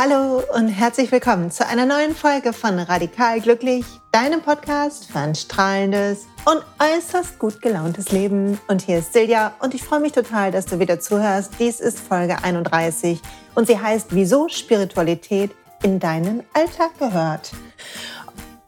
Hallo 0.00 0.44
und 0.54 0.68
herzlich 0.68 1.10
willkommen 1.10 1.50
zu 1.50 1.66
einer 1.66 1.84
neuen 1.84 2.14
Folge 2.14 2.52
von 2.52 2.78
Radikal 2.78 3.40
Glücklich, 3.40 3.84
deinem 4.12 4.42
Podcast 4.42 5.10
für 5.10 5.18
ein 5.18 5.34
strahlendes 5.34 6.28
und 6.44 6.62
äußerst 6.78 7.40
gut 7.40 7.60
gelauntes 7.60 8.12
Leben. 8.12 8.60
Und 8.68 8.82
hier 8.82 9.00
ist 9.00 9.12
Silja 9.12 9.54
und 9.58 9.74
ich 9.74 9.82
freue 9.82 9.98
mich 9.98 10.12
total, 10.12 10.52
dass 10.52 10.66
du 10.66 10.78
wieder 10.78 11.00
zuhörst. 11.00 11.54
Dies 11.58 11.80
ist 11.80 11.98
Folge 11.98 12.44
31 12.44 13.20
und 13.56 13.66
sie 13.66 13.80
heißt 13.80 14.14
Wieso 14.14 14.48
Spiritualität 14.48 15.50
in 15.82 15.98
deinen 15.98 16.44
Alltag 16.52 16.96
gehört. 17.00 17.50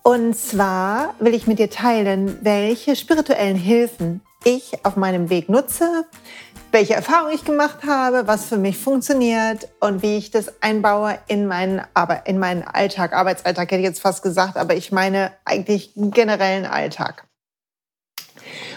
Und 0.03 0.37
zwar 0.37 1.15
will 1.21 1.35
ich 1.35 1.47
mit 1.47 1.61
dir 1.61 1.71
teilen, 1.71 2.39
welche 2.43 2.97
spirituellen 2.97 3.57
Hilfen 3.57 4.21
ich 4.43 4.85
auf 4.85 4.97
meinem 4.97 5.31
Weg 5.31 5.49
nutze, 5.49 6.07
welche 6.73 6.95
Erfahrungen 6.95 7.35
ich 7.35 7.45
gemacht 7.45 7.81
habe, 7.87 8.27
was 8.27 8.47
für 8.47 8.57
mich 8.57 8.79
funktioniert 8.79 9.69
und 9.81 10.03
wie 10.03 10.17
ich 10.17 10.31
das 10.31 10.63
einbaue 10.63 11.19
in 11.27 11.47
meinen, 11.47 11.83
aber 11.95 12.27
in 12.27 12.39
meinen 12.39 12.63
Alltag, 12.63 13.13
Arbeitsalltag 13.13 13.71
hätte 13.71 13.81
ich 13.81 13.87
jetzt 13.87 14.01
fast 14.01 14.23
gesagt, 14.23 14.57
aber 14.57 14.75
ich 14.75 14.93
meine 14.93 15.33
eigentlich 15.45 15.93
generellen 15.97 16.67
Alltag. 16.67 17.27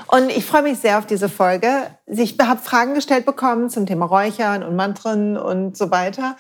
Und 0.08 0.30
ich 0.30 0.46
freue 0.46 0.64
mich 0.64 0.80
sehr 0.80 1.00
auf 1.00 1.06
diese 1.06 1.30
Folge. 1.30 1.88
Ich 2.06 2.38
habe 2.40 2.62
Fragen 2.62 2.94
gestellt 2.94 3.26
bekommen 3.26 3.70
zum 3.70 3.86
Thema 3.86 4.06
Räuchern 4.06 4.64
und 4.64 4.76
Mantren 4.76 5.38
und 5.38 5.78
so 5.78 5.92
weiter. 5.92 6.36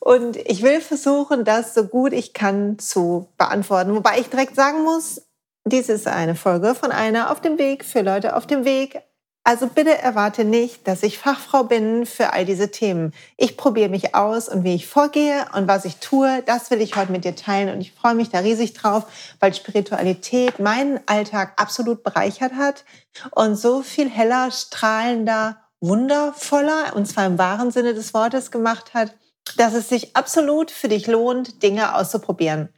Und 0.00 0.36
ich 0.36 0.62
will 0.62 0.80
versuchen, 0.80 1.44
das 1.44 1.74
so 1.74 1.84
gut 1.84 2.12
ich 2.12 2.32
kann 2.32 2.78
zu 2.78 3.28
beantworten. 3.38 3.94
Wobei 3.94 4.18
ich 4.18 4.28
direkt 4.28 4.54
sagen 4.54 4.84
muss, 4.84 5.22
dies 5.64 5.88
ist 5.88 6.06
eine 6.06 6.34
Folge 6.34 6.74
von 6.74 6.92
einer 6.92 7.30
auf 7.30 7.40
dem 7.40 7.58
Weg 7.58 7.84
für 7.84 8.02
Leute 8.02 8.36
auf 8.36 8.46
dem 8.46 8.64
Weg, 8.64 9.00
also 9.46 9.68
bitte 9.68 9.96
erwarte 9.96 10.44
nicht, 10.44 10.88
dass 10.88 11.04
ich 11.04 11.18
Fachfrau 11.18 11.62
bin 11.62 12.04
für 12.04 12.32
all 12.32 12.44
diese 12.44 12.72
Themen. 12.72 13.14
Ich 13.36 13.56
probiere 13.56 13.88
mich 13.88 14.12
aus 14.12 14.48
und 14.48 14.64
wie 14.64 14.74
ich 14.74 14.88
vorgehe 14.88 15.46
und 15.54 15.68
was 15.68 15.84
ich 15.84 15.98
tue, 15.98 16.42
das 16.46 16.72
will 16.72 16.80
ich 16.80 16.96
heute 16.96 17.12
mit 17.12 17.24
dir 17.24 17.36
teilen 17.36 17.72
und 17.72 17.80
ich 17.80 17.92
freue 17.92 18.16
mich 18.16 18.28
da 18.28 18.40
riesig 18.40 18.72
drauf, 18.72 19.04
weil 19.38 19.54
Spiritualität 19.54 20.58
meinen 20.58 20.98
Alltag 21.06 21.52
absolut 21.58 22.02
bereichert 22.02 22.54
hat 22.54 22.84
und 23.30 23.54
so 23.54 23.82
viel 23.82 24.10
heller, 24.10 24.50
strahlender, 24.50 25.58
wundervoller 25.80 26.96
und 26.96 27.06
zwar 27.06 27.26
im 27.26 27.38
wahren 27.38 27.70
Sinne 27.70 27.94
des 27.94 28.14
Wortes 28.14 28.50
gemacht 28.50 28.94
hat, 28.94 29.14
dass 29.56 29.74
es 29.74 29.88
sich 29.88 30.16
absolut 30.16 30.72
für 30.72 30.88
dich 30.88 31.06
lohnt, 31.06 31.62
Dinge 31.62 31.94
auszuprobieren. 31.94 32.68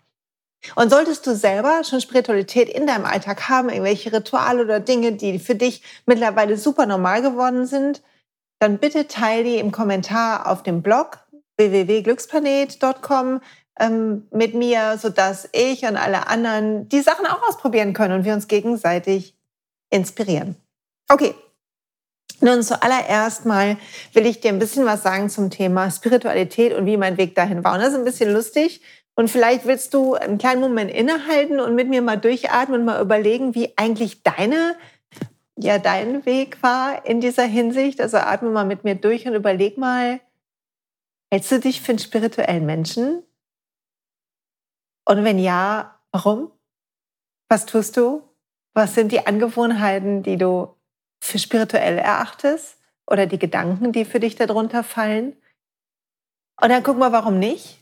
Und 0.75 0.91
solltest 0.91 1.27
du 1.27 1.35
selber 1.35 1.83
schon 1.85 2.01
Spiritualität 2.01 2.69
in 2.69 2.87
deinem 2.87 3.05
Alltag 3.05 3.49
haben, 3.49 3.69
irgendwelche 3.69 4.13
Rituale 4.13 4.63
oder 4.63 4.81
Dinge, 4.81 5.13
die 5.13 5.39
für 5.39 5.55
dich 5.55 5.83
mittlerweile 6.07 6.57
super 6.57 6.87
normal 6.87 7.23
geworden 7.23 7.67
sind, 7.67 8.03
dann 8.59 8.79
bitte 8.79 9.07
teile 9.07 9.45
die 9.45 9.59
im 9.59 9.71
Kommentar 9.71 10.51
auf 10.51 10.63
dem 10.63 10.83
Blog 10.83 11.19
www.glücksplanet.com 11.57 13.41
ähm, 13.79 14.27
mit 14.33 14.55
mir, 14.55 14.99
sodass 14.99 15.49
ich 15.53 15.85
und 15.85 15.97
alle 15.97 16.27
anderen 16.27 16.89
die 16.89 17.01
Sachen 17.01 17.27
auch 17.27 17.47
ausprobieren 17.49 17.93
können 17.93 18.15
und 18.15 18.25
wir 18.25 18.35
uns 18.35 18.49
gegenseitig 18.49 19.37
inspirieren. 19.91 20.57
Okay. 21.09 21.35
Nun 22.41 22.63
zuallererst 22.63 23.47
mal 23.47 23.77
will 24.13 24.25
ich 24.27 24.41
dir 24.41 24.53
ein 24.53 24.61
bisschen 24.61 24.87
was 24.87 25.03
sagen 25.03 25.29
zum 25.29 25.51
Thema 25.51 25.91
Spiritualität 25.91 26.73
und 26.73 26.87
wie 26.87 26.97
mein 26.97 27.17
Weg 27.17 27.35
dahin 27.35 27.65
war. 27.65 27.75
Und 27.75 27.81
das 27.81 27.91
ist 27.91 27.99
ein 27.99 28.05
bisschen 28.05 28.33
lustig, 28.33 28.81
und 29.19 29.27
vielleicht 29.29 29.67
willst 29.67 29.95
du 29.95 30.15
einen 30.15 30.39
kleinen 30.39 30.61
Moment 30.61 30.93
innehalten 30.93 31.59
und 31.59 31.75
mit 31.75 31.89
mir 31.89 32.03
mal 32.03 32.19
durchatmen 32.19 32.79
und 32.79 32.87
mal 32.87 33.03
überlegen, 33.03 33.53
wie 33.57 33.77
eigentlich 33.77 34.23
deine, 34.23 34.77
ja, 35.57 35.81
dein 35.81 36.25
Weg 36.25 36.63
war 36.63 37.05
in 37.05 37.21
dieser 37.21 37.43
Hinsicht. 37.43 38.01
Also 38.01 38.19
atme 38.19 38.51
mal 38.51 38.65
mit 38.65 38.85
mir 38.85 38.95
durch 38.95 39.27
und 39.27 39.35
überleg 39.35 39.77
mal, 39.77 40.21
hältst 41.33 41.51
du 41.51 41.59
dich 41.59 41.81
für 41.81 41.91
einen 41.91 41.99
spirituellen 41.99 42.65
Menschen? 42.65 43.25
Und 45.05 45.25
wenn 45.25 45.41
ja, 45.41 46.01
warum? 46.13 46.53
Was 47.49 47.67
tust 47.67 47.97
du? 47.97 48.23
Was 48.73 48.95
sind 48.95 49.11
die 49.11 49.27
Angewohnheiten, 49.27 50.23
die 50.23 50.37
du 50.37 50.77
für 51.21 51.41
spirituell 51.41 51.99
erachtest? 51.99 52.79
Oder 53.05 53.27
die 53.27 53.41
Gedanken, 53.41 53.91
die 53.91 54.05
für 54.05 54.21
dich 54.21 54.37
darunter 54.37 54.85
fallen? 54.85 55.37
Und 56.63 56.69
dann 56.69 56.85
guck 56.85 56.99
mal, 56.99 57.11
warum 57.11 57.41
nicht? 57.41 57.78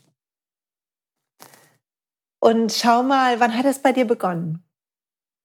Und 2.47 2.71
schau 2.71 3.03
mal, 3.03 3.41
wann 3.41 3.57
hat 3.57 3.65
es 3.65 3.79
bei 3.79 3.91
dir 3.91 4.05
begonnen? 4.07 4.63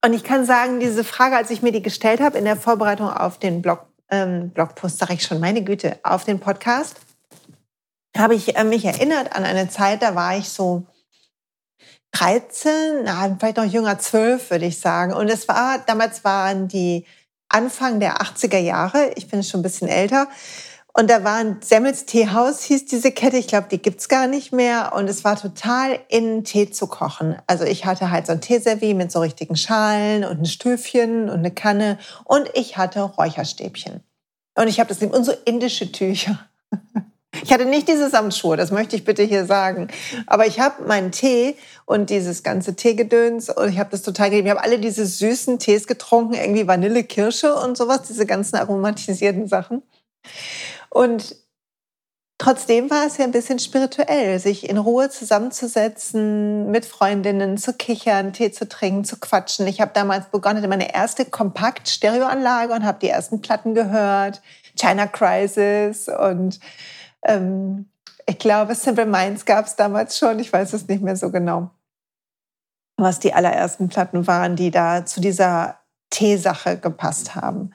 Und 0.05 0.13
ich 0.13 0.23
kann 0.23 0.47
sagen, 0.47 0.79
diese 0.79 1.03
Frage, 1.03 1.37
als 1.37 1.51
ich 1.51 1.61
mir 1.61 1.73
die 1.73 1.83
gestellt 1.83 2.21
habe 2.21 2.39
in 2.39 2.45
der 2.45 2.55
Vorbereitung 2.55 3.11
auf 3.11 3.39
den 3.39 3.61
Blog, 3.61 3.87
ähm, 4.09 4.51
Blogpost, 4.51 4.99
sage 4.99 5.15
ich 5.15 5.25
schon, 5.25 5.41
meine 5.41 5.65
Güte, 5.65 5.99
auf 6.05 6.23
den 6.23 6.39
Podcast, 6.39 7.01
habe 8.17 8.37
ich 8.37 8.57
äh, 8.57 8.62
mich 8.62 8.85
erinnert 8.85 9.35
an 9.35 9.43
eine 9.43 9.69
Zeit, 9.69 10.01
da 10.01 10.15
war 10.15 10.37
ich 10.37 10.49
so 10.49 10.87
13, 12.12 13.03
na, 13.03 13.37
vielleicht 13.37 13.57
noch 13.57 13.65
jünger, 13.65 13.99
12, 13.99 14.53
würde 14.53 14.67
ich 14.67 14.79
sagen. 14.79 15.12
Und 15.12 15.29
es 15.29 15.49
war, 15.49 15.81
damals 15.81 16.23
waren 16.23 16.69
die 16.69 17.05
Anfang 17.49 17.99
der 17.99 18.19
80er 18.19 18.61
Jahre, 18.61 19.11
ich 19.17 19.27
bin 19.27 19.43
schon 19.43 19.59
ein 19.59 19.65
bisschen 19.65 19.89
älter, 19.89 20.29
und 20.95 21.09
da 21.09 21.25
war 21.25 21.37
ein 21.37 21.57
Semmels 21.63 22.05
Teehaus, 22.05 22.63
hieß 22.65 22.85
diese 22.85 23.13
Kette. 23.13 23.39
Ich 23.39 23.47
glaube, 23.47 23.69
die 23.71 23.81
gibt's 23.81 24.11
gar 24.11 24.27
nicht 24.27 24.53
mehr. 24.53 24.93
Und 24.95 25.09
es 25.09 25.25
war 25.25 25.41
total 25.41 25.99
in 26.09 26.45
Tee 26.45 26.71
zu 26.71 26.87
kochen. 26.87 27.37
Also 27.47 27.65
ich 27.65 27.87
hatte 27.87 28.11
halt 28.11 28.27
so 28.27 28.33
ein 28.33 28.43
Teeservie 28.43 28.93
mit 28.93 29.11
so 29.11 29.21
richtigen 29.21 29.57
Schalen 29.57 30.25
und 30.25 30.41
ein 30.41 30.47
Stüfchen 30.47 31.31
und 31.31 31.39
eine 31.39 31.51
Kanne. 31.51 31.99
Und 32.25 32.51
ich 32.53 32.77
hatte 32.77 33.01
Räucherstäbchen. 33.01 34.03
Und 34.55 34.69
ich 34.69 34.81
habe 34.81 34.95
das 34.95 35.03
und 35.03 35.25
so 35.25 35.33
indische 35.47 35.91
Tücher. 35.93 36.39
Ich 37.43 37.51
hatte 37.51 37.65
nicht 37.65 37.89
diese 37.89 38.11
Samtschuhe, 38.11 38.59
das 38.59 38.71
möchte 38.71 38.95
ich 38.95 39.05
bitte 39.05 39.23
hier 39.23 39.47
sagen. 39.47 39.89
Aber 40.27 40.47
ich 40.47 40.61
habe 40.61 40.85
meinen 40.85 41.13
Tee 41.13 41.57
und 41.87 42.11
dieses 42.11 42.43
ganze 42.43 42.77
Teegedöns 42.77 43.49
und 43.49 43.71
ich 43.71 43.79
habe 43.79 43.91
das 43.91 44.03
total 44.03 44.29
geliebt. 44.29 44.47
Ich 44.47 44.51
habe 44.51 44.63
alle 44.63 44.79
diese 44.79 45.07
süßen 45.07 45.59
Tees 45.59 45.87
getrunken, 45.87 46.35
irgendwie 46.35 46.69
Vanille, 46.69 47.05
Kirsche 47.05 47.55
und 47.55 47.79
sowas, 47.79 48.03
diese 48.03 48.27
ganzen 48.27 48.57
aromatisierten 48.57 49.49
Sachen. 49.49 49.83
Und 50.93 51.37
trotzdem 52.37 52.91
war 52.91 53.07
es 53.07 53.17
ja 53.17 53.25
ein 53.25 53.33
bisschen 53.33 53.59
spirituell, 53.59 54.39
sich 54.39 54.69
in 54.69 54.77
Ruhe 54.77 55.09
zusammenzusetzen, 55.09 56.71
mit 56.71 56.85
Freundinnen 56.85 57.57
zu 57.57 57.73
kichern, 57.73 58.35
Tee 58.35 58.53
zu 58.53 58.69
trinken, 58.69 59.07
zu 59.07 59.19
quatschen. 59.19 59.67
Ich 59.67 59.81
habe 59.81 59.93
damals 59.95 60.27
begonnen, 60.27 60.69
meine 60.69 60.95
erste 60.95 61.25
Kompakt-Stereoanlage 61.25 62.75
und 62.75 62.85
habe 62.85 62.99
die 63.01 63.09
ersten 63.09 63.41
Platten 63.41 63.75
gehört, 63.75 64.43
China 64.77 65.07
Crisis 65.07 66.09
und 66.09 66.61
ähm, 67.23 67.89
ich 68.27 68.39
glaube, 68.39 68.75
Simple 68.75 69.07
Minds 69.07 69.47
gab 69.47 69.67
es 69.67 69.77
damals 69.77 70.19
schon. 70.19 70.39
Ich 70.39 70.53
weiß 70.53 70.75
es 70.75 70.87
nicht 70.89 71.03
mehr 71.03 71.17
so 71.17 71.31
genau, 71.31 71.71
was 72.99 73.19
die 73.19 73.33
allerersten 73.33 73.89
Platten 73.89 74.27
waren, 74.27 74.57
die 74.57 74.71
da 74.71 75.07
zu 75.07 75.23
dieser 75.23 75.81
Teesache 76.11 76.77
gepasst 76.79 77.35
haben. 77.35 77.73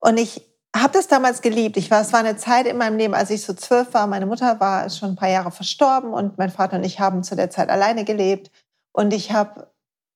Und 0.00 0.18
ich 0.18 0.51
habe 0.74 0.92
das 0.94 1.06
damals 1.08 1.42
geliebt. 1.42 1.76
Ich 1.76 1.90
war, 1.90 2.00
es 2.00 2.12
war 2.12 2.20
eine 2.20 2.36
Zeit 2.36 2.66
in 2.66 2.78
meinem 2.78 2.96
Leben, 2.96 3.14
als 3.14 3.30
ich 3.30 3.42
so 3.42 3.52
zwölf 3.52 3.92
war. 3.94 4.06
Meine 4.06 4.26
Mutter 4.26 4.58
war 4.60 4.88
schon 4.90 5.10
ein 5.10 5.16
paar 5.16 5.28
Jahre 5.28 5.50
verstorben 5.50 6.12
und 6.12 6.38
mein 6.38 6.50
Vater 6.50 6.76
und 6.76 6.84
ich 6.84 6.98
haben 6.98 7.22
zu 7.22 7.36
der 7.36 7.50
Zeit 7.50 7.68
alleine 7.68 8.04
gelebt. 8.04 8.50
Und 8.92 9.12
ich 9.12 9.32
habe 9.32 9.72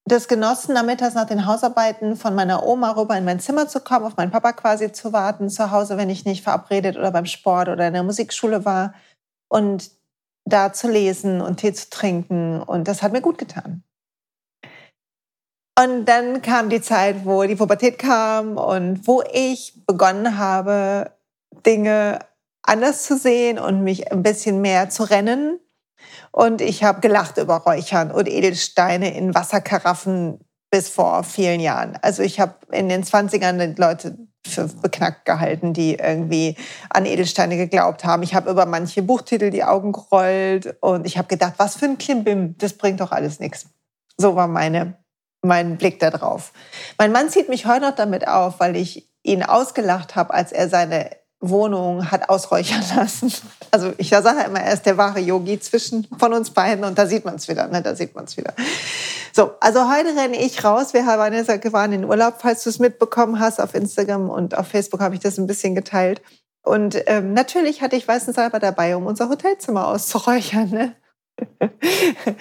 das 0.06 0.28
genossen, 0.28 0.74
nachmittags 0.74 1.14
nach 1.14 1.26
den 1.26 1.46
Hausarbeiten 1.46 2.16
von 2.16 2.34
meiner 2.34 2.64
Oma 2.64 2.92
rüber 2.92 3.18
in 3.18 3.24
mein 3.24 3.40
Zimmer 3.40 3.68
zu 3.68 3.80
kommen, 3.80 4.06
auf 4.06 4.16
meinen 4.16 4.30
Papa 4.30 4.52
quasi 4.52 4.92
zu 4.92 5.12
warten, 5.12 5.50
zu 5.50 5.70
Hause, 5.72 5.96
wenn 5.96 6.10
ich 6.10 6.24
nicht 6.24 6.44
verabredet 6.44 6.96
oder 6.96 7.10
beim 7.10 7.26
Sport 7.26 7.68
oder 7.68 7.88
in 7.88 7.92
der 7.92 8.04
Musikschule 8.04 8.64
war 8.64 8.94
und 9.48 9.90
da 10.44 10.72
zu 10.72 10.88
lesen 10.88 11.40
und 11.40 11.56
Tee 11.56 11.72
zu 11.72 11.90
trinken. 11.90 12.62
Und 12.62 12.86
das 12.86 13.02
hat 13.02 13.12
mir 13.12 13.20
gut 13.20 13.36
getan. 13.36 13.82
Und 15.78 16.06
dann 16.06 16.40
kam 16.40 16.70
die 16.70 16.80
Zeit, 16.80 17.26
wo 17.26 17.42
die 17.44 17.56
Pubertät 17.56 17.98
kam 17.98 18.56
und 18.56 19.06
wo 19.06 19.22
ich 19.30 19.74
begonnen 19.86 20.38
habe, 20.38 21.10
Dinge 21.66 22.20
anders 22.62 23.04
zu 23.04 23.18
sehen 23.18 23.58
und 23.58 23.84
mich 23.84 24.10
ein 24.10 24.22
bisschen 24.22 24.62
mehr 24.62 24.88
zu 24.88 25.02
rennen. 25.02 25.60
Und 26.32 26.62
ich 26.62 26.82
habe 26.82 27.00
gelacht 27.00 27.36
über 27.36 27.58
Räuchern 27.58 28.10
und 28.10 28.26
Edelsteine 28.28 29.14
in 29.14 29.34
Wasserkaraffen 29.34 30.40
bis 30.70 30.88
vor 30.88 31.24
vielen 31.24 31.60
Jahren. 31.60 31.98
Also 32.00 32.22
ich 32.22 32.40
habe 32.40 32.54
in 32.72 32.88
den 32.88 33.04
20ern 33.04 33.74
die 33.74 33.80
Leute 33.80 34.16
für 34.46 34.68
beknackt 34.68 35.24
gehalten, 35.24 35.72
die 35.72 35.96
irgendwie 35.96 36.56
an 36.88 37.04
Edelsteine 37.04 37.56
geglaubt 37.56 38.04
haben. 38.04 38.22
Ich 38.22 38.34
habe 38.34 38.50
über 38.50 38.64
manche 38.64 39.02
Buchtitel 39.02 39.50
die 39.50 39.64
Augen 39.64 39.92
gerollt 39.92 40.76
und 40.80 41.06
ich 41.06 41.18
habe 41.18 41.28
gedacht, 41.28 41.54
was 41.58 41.76
für 41.76 41.86
ein 41.86 41.98
Klimbim, 41.98 42.56
das 42.58 42.72
bringt 42.74 43.00
doch 43.00 43.12
alles 43.12 43.40
nichts. 43.40 43.66
So 44.16 44.36
war 44.36 44.48
meine 44.48 44.96
mein 45.46 45.76
Blick 45.76 45.98
darauf. 46.00 46.52
Mein 46.98 47.12
Mann 47.12 47.30
zieht 47.30 47.48
mich 47.48 47.66
heute 47.66 47.82
noch 47.82 47.94
damit 47.94 48.26
auf, 48.28 48.60
weil 48.60 48.76
ich 48.76 49.08
ihn 49.22 49.42
ausgelacht 49.42 50.16
habe, 50.16 50.32
als 50.34 50.52
er 50.52 50.68
seine 50.68 51.10
Wohnung 51.40 52.10
hat 52.10 52.28
ausräuchern 52.28 52.82
lassen. 52.96 53.32
Also 53.70 53.92
ich 53.98 54.08
sage 54.08 54.44
immer, 54.44 54.60
er 54.60 54.72
ist 54.72 54.86
der 54.86 54.96
wahre 54.96 55.20
Yogi 55.20 55.60
zwischen 55.60 56.06
von 56.18 56.32
uns 56.32 56.50
beiden 56.50 56.84
und 56.84 56.98
da 56.98 57.06
sieht 57.06 57.24
man 57.24 57.36
es 57.36 57.48
wieder, 57.48 57.68
ne? 57.68 57.82
da 57.82 57.94
sieht 57.94 58.14
man 58.14 58.24
es 58.24 58.36
wieder. 58.36 58.54
So, 59.32 59.52
also 59.60 59.90
heute 59.90 60.16
renne 60.16 60.40
ich 60.40 60.64
raus. 60.64 60.94
Wir 60.94 61.04
waren 61.04 61.92
in 61.92 62.04
Urlaub, 62.04 62.36
falls 62.38 62.64
du 62.64 62.70
es 62.70 62.78
mitbekommen 62.78 63.38
hast 63.38 63.60
auf 63.60 63.74
Instagram 63.74 64.30
und 64.30 64.56
auf 64.56 64.68
Facebook 64.68 65.00
habe 65.00 65.14
ich 65.14 65.20
das 65.20 65.36
ein 65.38 65.46
bisschen 65.46 65.74
geteilt. 65.74 66.22
Und 66.64 66.96
ähm, 67.06 67.34
natürlich 67.34 67.82
hatte 67.82 67.96
ich 67.96 68.08
weißen 68.08 68.32
Salber 68.32 68.58
dabei, 68.58 68.96
um 68.96 69.06
unser 69.06 69.28
Hotelzimmer 69.28 69.88
auszuräuchern. 69.88 70.70
Ne? 70.70 70.96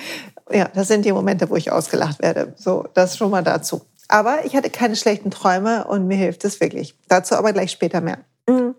ja, 0.52 0.70
das 0.74 0.88
sind 0.88 1.06
die 1.06 1.12
Momente, 1.12 1.50
wo 1.50 1.56
ich 1.56 1.72
ausgelacht 1.72 2.22
werde. 2.22 2.54
So, 2.56 2.86
das 2.94 3.18
schon 3.18 3.32
mal 3.32 3.44
dazu. 3.44 3.82
Aber 4.08 4.46
ich 4.46 4.56
hatte 4.56 4.70
keine 4.70 4.96
schlechten 4.96 5.32
Träume 5.32 5.86
und 5.86 6.08
mir 6.08 6.18
hilft 6.18 6.46
es 6.46 6.60
wirklich. 6.60 6.96
Dazu 7.08 7.36
aber 7.36 7.54
gleich 7.54 7.72
später 7.72 8.02
mehr. 8.02 8.20
Mhm. 8.48 8.76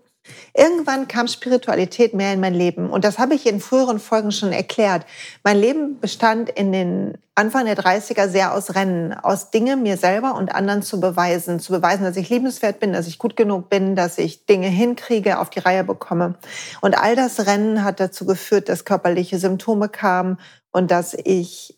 Irgendwann 0.53 1.07
kam 1.07 1.27
Spiritualität 1.27 2.13
mehr 2.13 2.33
in 2.33 2.39
mein 2.39 2.53
Leben 2.53 2.89
und 2.89 3.05
das 3.05 3.17
habe 3.17 3.35
ich 3.35 3.47
in 3.47 3.61
früheren 3.61 3.99
Folgen 3.99 4.31
schon 4.31 4.51
erklärt. 4.51 5.05
Mein 5.43 5.57
Leben 5.57 5.99
bestand 5.99 6.49
in 6.49 6.71
den 6.71 7.17
Anfang 7.35 7.65
der 7.65 7.77
30er 7.77 8.27
sehr 8.27 8.53
aus 8.53 8.75
Rennen, 8.75 9.13
aus 9.13 9.51
Dinge 9.51 9.77
mir 9.77 9.95
selber 9.95 10.35
und 10.35 10.53
anderen 10.53 10.81
zu 10.81 10.99
beweisen, 10.99 11.59
zu 11.59 11.71
beweisen, 11.71 12.03
dass 12.03 12.17
ich 12.17 12.29
liebenswert 12.29 12.79
bin, 12.79 12.93
dass 12.93 13.07
ich 13.07 13.19
gut 13.19 13.35
genug 13.35 13.69
bin, 13.69 13.95
dass 13.95 14.17
ich 14.17 14.45
Dinge 14.45 14.67
hinkriege, 14.67 15.39
auf 15.39 15.49
die 15.49 15.59
Reihe 15.59 15.83
bekomme. 15.83 16.35
Und 16.81 16.97
all 16.97 17.15
das 17.15 17.45
Rennen 17.45 17.83
hat 17.83 17.99
dazu 17.99 18.25
geführt, 18.25 18.67
dass 18.69 18.85
körperliche 18.85 19.37
Symptome 19.37 19.87
kamen 19.87 20.39
und 20.77 20.91
dass 20.91 21.15
ich 21.15 21.75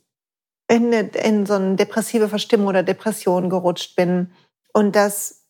in, 0.67 0.91
in 0.91 1.45
so 1.45 1.53
eine 1.53 1.77
depressive 1.77 2.27
Verstimmung 2.27 2.67
oder 2.67 2.83
Depression 2.83 3.49
gerutscht 3.49 3.95
bin 3.95 4.33
und 4.73 4.93
dass 4.93 5.45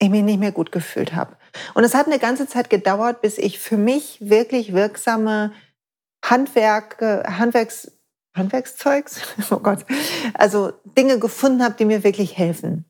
ich 0.00 0.10
mich 0.10 0.24
nicht 0.24 0.40
mehr 0.40 0.50
gut 0.50 0.72
gefühlt 0.72 1.14
habe. 1.14 1.36
Und 1.74 1.84
es 1.84 1.94
hat 1.94 2.06
eine 2.06 2.18
ganze 2.18 2.48
Zeit 2.48 2.68
gedauert, 2.68 3.22
bis 3.22 3.38
ich 3.38 3.60
für 3.60 3.76
mich 3.76 4.18
wirklich 4.20 4.72
wirksame 4.72 5.52
Handwerke, 6.24 7.22
Handwerks, 7.38 7.92
Handwerkszeugs, 8.36 9.20
oh 9.50 9.58
Gott, 9.58 9.86
also 10.34 10.72
Dinge 10.98 11.20
gefunden 11.20 11.62
habe, 11.62 11.76
die 11.78 11.84
mir 11.84 12.02
wirklich 12.02 12.36
helfen. 12.36 12.86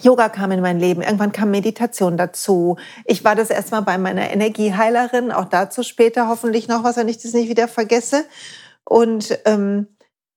Yoga 0.00 0.28
kam 0.28 0.52
in 0.52 0.60
mein 0.60 0.78
Leben, 0.78 1.02
irgendwann 1.02 1.32
kam 1.32 1.50
Meditation 1.50 2.16
dazu. 2.16 2.76
Ich 3.04 3.24
war 3.24 3.34
das 3.34 3.50
erstmal 3.50 3.82
bei 3.82 3.98
meiner 3.98 4.30
Energieheilerin, 4.30 5.32
auch 5.32 5.46
dazu 5.46 5.82
später 5.82 6.28
hoffentlich 6.28 6.68
noch 6.68 6.84
was, 6.84 6.96
wenn 6.96 7.08
ich 7.08 7.18
das 7.18 7.32
nicht 7.32 7.48
wieder 7.48 7.68
vergesse. 7.68 8.24
Und 8.84 9.38
ähm, 9.44 9.86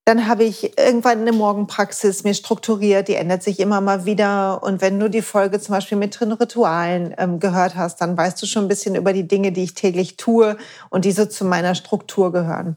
dann 0.06 0.28
habe 0.28 0.44
ich 0.44 0.78
irgendwann 0.78 1.22
eine 1.22 1.32
Morgenpraxis 1.32 2.26
mir 2.26 2.34
strukturiert, 2.34 3.08
die 3.08 3.16
ändert 3.16 3.42
sich 3.42 3.60
immer 3.60 3.80
mal 3.80 4.06
wieder. 4.06 4.62
Und 4.62 4.82
wenn 4.82 5.00
du 5.00 5.10
die 5.10 5.22
Folge 5.22 5.62
zum 5.62 5.76
Beispiel 5.76 5.98
mit 5.98 6.20
drin 6.20 6.34
Ritualen 6.34 7.16
ähm, 7.18 7.40
gehört 7.40 7.76
hast, 7.76 8.02
dann 8.02 8.18
weißt 8.18 8.42
du 8.42 8.46
schon 8.46 8.66
ein 8.66 8.68
bisschen 8.68 8.96
über 8.96 9.14
die 9.14 9.28
Dinge, 9.28 9.54
die 9.54 9.64
ich 9.64 9.76
täglich 9.76 10.18
tue 10.18 10.58
und 10.90 11.06
die 11.06 11.14
so 11.14 11.26
zu 11.26 11.46
meiner 11.46 11.74
Struktur 11.74 12.34
gehören. 12.34 12.76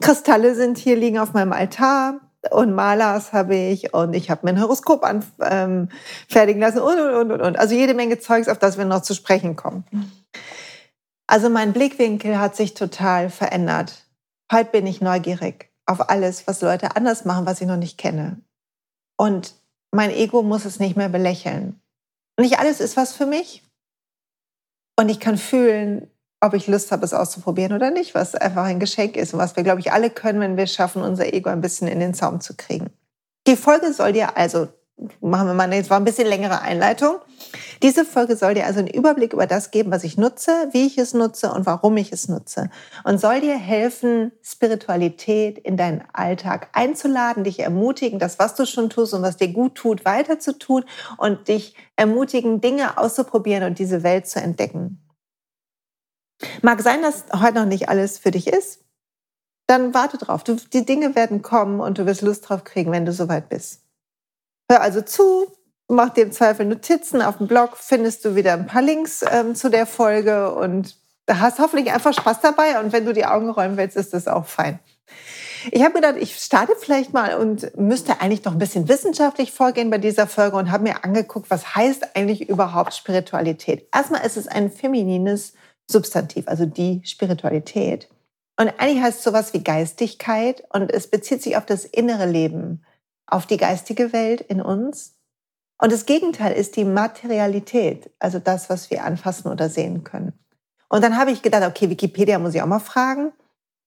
Kristalle 0.00 0.54
sind 0.54 0.78
hier, 0.78 0.96
liegen 0.96 1.18
auf 1.18 1.34
meinem 1.34 1.52
Altar 1.52 2.20
und 2.50 2.74
Malers 2.74 3.32
habe 3.32 3.54
ich 3.54 3.94
und 3.94 4.14
ich 4.14 4.30
habe 4.30 4.40
mein 4.44 4.60
Horoskop 4.60 5.04
anfertigen 5.04 5.88
ähm, 6.30 6.60
lassen 6.60 6.80
und, 6.80 6.98
und, 6.98 7.32
und, 7.32 7.40
und. 7.40 7.58
Also 7.58 7.74
jede 7.74 7.94
Menge 7.94 8.18
Zeugs, 8.18 8.48
auf 8.48 8.58
das 8.58 8.78
wir 8.78 8.84
noch 8.84 9.02
zu 9.02 9.14
sprechen 9.14 9.56
kommen. 9.56 9.84
Also 11.26 11.48
mein 11.48 11.72
Blickwinkel 11.72 12.38
hat 12.38 12.56
sich 12.56 12.74
total 12.74 13.30
verändert. 13.30 14.06
Heute 14.50 14.70
bin 14.70 14.86
ich 14.86 15.00
neugierig 15.00 15.70
auf 15.86 16.10
alles, 16.10 16.46
was 16.46 16.60
Leute 16.60 16.96
anders 16.96 17.24
machen, 17.24 17.46
was 17.46 17.60
ich 17.60 17.66
noch 17.66 17.76
nicht 17.76 17.98
kenne. 17.98 18.40
Und 19.16 19.54
mein 19.92 20.10
Ego 20.10 20.42
muss 20.42 20.64
es 20.64 20.78
nicht 20.78 20.96
mehr 20.96 21.08
belächeln. 21.08 21.80
Nicht 22.38 22.58
alles 22.58 22.80
ist 22.80 22.96
was 22.96 23.12
für 23.12 23.26
mich. 23.26 23.62
Und 24.98 25.08
ich 25.08 25.20
kann 25.20 25.38
fühlen, 25.38 26.10
ob 26.42 26.54
ich 26.54 26.66
Lust 26.66 26.92
habe, 26.92 27.04
es 27.04 27.14
auszuprobieren 27.14 27.72
oder 27.72 27.90
nicht, 27.90 28.14
was 28.14 28.34
einfach 28.34 28.64
ein 28.64 28.80
Geschenk 28.80 29.16
ist 29.16 29.32
und 29.32 29.40
was 29.40 29.56
wir, 29.56 29.62
glaube 29.62 29.80
ich, 29.80 29.92
alle 29.92 30.10
können, 30.10 30.40
wenn 30.40 30.56
wir 30.56 30.66
schaffen, 30.66 31.02
unser 31.02 31.32
Ego 31.32 31.48
ein 31.48 31.60
bisschen 31.60 31.88
in 31.88 32.00
den 32.00 32.14
Zaum 32.14 32.40
zu 32.40 32.54
kriegen. 32.56 32.90
Die 33.46 33.56
Folge 33.56 33.92
soll 33.92 34.12
dir 34.12 34.36
also 34.36 34.68
machen 35.20 35.48
wir 35.48 35.54
mal 35.54 35.72
jetzt 35.72 35.90
war 35.90 35.98
ein 35.98 36.04
bisschen 36.04 36.28
längere 36.28 36.60
Einleitung. 36.60 37.16
Diese 37.82 38.04
Folge 38.04 38.36
soll 38.36 38.54
dir 38.54 38.66
also 38.66 38.78
einen 38.78 38.88
Überblick 38.88 39.32
über 39.32 39.46
das 39.46 39.70
geben, 39.70 39.90
was 39.90 40.04
ich 40.04 40.16
nutze, 40.16 40.68
wie 40.72 40.86
ich 40.86 40.98
es 40.98 41.14
nutze 41.14 41.52
und 41.52 41.66
warum 41.66 41.96
ich 41.96 42.12
es 42.12 42.28
nutze. 42.28 42.70
Und 43.04 43.20
soll 43.20 43.40
dir 43.40 43.56
helfen, 43.56 44.32
Spiritualität 44.42 45.58
in 45.58 45.76
deinen 45.76 46.04
Alltag 46.12 46.68
einzuladen, 46.72 47.44
dich 47.44 47.60
ermutigen, 47.60 48.18
das, 48.18 48.38
was 48.38 48.54
du 48.54 48.66
schon 48.66 48.90
tust 48.90 49.14
und 49.14 49.22
was 49.22 49.36
dir 49.36 49.48
gut 49.48 49.74
tut, 49.74 50.04
weiter 50.04 50.38
zu 50.38 50.56
tun 50.56 50.84
und 51.18 51.48
dich 51.48 51.74
ermutigen, 51.96 52.60
Dinge 52.60 52.98
auszuprobieren 52.98 53.64
und 53.64 53.78
diese 53.78 54.02
Welt 54.02 54.28
zu 54.28 54.40
entdecken. 54.40 55.01
Mag 56.62 56.80
sein, 56.82 57.02
dass 57.02 57.24
heute 57.32 57.54
noch 57.54 57.66
nicht 57.66 57.88
alles 57.88 58.18
für 58.18 58.30
dich 58.30 58.46
ist. 58.46 58.80
Dann 59.66 59.94
warte 59.94 60.18
drauf. 60.18 60.44
Du, 60.44 60.56
die 60.56 60.84
Dinge 60.84 61.14
werden 61.14 61.42
kommen 61.42 61.80
und 61.80 61.98
du 61.98 62.06
wirst 62.06 62.22
Lust 62.22 62.48
drauf 62.48 62.64
kriegen, 62.64 62.92
wenn 62.92 63.06
du 63.06 63.12
soweit 63.12 63.48
bist. 63.48 63.80
Hör 64.70 64.80
also 64.80 65.02
zu, 65.02 65.46
mach 65.88 66.10
dir 66.10 66.24
im 66.24 66.32
Zweifel 66.32 66.66
Notizen. 66.66 67.22
Auf 67.22 67.38
dem 67.38 67.46
Blog 67.46 67.76
findest 67.76 68.24
du 68.24 68.34
wieder 68.34 68.54
ein 68.54 68.66
paar 68.66 68.82
Links 68.82 69.24
ähm, 69.30 69.54
zu 69.54 69.70
der 69.70 69.86
Folge 69.86 70.54
und 70.54 70.96
da 71.26 71.38
hast 71.38 71.58
hoffentlich 71.58 71.92
einfach 71.92 72.12
Spaß 72.12 72.40
dabei. 72.40 72.80
Und 72.80 72.92
wenn 72.92 73.04
du 73.04 73.12
die 73.12 73.26
Augen 73.26 73.50
räumen 73.50 73.76
willst, 73.76 73.96
ist 73.96 74.12
das 74.12 74.26
auch 74.26 74.46
fein. 74.46 74.80
Ich 75.70 75.82
habe 75.82 75.94
gedacht, 75.94 76.16
ich 76.18 76.36
starte 76.36 76.74
vielleicht 76.76 77.12
mal 77.12 77.36
und 77.36 77.76
müsste 77.76 78.20
eigentlich 78.20 78.44
noch 78.44 78.52
ein 78.52 78.58
bisschen 78.58 78.88
wissenschaftlich 78.88 79.52
vorgehen 79.52 79.90
bei 79.90 79.98
dieser 79.98 80.26
Folge 80.26 80.56
und 80.56 80.72
habe 80.72 80.82
mir 80.82 81.04
angeguckt, 81.04 81.50
was 81.50 81.76
heißt 81.76 82.16
eigentlich 82.16 82.48
überhaupt 82.48 82.94
Spiritualität. 82.94 83.86
Erstmal 83.94 84.26
ist 84.26 84.36
es 84.36 84.48
ein 84.48 84.72
feminines 84.72 85.52
Substantiv, 85.90 86.48
also 86.48 86.66
die 86.66 87.02
Spiritualität. 87.04 88.08
Und 88.58 88.68
eigentlich 88.78 89.02
heißt 89.02 89.18
es 89.18 89.24
sowas 89.24 89.52
wie 89.54 89.64
Geistigkeit 89.64 90.62
und 90.70 90.90
es 90.90 91.08
bezieht 91.08 91.42
sich 91.42 91.56
auf 91.56 91.66
das 91.66 91.84
innere 91.84 92.26
Leben 92.26 92.84
auf 93.26 93.46
die 93.46 93.56
geistige 93.56 94.12
Welt 94.12 94.42
in 94.42 94.60
uns. 94.60 95.14
Und 95.78 95.90
das 95.90 96.06
Gegenteil 96.06 96.52
ist 96.52 96.76
die 96.76 96.84
Materialität, 96.84 98.10
also 98.18 98.38
das, 98.38 98.70
was 98.70 98.90
wir 98.90 99.04
anfassen 99.04 99.50
oder 99.50 99.68
sehen 99.68 100.04
können. 100.04 100.32
Und 100.88 101.02
dann 101.02 101.16
habe 101.16 101.30
ich 101.30 101.42
gedacht, 101.42 101.64
okay, 101.64 101.88
Wikipedia 101.88 102.38
muss 102.38 102.54
ich 102.54 102.62
auch 102.62 102.66
mal 102.66 102.78
fragen. 102.78 103.32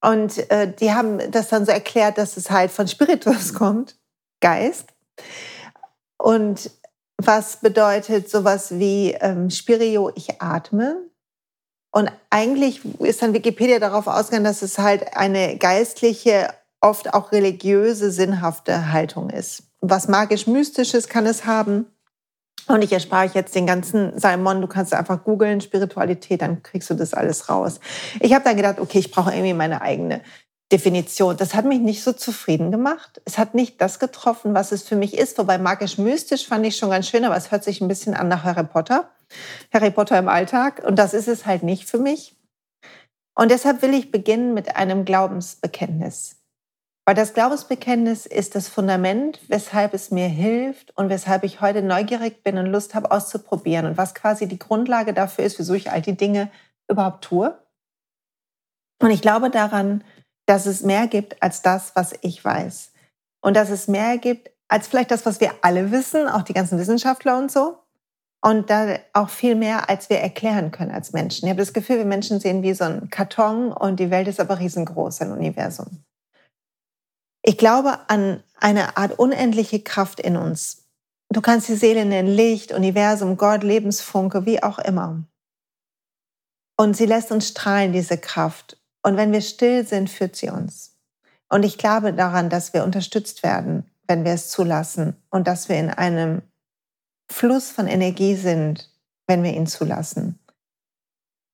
Und 0.01 0.49
äh, 0.51 0.73
die 0.73 0.91
haben 0.91 1.19
das 1.31 1.49
dann 1.49 1.65
so 1.65 1.71
erklärt, 1.71 2.17
dass 2.17 2.35
es 2.37 2.49
halt 2.49 2.71
von 2.71 2.87
Spiritus 2.87 3.53
kommt, 3.53 3.95
Geist. 4.41 4.89
Und 6.17 6.71
was 7.17 7.57
bedeutet 7.57 8.29
sowas 8.29 8.77
wie 8.77 9.11
ähm, 9.13 9.49
Spirio, 9.49 10.11
ich 10.15 10.41
atme. 10.41 10.97
Und 11.95 12.11
eigentlich 12.29 12.81
ist 12.99 13.21
dann 13.21 13.33
Wikipedia 13.33 13.79
darauf 13.79 14.07
ausgegangen, 14.07 14.43
dass 14.43 14.61
es 14.61 14.77
halt 14.77 15.15
eine 15.15 15.57
geistliche 15.57 16.49
oft 16.81 17.13
auch 17.13 17.31
religiöse, 17.31 18.11
sinnhafte 18.11 18.91
Haltung 18.91 19.29
ist. 19.29 19.63
Was 19.79 20.09
magisch-mystisches 20.09 21.07
kann 21.07 21.25
es 21.25 21.45
haben. 21.45 21.85
Und 22.67 22.83
ich 22.83 22.91
erspare 22.91 23.27
euch 23.27 23.33
jetzt 23.33 23.55
den 23.55 23.65
ganzen 23.65 24.19
Salmon. 24.19 24.59
Du 24.59 24.67
kannst 24.67 24.93
einfach 24.93 25.23
googeln, 25.23 25.61
Spiritualität, 25.61 26.41
dann 26.41 26.63
kriegst 26.63 26.89
du 26.89 26.95
das 26.95 27.13
alles 27.13 27.47
raus. 27.47 27.79
Ich 28.19 28.33
habe 28.33 28.43
dann 28.43 28.57
gedacht, 28.57 28.81
okay, 28.81 28.99
ich 28.99 29.11
brauche 29.11 29.31
irgendwie 29.31 29.53
meine 29.53 29.81
eigene 29.81 30.19
Definition. 30.73 31.37
Das 31.37 31.55
hat 31.55 31.63
mich 31.63 31.79
nicht 31.79 32.03
so 32.03 32.11
zufrieden 32.11 32.71
gemacht. 32.71 33.21
Es 33.23 33.37
hat 33.37 33.55
nicht 33.55 33.79
das 33.79 33.99
getroffen, 33.99 34.53
was 34.53 34.73
es 34.73 34.83
für 34.83 34.97
mich 34.97 35.17
ist. 35.17 35.37
Wobei 35.37 35.59
magisch-mystisch 35.59 36.45
fand 36.45 36.65
ich 36.65 36.75
schon 36.75 36.89
ganz 36.89 37.07
schön, 37.07 37.23
aber 37.23 37.37
es 37.37 37.51
hört 37.51 37.63
sich 37.63 37.79
ein 37.79 37.87
bisschen 37.87 38.15
an 38.15 38.27
nach 38.27 38.43
Harry 38.43 38.65
Potter. 38.65 39.09
Harry 39.73 39.91
Potter 39.91 40.17
im 40.17 40.27
Alltag. 40.27 40.83
Und 40.85 40.97
das 40.97 41.13
ist 41.13 41.27
es 41.27 41.45
halt 41.45 41.63
nicht 41.63 41.89
für 41.89 41.97
mich. 41.99 42.35
Und 43.35 43.51
deshalb 43.51 43.81
will 43.81 43.93
ich 43.93 44.11
beginnen 44.11 44.53
mit 44.53 44.75
einem 44.75 45.05
Glaubensbekenntnis. 45.05 46.37
Weil 47.05 47.15
das 47.15 47.33
Glaubensbekenntnis 47.33 48.25
ist 48.25 48.55
das 48.55 48.67
Fundament, 48.67 49.39
weshalb 49.47 49.93
es 49.93 50.09
mir 50.09 50.27
hilft 50.27 50.97
und 50.97 51.09
weshalb 51.09 51.43
ich 51.43 51.61
heute 51.61 51.83
neugierig 51.83 52.41
bin 52.43 52.57
und 52.57 52.65
Lust 52.65 52.95
habe 52.95 53.11
auszuprobieren 53.11 53.85
und 53.85 53.97
was 53.97 54.15
quasi 54.15 54.47
die 54.47 54.57
Grundlage 54.57 55.13
dafür 55.13 55.45
ist, 55.45 55.59
wieso 55.59 55.75
ich 55.75 55.91
all 55.91 56.01
die 56.01 56.17
Dinge 56.17 56.49
überhaupt 56.89 57.23
tue. 57.23 57.59
Und 58.99 59.11
ich 59.11 59.21
glaube 59.21 59.51
daran, 59.51 60.03
dass 60.47 60.65
es 60.65 60.81
mehr 60.81 61.07
gibt 61.07 61.43
als 61.43 61.61
das, 61.61 61.95
was 61.95 62.13
ich 62.21 62.43
weiß. 62.43 62.91
Und 63.41 63.55
dass 63.55 63.69
es 63.69 63.87
mehr 63.87 64.17
gibt 64.17 64.49
als 64.67 64.87
vielleicht 64.87 65.11
das, 65.11 65.27
was 65.27 65.39
wir 65.39 65.53
alle 65.61 65.91
wissen, 65.91 66.27
auch 66.27 66.41
die 66.41 66.53
ganzen 66.53 66.79
Wissenschaftler 66.79 67.37
und 67.37 67.51
so. 67.51 67.77
Und 68.45 68.69
da 68.69 68.99
auch 69.13 69.29
viel 69.29 69.55
mehr, 69.55 69.89
als 69.89 70.11
wir 70.11 70.19
erklären 70.19 70.69
können 70.69 70.91
als 70.91 71.13
Menschen. 71.13 71.45
Ich 71.45 71.49
habe 71.49 71.61
das 71.61 71.73
Gefühl, 71.73 71.97
wir 71.97 72.05
Menschen 72.05 72.39
sehen 72.39 72.61
wie 72.61 72.75
so 72.75 72.83
ein 72.83 73.09
Karton 73.09 73.71
und 73.71 73.99
die 73.99 74.11
Welt 74.11 74.27
ist 74.27 74.39
aber 74.39 74.59
riesengroß, 74.59 75.21
ein 75.21 75.31
Universum. 75.31 76.03
Ich 77.41 77.57
glaube 77.57 77.97
an 78.07 78.43
eine 78.59 78.97
Art 78.97 79.17
unendliche 79.17 79.81
Kraft 79.81 80.19
in 80.19 80.37
uns. 80.37 80.85
Du 81.33 81.41
kannst 81.41 81.69
die 81.69 81.75
Seele 81.75 82.05
nennen, 82.05 82.27
Licht, 82.27 82.71
Universum, 82.71 83.35
Gott, 83.35 83.63
Lebensfunke, 83.63 84.45
wie 84.45 84.61
auch 84.61 84.77
immer. 84.77 85.23
Und 86.77 86.95
sie 86.95 87.07
lässt 87.07 87.31
uns 87.31 87.47
strahlen, 87.47 87.93
diese 87.93 88.19
Kraft. 88.19 88.77
Und 89.01 89.17
wenn 89.17 89.31
wir 89.31 89.41
still 89.41 89.87
sind, 89.87 90.07
führt 90.07 90.35
sie 90.35 90.51
uns. 90.51 90.95
Und 91.49 91.63
ich 91.63 91.79
glaube 91.79 92.13
daran, 92.13 92.51
dass 92.51 92.75
wir 92.75 92.83
unterstützt 92.83 93.41
werden, 93.41 93.89
wenn 94.07 94.23
wir 94.23 94.33
es 94.33 94.49
zulassen 94.49 95.15
und 95.31 95.47
dass 95.47 95.67
wir 95.67 95.79
in 95.79 95.89
einem 95.89 96.43
Fluss 97.29 97.71
von 97.71 97.87
Energie 97.87 98.35
sind, 98.35 98.91
wenn 99.27 99.43
wir 99.43 99.53
ihn 99.53 99.67
zulassen. 99.67 100.39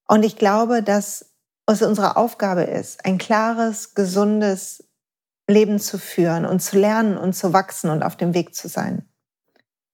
Und 0.08 0.24
ich 0.24 0.36
glaube, 0.36 0.84
dass 0.84 1.32
es 1.66 1.82
unsere 1.82 2.18
Aufgabe 2.18 2.64
ist, 2.64 3.06
ein 3.06 3.18
klares, 3.18 3.94
gesundes, 3.94 4.84
Leben 5.48 5.80
zu 5.80 5.98
führen 5.98 6.46
und 6.46 6.62
zu 6.62 6.78
lernen 6.78 7.18
und 7.18 7.34
zu 7.34 7.54
wachsen 7.54 7.90
und 7.90 8.04
auf 8.04 8.16
dem 8.16 8.34
Weg 8.34 8.56
zu 8.56 8.68
sein. 8.68 9.08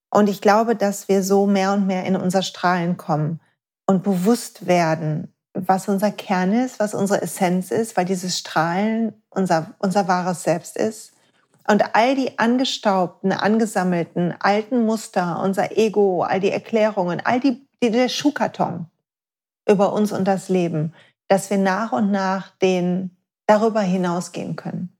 Und 0.09 0.29
ich 0.29 0.41
glaube, 0.41 0.75
dass 0.75 1.07
wir 1.07 1.23
so 1.23 1.47
mehr 1.47 1.73
und 1.73 1.87
mehr 1.87 2.05
in 2.05 2.15
unser 2.15 2.41
Strahlen 2.41 2.97
kommen. 2.97 3.41
und 3.89 4.03
bewusst 4.03 4.67
werden, 4.67 5.33
was 5.53 5.87
unser 5.87 6.11
Kern 6.11 6.51
ist, 6.51 6.77
was 6.77 6.93
unsere 6.93 7.21
Essenz 7.21 7.71
ist, 7.71 7.95
weil 7.95 8.03
dieses 8.03 8.37
Strahlen 8.37 9.13
unser, 9.29 9.75
unser 9.79 10.09
wahres 10.09 10.43
Selbst 10.43 10.75
ist. 10.75 11.13
Und 11.69 11.95
all 11.95 12.15
die 12.15 12.39
angestaubten, 12.39 13.33
angesammelten 13.33 14.33
alten 14.39 14.85
Muster, 14.85 15.41
unser 15.43 15.77
Ego, 15.77 16.23
all 16.23 16.39
die 16.39 16.51
Erklärungen, 16.51 17.21
all 17.23 17.39
die, 17.39 17.67
die 17.83 17.91
der 17.91 18.07
Schuhkarton 18.07 18.87
über 19.67 19.91
uns 19.91 20.13
und 20.13 20.25
das 20.25 20.47
Leben, 20.47 20.93
dass 21.27 21.49
wir 21.49 21.57
nach 21.57 21.91
und 21.91 22.09
nach 22.09 22.51
den 22.61 23.17
darüber 23.47 23.81
hinausgehen 23.81 24.55
können. 24.55 24.97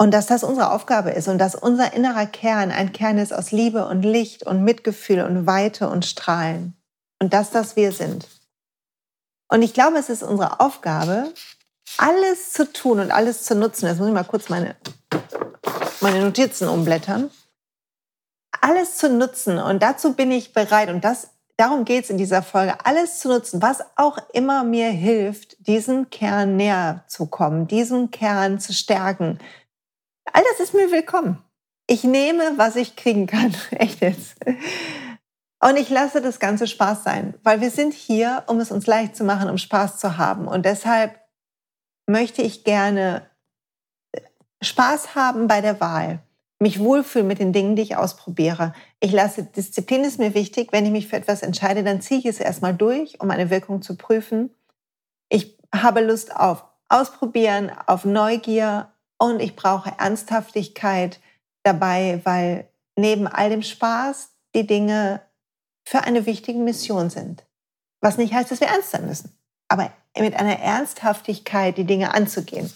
Und 0.00 0.12
dass 0.12 0.26
das 0.26 0.44
unsere 0.44 0.70
Aufgabe 0.70 1.10
ist 1.10 1.28
und 1.28 1.38
dass 1.38 1.54
unser 1.54 1.92
innerer 1.92 2.26
Kern 2.26 2.70
ein 2.70 2.92
Kern 2.92 3.18
ist 3.18 3.32
aus 3.32 3.50
Liebe 3.50 3.86
und 3.86 4.02
Licht 4.02 4.44
und 4.44 4.62
Mitgefühl 4.62 5.22
und 5.22 5.46
Weite 5.46 5.88
und 5.88 6.04
Strahlen. 6.04 6.76
Und 7.20 7.32
dass 7.32 7.50
das 7.50 7.74
wir 7.74 7.90
sind. 7.90 8.28
Und 9.48 9.62
ich 9.62 9.74
glaube, 9.74 9.96
es 9.96 10.08
ist 10.08 10.22
unsere 10.22 10.60
Aufgabe, 10.60 11.32
alles 11.96 12.52
zu 12.52 12.70
tun 12.72 13.00
und 13.00 13.10
alles 13.10 13.44
zu 13.44 13.54
nutzen. 13.54 13.86
Jetzt 13.86 13.98
muss 13.98 14.08
ich 14.08 14.14
mal 14.14 14.24
kurz 14.24 14.48
meine, 14.48 14.76
meine 16.00 16.24
Notizen 16.24 16.68
umblättern. 16.68 17.30
Alles 18.60 18.96
zu 18.96 19.08
nutzen 19.08 19.58
und 19.58 19.82
dazu 19.82 20.14
bin 20.14 20.30
ich 20.30 20.52
bereit 20.52 20.88
und 20.90 21.04
das, 21.04 21.30
darum 21.56 21.84
geht 21.84 22.04
es 22.04 22.10
in 22.10 22.18
dieser 22.18 22.42
Folge, 22.42 22.84
alles 22.84 23.20
zu 23.20 23.28
nutzen, 23.28 23.62
was 23.62 23.82
auch 23.96 24.18
immer 24.32 24.64
mir 24.64 24.90
hilft, 24.90 25.66
diesem 25.66 26.10
Kern 26.10 26.56
näher 26.56 27.04
zu 27.06 27.26
kommen, 27.26 27.68
diesen 27.68 28.10
Kern 28.10 28.58
zu 28.58 28.72
stärken. 28.72 29.38
All 30.32 30.42
das 30.50 30.60
ist 30.60 30.74
mir 30.74 30.90
willkommen. 30.90 31.42
Ich 31.86 32.04
nehme, 32.04 32.52
was 32.56 32.76
ich 32.76 32.96
kriegen 32.96 33.26
kann. 33.26 33.54
Echt 33.70 34.00
jetzt. 34.00 34.34
Und 35.60 35.76
ich 35.76 35.88
lasse 35.88 36.20
das 36.20 36.38
Ganze 36.38 36.66
Spaß 36.66 37.02
sein, 37.02 37.34
weil 37.42 37.60
wir 37.60 37.70
sind 37.70 37.92
hier, 37.92 38.44
um 38.46 38.60
es 38.60 38.70
uns 38.70 38.86
leicht 38.86 39.16
zu 39.16 39.24
machen, 39.24 39.50
um 39.50 39.58
Spaß 39.58 39.98
zu 39.98 40.16
haben. 40.18 40.46
Und 40.46 40.64
deshalb 40.64 41.18
möchte 42.08 42.42
ich 42.42 42.64
gerne 42.64 43.28
äh, 44.12 44.20
Spaß 44.62 45.14
haben 45.14 45.46
bei 45.46 45.60
der 45.60 45.80
Wahl, 45.80 46.20
mich 46.58 46.80
wohlfühlen 46.80 47.28
mit 47.28 47.38
den 47.38 47.52
Dingen, 47.52 47.76
die 47.76 47.82
ich 47.82 47.96
ausprobiere. 47.96 48.72
Ich 48.98 49.12
lasse, 49.12 49.44
Disziplin 49.44 50.02
ist 50.02 50.18
mir 50.18 50.34
wichtig. 50.34 50.72
Wenn 50.72 50.84
ich 50.84 50.90
mich 50.90 51.06
für 51.06 51.16
etwas 51.16 51.42
entscheide, 51.42 51.84
dann 51.84 52.00
ziehe 52.00 52.18
ich 52.18 52.26
es 52.26 52.40
erstmal 52.40 52.74
durch, 52.74 53.20
um 53.20 53.30
eine 53.30 53.50
Wirkung 53.50 53.80
zu 53.82 53.96
prüfen. 53.96 54.50
Ich 55.28 55.56
habe 55.72 56.00
Lust 56.00 56.34
auf 56.34 56.64
Ausprobieren, 56.90 57.70
auf 57.86 58.06
Neugier 58.06 58.90
und 59.18 59.40
ich 59.40 59.54
brauche 59.54 59.92
Ernsthaftigkeit 59.98 61.20
dabei, 61.62 62.22
weil 62.24 62.68
neben 62.96 63.26
all 63.26 63.50
dem 63.50 63.62
Spaß 63.62 64.30
die 64.54 64.66
Dinge 64.66 65.20
für 65.84 66.00
eine 66.00 66.24
wichtige 66.24 66.58
Mission 66.58 67.10
sind. 67.10 67.44
Was 68.00 68.16
nicht 68.16 68.32
heißt, 68.32 68.50
dass 68.50 68.60
wir 68.60 68.68
ernst 68.68 68.90
sein 68.90 69.06
müssen, 69.06 69.36
aber 69.68 69.92
mit 70.20 70.34
einer 70.36 70.58
Ernsthaftigkeit 70.58 71.76
die 71.76 71.84
Dinge 71.84 72.14
anzugehen. 72.14 72.70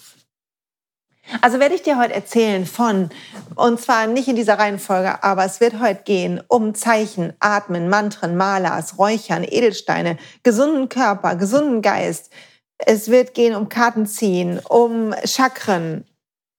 Also 1.40 1.61
werde 1.61 1.75
ich 1.75 1.82
dir 1.82 1.99
heute 1.99 2.14
erzählen 2.14 2.66
von, 2.66 3.08
und 3.54 3.80
zwar 3.80 4.06
nicht 4.06 4.28
in 4.28 4.37
dieser 4.37 4.58
Reihenfolge, 4.58 5.22
aber 5.22 5.44
es 5.44 5.61
wird 5.61 5.80
heute 5.80 6.02
gehen 6.02 6.42
um 6.49 6.75
Zeichen, 6.75 7.32
Atmen, 7.38 7.88
Mantren, 7.88 8.37
Malas, 8.37 8.99
Räuchern, 8.99 9.44
Edelsteine, 9.44 10.18
gesunden 10.42 10.88
Körper, 10.88 11.37
gesunden 11.37 11.80
Geist. 11.80 12.30
Es 12.78 13.08
wird 13.08 13.34
gehen 13.34 13.54
um 13.54 13.68
Kartenziehen, 13.68 14.58
um 14.68 15.14
Chakren 15.25 16.04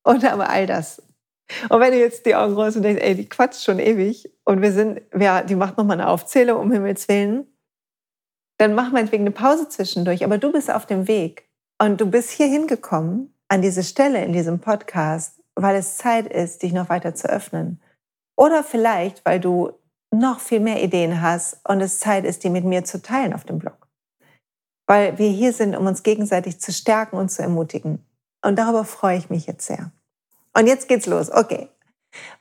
und 0.03 0.23
aber 0.23 0.49
all 0.49 0.65
das. 0.65 1.01
Und 1.69 1.81
wenn 1.81 1.91
du 1.91 1.99
jetzt 1.99 2.25
die 2.25 2.35
Augen 2.35 2.53
rollst 2.53 2.77
und 2.77 2.83
denkst, 2.83 3.03
ey, 3.03 3.15
die 3.15 3.27
quatscht 3.27 3.63
schon 3.63 3.79
ewig 3.79 4.31
und 4.45 4.61
wir 4.61 4.71
sind, 4.71 5.01
wer, 5.11 5.43
die 5.43 5.55
macht 5.55 5.77
nochmal 5.77 5.99
eine 5.99 6.09
Aufzählung, 6.09 6.59
um 6.59 6.71
Himmels 6.71 7.07
Willen, 7.09 7.52
dann 8.57 8.75
mach 8.75 8.91
meinetwegen 8.91 9.23
eine 9.23 9.31
Pause 9.31 9.69
zwischendurch. 9.69 10.23
Aber 10.23 10.37
du 10.37 10.51
bist 10.51 10.71
auf 10.71 10.85
dem 10.85 11.07
Weg 11.07 11.49
und 11.81 11.99
du 11.99 12.05
bist 12.05 12.31
hier 12.31 12.47
hingekommen 12.47 13.33
an 13.47 13.61
diese 13.61 13.83
Stelle 13.83 14.23
in 14.23 14.33
diesem 14.33 14.59
Podcast, 14.59 15.39
weil 15.55 15.75
es 15.75 15.97
Zeit 15.97 16.27
ist, 16.27 16.63
dich 16.63 16.73
noch 16.73 16.89
weiter 16.89 17.13
zu 17.15 17.29
öffnen. 17.29 17.81
Oder 18.35 18.63
vielleicht, 18.63 19.25
weil 19.25 19.39
du 19.39 19.73
noch 20.11 20.39
viel 20.39 20.59
mehr 20.59 20.81
Ideen 20.83 21.21
hast 21.21 21.59
und 21.67 21.81
es 21.81 21.99
Zeit 21.99 22.25
ist, 22.25 22.43
die 22.43 22.49
mit 22.49 22.65
mir 22.65 22.83
zu 22.83 23.01
teilen 23.01 23.33
auf 23.33 23.43
dem 23.43 23.59
Blog. 23.59 23.87
Weil 24.87 25.17
wir 25.17 25.29
hier 25.29 25.53
sind, 25.53 25.75
um 25.75 25.85
uns 25.87 26.03
gegenseitig 26.03 26.59
zu 26.59 26.71
stärken 26.71 27.17
und 27.17 27.29
zu 27.29 27.41
ermutigen. 27.41 28.05
Und 28.43 28.57
darüber 28.57 28.85
freue 28.85 29.17
ich 29.17 29.29
mich 29.29 29.47
jetzt 29.47 29.65
sehr. 29.65 29.91
Und 30.55 30.67
jetzt 30.67 30.87
geht's 30.87 31.07
los. 31.07 31.31
Okay. 31.31 31.69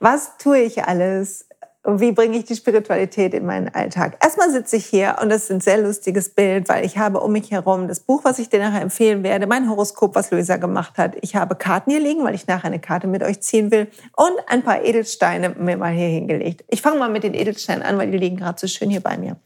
Was 0.00 0.36
tue 0.36 0.60
ich 0.60 0.84
alles? 0.84 1.48
Und 1.84 2.00
wie 2.00 2.12
bringe 2.12 2.38
ich 2.38 2.44
die 2.44 2.54
Spiritualität 2.54 3.34
in 3.34 3.44
meinen 3.44 3.68
Alltag? 3.74 4.16
Erstmal 4.22 4.50
sitze 4.52 4.76
ich 4.76 4.86
hier 4.86 5.16
und 5.20 5.30
das 5.30 5.44
ist 5.44 5.50
ein 5.50 5.60
sehr 5.60 5.78
lustiges 5.78 6.28
Bild, 6.28 6.68
weil 6.68 6.84
ich 6.84 6.96
habe 6.96 7.18
um 7.18 7.32
mich 7.32 7.50
herum 7.50 7.88
das 7.88 7.98
Buch, 7.98 8.20
was 8.22 8.38
ich 8.38 8.48
dir 8.48 8.60
nachher 8.60 8.82
empfehlen 8.82 9.24
werde, 9.24 9.48
mein 9.48 9.68
Horoskop, 9.68 10.14
was 10.14 10.30
Luisa 10.30 10.58
gemacht 10.58 10.96
hat. 10.96 11.16
Ich 11.22 11.34
habe 11.34 11.56
Karten 11.56 11.90
hier 11.90 11.98
liegen, 11.98 12.22
weil 12.22 12.36
ich 12.36 12.46
nachher 12.46 12.66
eine 12.66 12.78
Karte 12.78 13.08
mit 13.08 13.24
euch 13.24 13.40
ziehen 13.40 13.72
will 13.72 13.88
und 14.16 14.32
ein 14.46 14.62
paar 14.62 14.84
Edelsteine 14.84 15.56
mir 15.58 15.76
mal 15.76 15.92
hier 15.92 16.06
hingelegt. 16.06 16.64
Ich 16.68 16.82
fange 16.82 17.00
mal 17.00 17.10
mit 17.10 17.24
den 17.24 17.34
Edelsteinen 17.34 17.82
an, 17.82 17.98
weil 17.98 18.12
die 18.12 18.18
liegen 18.18 18.36
gerade 18.36 18.60
so 18.60 18.68
schön 18.68 18.88
hier 18.88 19.00
bei 19.00 19.16
mir. 19.16 19.36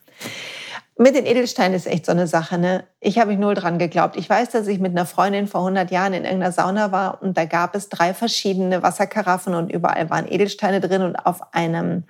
Mit 0.98 1.14
den 1.14 1.26
Edelsteinen 1.26 1.74
ist 1.74 1.86
echt 1.86 2.06
so 2.06 2.12
eine 2.12 2.26
Sache. 2.26 2.56
Ne? 2.56 2.84
Ich 3.00 3.18
habe 3.18 3.30
mich 3.30 3.38
null 3.38 3.54
dran 3.54 3.78
geglaubt. 3.78 4.16
Ich 4.16 4.30
weiß, 4.30 4.48
dass 4.50 4.66
ich 4.66 4.80
mit 4.80 4.92
einer 4.92 5.04
Freundin 5.04 5.46
vor 5.46 5.60
100 5.60 5.90
Jahren 5.90 6.14
in 6.14 6.24
irgendeiner 6.24 6.52
Sauna 6.52 6.90
war 6.90 7.22
und 7.22 7.36
da 7.36 7.44
gab 7.44 7.74
es 7.74 7.90
drei 7.90 8.14
verschiedene 8.14 8.82
Wasserkaraffen 8.82 9.54
und 9.54 9.70
überall 9.70 10.08
waren 10.08 10.26
Edelsteine 10.26 10.80
drin 10.80 11.02
und 11.02 11.16
auf 11.16 11.54
einem 11.54 12.04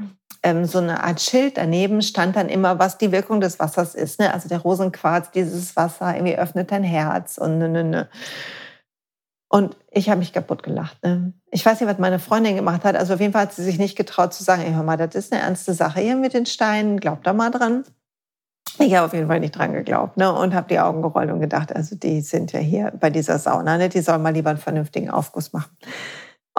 ähm, 0.45 0.67
so 0.67 0.79
eine 0.79 1.03
Art 1.03 1.21
Schild 1.21 1.57
daneben 1.57 2.01
stand 2.01 2.37
dann 2.37 2.49
immer, 2.49 2.79
was 2.79 2.97
die 2.97 3.11
Wirkung 3.11 3.41
des 3.41 3.59
Wassers 3.59 3.97
ist. 3.97 4.21
Ne? 4.21 4.33
Also 4.33 4.49
der 4.49 4.61
Rosenquarz, 4.61 5.33
dieses 5.33 5.75
Wasser 5.75 6.15
irgendwie 6.15 6.39
öffnet 6.39 6.71
dein 6.71 6.85
Herz 6.85 7.39
und 7.39 7.59
ne, 7.59 7.69
ne, 7.69 7.83
ne. 7.83 8.09
Und 9.49 9.77
ich 9.91 10.09
habe 10.09 10.19
mich 10.19 10.33
kaputt 10.33 10.63
gelacht. 10.63 11.03
Ne? 11.03 11.33
Ich 11.51 11.65
weiß 11.65 11.81
nicht, 11.81 11.89
was 11.89 11.99
meine 11.99 12.19
Freundin 12.19 12.57
gemacht 12.57 12.85
hat. 12.85 12.95
Also 12.95 13.15
auf 13.15 13.21
jeden 13.21 13.33
Fall 13.33 13.43
hat 13.43 13.53
sie 13.53 13.63
sich 13.65 13.79
nicht 13.79 13.97
getraut 13.97 14.35
zu 14.35 14.45
sagen, 14.45 14.63
ey, 14.63 14.73
hör 14.73 14.83
mal, 14.83 14.97
das 14.97 15.15
ist 15.15 15.33
eine 15.33 15.43
ernste 15.43 15.73
Sache 15.73 16.01
hier 16.01 16.17
mit 16.17 16.35
den 16.35 16.47
Steinen, 16.47 17.01
glaub 17.01 17.25
da 17.25 17.33
mal 17.33 17.51
dran. 17.51 17.85
Ich 18.79 18.95
habe 18.95 19.07
auf 19.07 19.15
jeden 19.15 19.29
Fall 19.29 19.41
nicht 19.41 19.57
dran 19.57 19.73
geglaubt 19.73 20.17
ne? 20.17 20.33
und 20.33 20.55
habe 20.55 20.69
die 20.69 20.79
Augen 20.79 21.03
gerollt 21.03 21.31
und 21.31 21.41
gedacht, 21.41 21.75
also 21.75 21.97
die 21.97 22.21
sind 22.21 22.53
ja 22.53 22.61
hier 22.61 22.93
bei 22.99 23.11
dieser 23.11 23.39
Sauna, 23.39 23.79
ne? 23.79 23.89
die 23.89 24.01
sollen 24.01 24.23
mal 24.23 24.33
lieber 24.33 24.51
einen 24.51 24.59
vernünftigen 24.59 25.11
Aufguss 25.11 25.53
machen. 25.53 25.77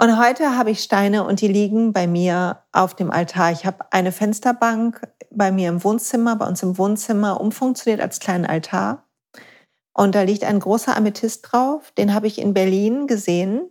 Und 0.00 0.16
heute 0.18 0.56
habe 0.56 0.70
ich 0.70 0.80
Steine 0.80 1.24
und 1.24 1.40
die 1.40 1.48
liegen 1.48 1.92
bei 1.92 2.06
mir 2.06 2.62
auf 2.72 2.94
dem 2.94 3.10
Altar. 3.10 3.50
Ich 3.50 3.66
habe 3.66 3.86
eine 3.90 4.12
Fensterbank 4.12 5.00
bei 5.30 5.50
mir 5.50 5.68
im 5.68 5.82
Wohnzimmer, 5.82 6.36
bei 6.36 6.46
uns 6.46 6.62
im 6.62 6.78
Wohnzimmer 6.78 7.40
umfunktioniert 7.40 8.00
als 8.00 8.20
kleinen 8.20 8.46
Altar. 8.46 9.08
Und 9.92 10.14
da 10.14 10.22
liegt 10.22 10.44
ein 10.44 10.60
großer 10.60 10.96
Amethyst 10.96 11.48
drauf. 11.50 11.90
Den 11.98 12.14
habe 12.14 12.28
ich 12.28 12.38
in 12.40 12.54
Berlin 12.54 13.08
gesehen. 13.08 13.68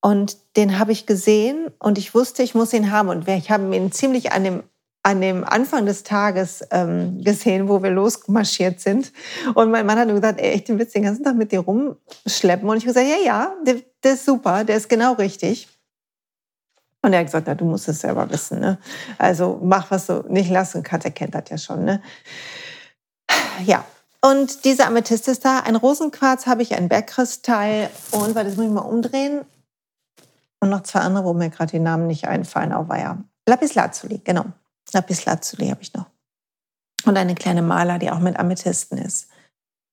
Und 0.00 0.36
den 0.56 0.80
habe 0.80 0.90
ich 0.90 1.06
gesehen 1.06 1.70
und 1.78 1.98
ich 1.98 2.14
wusste, 2.14 2.42
ich 2.42 2.56
muss 2.56 2.72
ihn 2.72 2.90
haben. 2.90 3.08
Und 3.08 3.28
ich 3.28 3.50
habe 3.52 3.74
ihn 3.76 3.92
ziemlich 3.92 4.32
an 4.32 4.42
dem 4.42 4.62
an 5.02 5.20
dem 5.20 5.44
Anfang 5.44 5.86
des 5.86 6.02
Tages 6.02 6.64
ähm, 6.70 7.22
gesehen, 7.22 7.68
wo 7.68 7.82
wir 7.82 7.90
losmarschiert 7.90 8.80
sind. 8.80 9.12
Und 9.54 9.70
mein 9.70 9.86
Mann 9.86 9.98
hat 9.98 10.06
nur 10.06 10.16
gesagt, 10.16 10.40
ey, 10.40 10.54
ich 10.54 10.68
Witz 10.68 10.92
den 10.92 11.04
ganzen 11.04 11.24
Tag 11.24 11.36
mit 11.36 11.52
dir 11.52 11.60
rumschleppen. 11.60 12.68
Und 12.68 12.76
ich 12.76 12.84
habe 12.84 12.94
gesagt, 12.94 13.06
ja, 13.08 13.24
ja, 13.24 13.54
der, 13.64 13.76
der, 14.02 14.14
ist 14.14 14.26
super, 14.26 14.64
der 14.64 14.76
ist 14.76 14.88
genau 14.88 15.14
richtig. 15.14 15.68
Und 17.00 17.12
er 17.12 17.20
hat 17.20 17.26
gesagt, 17.26 17.46
na, 17.46 17.54
du 17.54 17.64
musst 17.64 17.88
es 17.88 18.00
selber 18.00 18.28
wissen. 18.30 18.60
Ne? 18.60 18.78
Also 19.18 19.60
mach, 19.62 19.90
was 19.90 20.06
du 20.06 20.24
nicht 20.28 20.50
lassen 20.50 20.82
kannst. 20.82 21.06
Er 21.06 21.12
kennt 21.12 21.34
das 21.34 21.44
ja 21.48 21.58
schon. 21.58 21.84
Ne? 21.84 22.02
Ja, 23.64 23.84
und 24.20 24.64
dieser 24.64 24.86
Amethyst 24.88 25.28
ist 25.28 25.44
da. 25.44 25.60
Ein 25.60 25.76
Rosenquarz 25.76 26.46
habe 26.46 26.62
ich, 26.62 26.74
ein 26.74 26.88
Bergkristall. 26.88 27.88
Und, 28.10 28.34
weil 28.34 28.44
das 28.44 28.56
muss 28.56 28.66
ich 28.66 28.72
mal 28.72 28.80
umdrehen. 28.80 29.42
Und 30.60 30.70
noch 30.70 30.82
zwei 30.82 31.00
andere, 31.00 31.24
wo 31.24 31.34
mir 31.34 31.50
gerade 31.50 31.70
die 31.70 31.78
Namen 31.78 32.08
nicht 32.08 32.26
einfallen. 32.26 32.72
Auf 32.72 32.88
ja. 32.88 33.18
Lapislazuli, 33.46 34.20
genau. 34.24 34.46
Lapislazuli 34.92 35.68
habe 35.68 35.82
ich 35.82 35.94
noch. 35.94 36.06
Und 37.04 37.16
eine 37.16 37.34
kleine 37.34 37.62
Maler, 37.62 37.98
die 37.98 38.10
auch 38.10 38.18
mit 38.18 38.38
Amethysten 38.38 38.98
ist. 38.98 39.28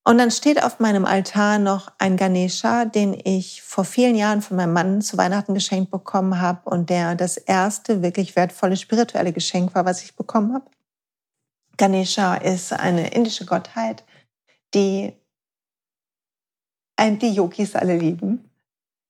Und 0.07 0.19
dann 0.19 0.29
steht 0.29 0.61
auf 0.61 0.79
meinem 0.79 1.03
Altar 1.03 1.57
noch 1.57 1.91
ein 1.97 2.15
Ganesha, 2.15 2.85
den 2.85 3.19
ich 3.23 3.63
vor 3.63 3.85
vielen 3.85 4.15
Jahren 4.15 4.43
von 4.43 4.55
meinem 4.55 4.73
Mann 4.73 5.01
zu 5.01 5.17
Weihnachten 5.17 5.55
geschenkt 5.55 5.89
bekommen 5.89 6.39
habe 6.39 6.69
und 6.69 6.91
der 6.91 7.15
das 7.15 7.37
erste 7.37 8.03
wirklich 8.03 8.35
wertvolle 8.35 8.77
spirituelle 8.77 9.33
Geschenk 9.33 9.73
war, 9.73 9.85
was 9.85 10.03
ich 10.03 10.15
bekommen 10.15 10.53
habe. 10.53 10.69
Ganesha 11.77 12.35
ist 12.35 12.71
eine 12.71 13.13
indische 13.13 13.45
Gottheit, 13.45 14.03
die 14.75 15.13
die 16.99 17.33
Yogis 17.33 17.75
alle 17.75 17.97
lieben. 17.97 18.49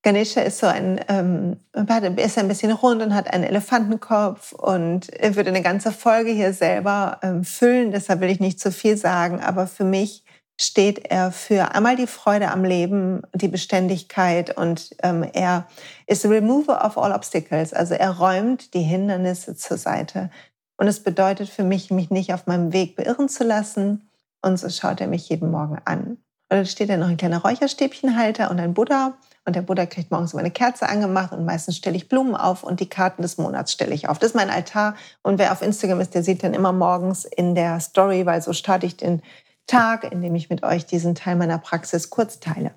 Ganesha 0.06 0.42
ist 0.42 0.60
so 0.60 0.68
ein, 0.68 1.00
ähm, 1.08 1.58
ist 1.74 2.38
ein 2.38 2.48
bisschen 2.48 2.72
rund 2.72 3.02
und 3.02 3.16
hat 3.16 3.34
einen 3.34 3.44
Elefantenkopf 3.44 4.52
und 4.52 5.10
er 5.10 5.36
würde 5.36 5.50
eine 5.50 5.64
ganze 5.64 5.92
Folge 5.92 6.30
hier 6.30 6.54
selber 6.54 7.18
ähm, 7.24 7.44
füllen. 7.44 7.92
Deshalb 7.92 8.22
will 8.22 8.30
ich 8.30 8.40
nicht 8.40 8.60
zu 8.60 8.72
viel 8.72 8.98
sagen, 8.98 9.42
aber 9.42 9.66
für 9.66 9.84
mich 9.84 10.24
steht 10.62 11.08
er 11.10 11.32
für 11.32 11.74
einmal 11.74 11.96
die 11.96 12.06
Freude 12.06 12.52
am 12.52 12.64
Leben, 12.64 13.24
die 13.34 13.48
Beständigkeit 13.48 14.56
und 14.56 14.96
ähm, 15.02 15.28
er 15.34 15.66
ist 16.06 16.24
remover 16.24 16.86
of 16.86 17.00
all 17.00 17.12
obstacles. 17.12 17.74
Also 17.74 17.96
er 17.96 18.12
räumt 18.12 18.76
die 18.76 18.84
Hindernisse 18.84 19.56
zur 19.56 19.78
Seite. 19.78 20.30
Und 20.78 20.86
es 20.88 21.02
bedeutet 21.02 21.50
für 21.50 21.64
mich, 21.64 21.90
mich 21.90 22.12
nicht 22.12 22.32
auf 22.32 22.46
meinem 22.46 22.74
Weg 22.74 22.96
beirren 22.96 23.28
zu 23.28 23.44
lassen. 23.44 24.08
Und 24.44 24.58
so 24.58 24.70
schaut 24.70 25.02
er 25.02 25.08
mich 25.08 25.28
jeden 25.30 25.50
Morgen 25.50 25.80
an. 25.86 26.10
Und 26.10 26.20
dann 26.50 26.66
steht 26.68 26.90
da 26.90 26.98
noch 26.98 27.08
ein 27.08 27.18
kleiner 27.18 27.42
Räucherstäbchenhalter 27.42 28.52
und 28.52 28.60
ein 28.60 28.76
Buddha. 28.76 29.18
Und 29.46 29.56
der 29.56 29.62
Buddha 29.62 29.86
kriegt 29.86 30.10
morgens 30.10 30.34
immer 30.34 30.40
eine 30.40 30.52
Kerze 30.52 30.90
angemacht 30.90 31.32
und 31.32 31.46
meistens 31.46 31.78
stelle 31.78 31.96
ich 31.96 32.10
Blumen 32.10 32.36
auf 32.36 32.64
und 32.64 32.80
die 32.80 32.90
Karten 32.90 33.22
des 33.22 33.38
Monats 33.38 33.72
stelle 33.72 33.94
ich 33.94 34.10
auf. 34.10 34.18
Das 34.18 34.32
ist 34.32 34.36
mein 34.36 34.50
Altar. 34.50 34.96
Und 35.22 35.38
wer 35.38 35.52
auf 35.52 35.62
Instagram 35.62 36.02
ist, 36.02 36.16
der 36.16 36.24
sieht 36.24 36.44
dann 36.44 36.56
immer 36.56 36.74
morgens 36.74 37.26
in 37.26 37.54
der 37.54 37.80
Story, 37.80 38.26
weil 38.26 38.42
so 38.42 38.54
starte 38.54 38.88
ich 38.88 38.98
den 38.98 39.22
Tag, 39.68 40.12
in 40.12 40.22
dem 40.22 40.34
ich 40.34 40.50
mit 40.50 40.64
euch 40.64 40.88
diesen 40.88 41.14
Teil 41.14 41.36
meiner 41.36 41.60
Praxis 41.60 42.10
kurz 42.10 42.40
teile. 42.40 42.74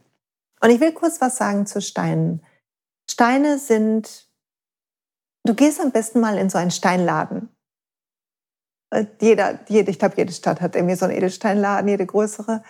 Und 0.61 0.71
ich 0.71 0.81
will 0.81 0.93
kurz 0.93 1.21
was 1.23 1.37
sagen 1.37 1.67
zu 1.67 1.81
Steinen. 1.81 2.45
Steine 3.11 3.59
sind, 3.59 4.29
du 5.45 5.55
gehst 5.55 5.81
am 5.81 5.91
besten 5.91 6.21
mal 6.21 6.37
in 6.37 6.51
so 6.51 6.59
einen 6.59 6.71
Steinladen. 6.71 7.49
Äh, 8.91 9.07
jeder, 9.21 9.59
jede, 9.69 9.91
ich 9.91 9.99
glaube, 9.99 10.17
jede 10.19 10.33
Stadt 10.33 10.61
hat 10.61 10.77
irgendwie 10.77 10.97
so 10.97 11.07
einen 11.07 11.17
Edelsteinladen, 11.17 11.89
jede 11.89 12.05
größere. 12.05 12.63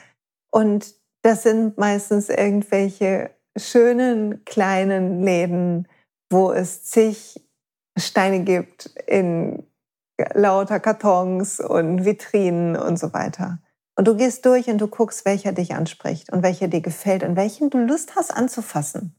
Und 0.52 0.94
das 1.22 1.42
sind 1.42 1.78
meistens 1.78 2.28
irgendwelche 2.28 3.30
schönen 3.58 4.44
kleinen 4.44 5.22
Läden, 5.22 5.88
wo 6.30 6.52
es 6.52 6.84
zig 6.84 7.44
Steine 7.96 8.44
gibt 8.44 8.86
in 9.06 9.66
lauter 10.34 10.80
Kartons 10.80 11.60
und 11.60 12.04
Vitrinen 12.04 12.76
und 12.76 12.98
so 12.98 13.12
weiter. 13.12 13.60
Und 13.96 14.06
du 14.06 14.16
gehst 14.16 14.46
durch 14.46 14.68
und 14.68 14.78
du 14.78 14.88
guckst, 14.88 15.24
welcher 15.24 15.52
dich 15.52 15.74
anspricht 15.74 16.32
und 16.32 16.42
welcher 16.42 16.68
dir 16.68 16.80
gefällt 16.80 17.24
und 17.24 17.36
welchen 17.36 17.70
du 17.70 17.78
Lust 17.78 18.14
hast 18.14 18.32
anzufassen. 18.32 19.14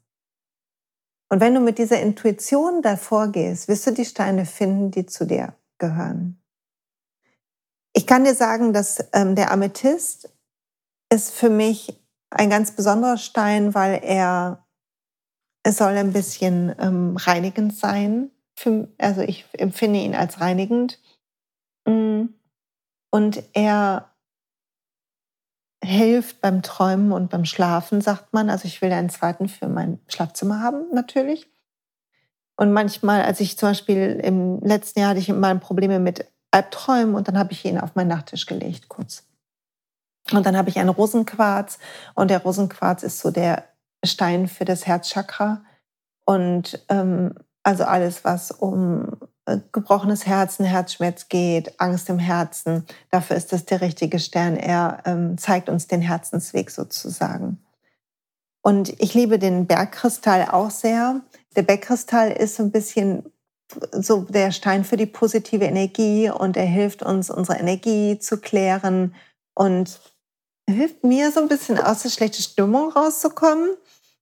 Und 1.30 1.42
wenn 1.42 1.54
du 1.54 1.60
mit 1.60 1.78
dieser 1.78 2.02
Intuition 2.02 2.82
davor 2.82 3.28
gehst, 3.28 3.68
wirst 3.68 3.86
du 3.86 3.92
die 3.92 4.06
Steine 4.06 4.46
finden, 4.46 4.90
die 4.90 5.06
zu 5.06 5.26
dir 5.26 5.54
gehören. 5.78 6.42
Ich 7.94 8.08
kann 8.08 8.24
dir 8.24 8.36
sagen, 8.36 8.74
dass 8.74 9.04
ähm, 9.14 9.36
der 9.36 9.52
Amethyst 9.52 10.30
ist 11.12 11.32
für 11.32 11.50
mich 11.50 12.02
ein 12.32 12.50
ganz 12.50 12.72
besonderer 12.72 13.18
Stein, 13.18 13.74
weil 13.74 14.02
er 14.04 14.66
es 15.64 15.78
soll 15.78 15.98
ein 15.98 16.14
bisschen 16.14 16.74
ähm, 16.80 17.18
reinigend 17.18 17.76
sein. 17.76 18.32
Für, 18.56 18.88
also 18.98 19.22
ich 19.22 19.46
empfinde 19.54 20.00
ihn 20.00 20.16
als 20.16 20.42
reinigend. 20.42 21.00
Mm. 21.86 22.28
Und 23.12 23.44
er 23.54 24.10
hilft 25.84 26.42
beim 26.42 26.62
Träumen 26.62 27.12
und 27.12 27.30
beim 27.30 27.46
Schlafen, 27.46 28.02
sagt 28.02 28.34
man. 28.34 28.50
Also 28.50 28.66
ich 28.66 28.82
will 28.82 28.92
einen 28.92 29.10
zweiten 29.10 29.48
für 29.48 29.68
mein 29.68 30.00
Schlafzimmer 30.08 30.62
haben, 30.62 30.86
natürlich. 30.94 31.50
Und 32.56 32.74
manchmal, 32.74 33.22
als 33.22 33.40
ich 33.40 33.58
zum 33.58 33.70
Beispiel 33.70 34.20
im 34.22 34.60
letzten 34.60 35.00
Jahr 35.00 35.12
hatte 35.12 35.20
ich 35.20 35.30
mal 35.30 35.58
Probleme 35.60 36.00
mit 36.00 36.26
Albträumen 36.52 37.16
und 37.16 37.28
dann 37.28 37.38
habe 37.38 37.54
ich 37.54 37.64
ihn 37.64 37.80
auf 37.80 37.96
meinen 37.96 38.10
Nachttisch 38.10 38.46
gelegt, 38.46 38.90
kurz. 38.90 39.29
Und 40.32 40.46
dann 40.46 40.58
habe 40.58 40.70
ich 40.70 40.80
einen 40.80 40.90
Rosenquarz 40.90 41.80
und 42.16 42.30
der 42.30 42.42
Rosenquarz 42.42 43.04
ist 43.04 43.20
so 43.20 43.32
der 43.32 43.66
Stein 44.04 44.48
für 44.48 44.66
das 44.66 44.86
Herzchakra. 44.86 45.64
Und 46.26 46.84
ähm, 46.90 47.34
also 47.64 47.84
alles, 47.84 48.24
was 48.24 48.52
um 48.52 49.18
äh, 49.46 49.58
gebrochenes 49.72 50.26
Herzen, 50.26 50.66
Herzschmerz 50.66 51.28
geht, 51.28 51.80
Angst 51.80 52.10
im 52.10 52.20
Herzen, 52.20 52.86
dafür 53.10 53.36
ist 53.36 53.52
das 53.52 53.66
der 53.66 53.82
richtige 53.82 54.20
Stern. 54.20 54.56
Er 54.56 55.02
ähm, 55.06 55.38
zeigt 55.38 55.70
uns 55.70 55.88
den 55.88 56.02
Herzensweg 56.02 56.70
sozusagen. 56.70 57.58
Und 58.62 58.90
ich 59.02 59.14
liebe 59.14 59.40
den 59.40 59.66
Bergkristall 59.66 60.50
auch 60.52 60.70
sehr. 60.70 61.22
Der 61.56 61.64
Bergkristall 61.64 62.32
ist 62.32 62.56
so 62.56 62.64
ein 62.64 62.72
bisschen 62.72 63.32
so 63.92 64.22
der 64.24 64.52
Stein 64.52 64.84
für 64.84 64.98
die 64.98 65.06
positive 65.06 65.66
Energie 65.66 66.30
und 66.30 66.58
er 66.58 66.66
hilft 66.66 67.04
uns, 67.04 67.30
unsere 67.30 67.60
Energie 67.60 68.20
zu 68.20 68.38
klären 68.38 69.14
und 69.54 70.00
hilft 70.70 71.04
mir 71.04 71.32
so 71.32 71.40
ein 71.42 71.48
bisschen 71.48 71.80
aus 71.80 72.04
der 72.04 72.10
schlechten 72.10 72.42
Stimmung 72.42 72.92
rauszukommen. 72.92 73.76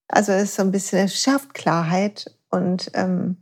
Also 0.08 0.32
es 0.32 0.44
ist 0.44 0.56
so 0.56 0.62
ein 0.62 0.72
bisschen, 0.72 1.06
es 1.06 1.20
schafft 1.20 1.54
Klarheit 1.54 2.34
und 2.50 2.92
ähm, 2.94 3.38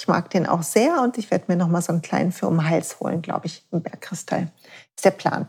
ich 0.00 0.06
mag 0.06 0.30
den 0.30 0.46
auch 0.46 0.62
sehr 0.62 1.02
und 1.02 1.18
ich 1.18 1.30
werde 1.30 1.46
mir 1.48 1.56
noch 1.56 1.68
mal 1.68 1.82
so 1.82 1.92
einen 1.92 2.02
kleinen 2.02 2.30
für 2.30 2.46
um 2.46 2.58
den 2.58 2.68
Hals 2.68 3.00
holen, 3.00 3.20
glaube 3.20 3.46
ich, 3.46 3.66
im 3.72 3.82
Bergkristall. 3.82 4.52
Ist 4.94 5.04
der 5.04 5.10
Plan. 5.10 5.48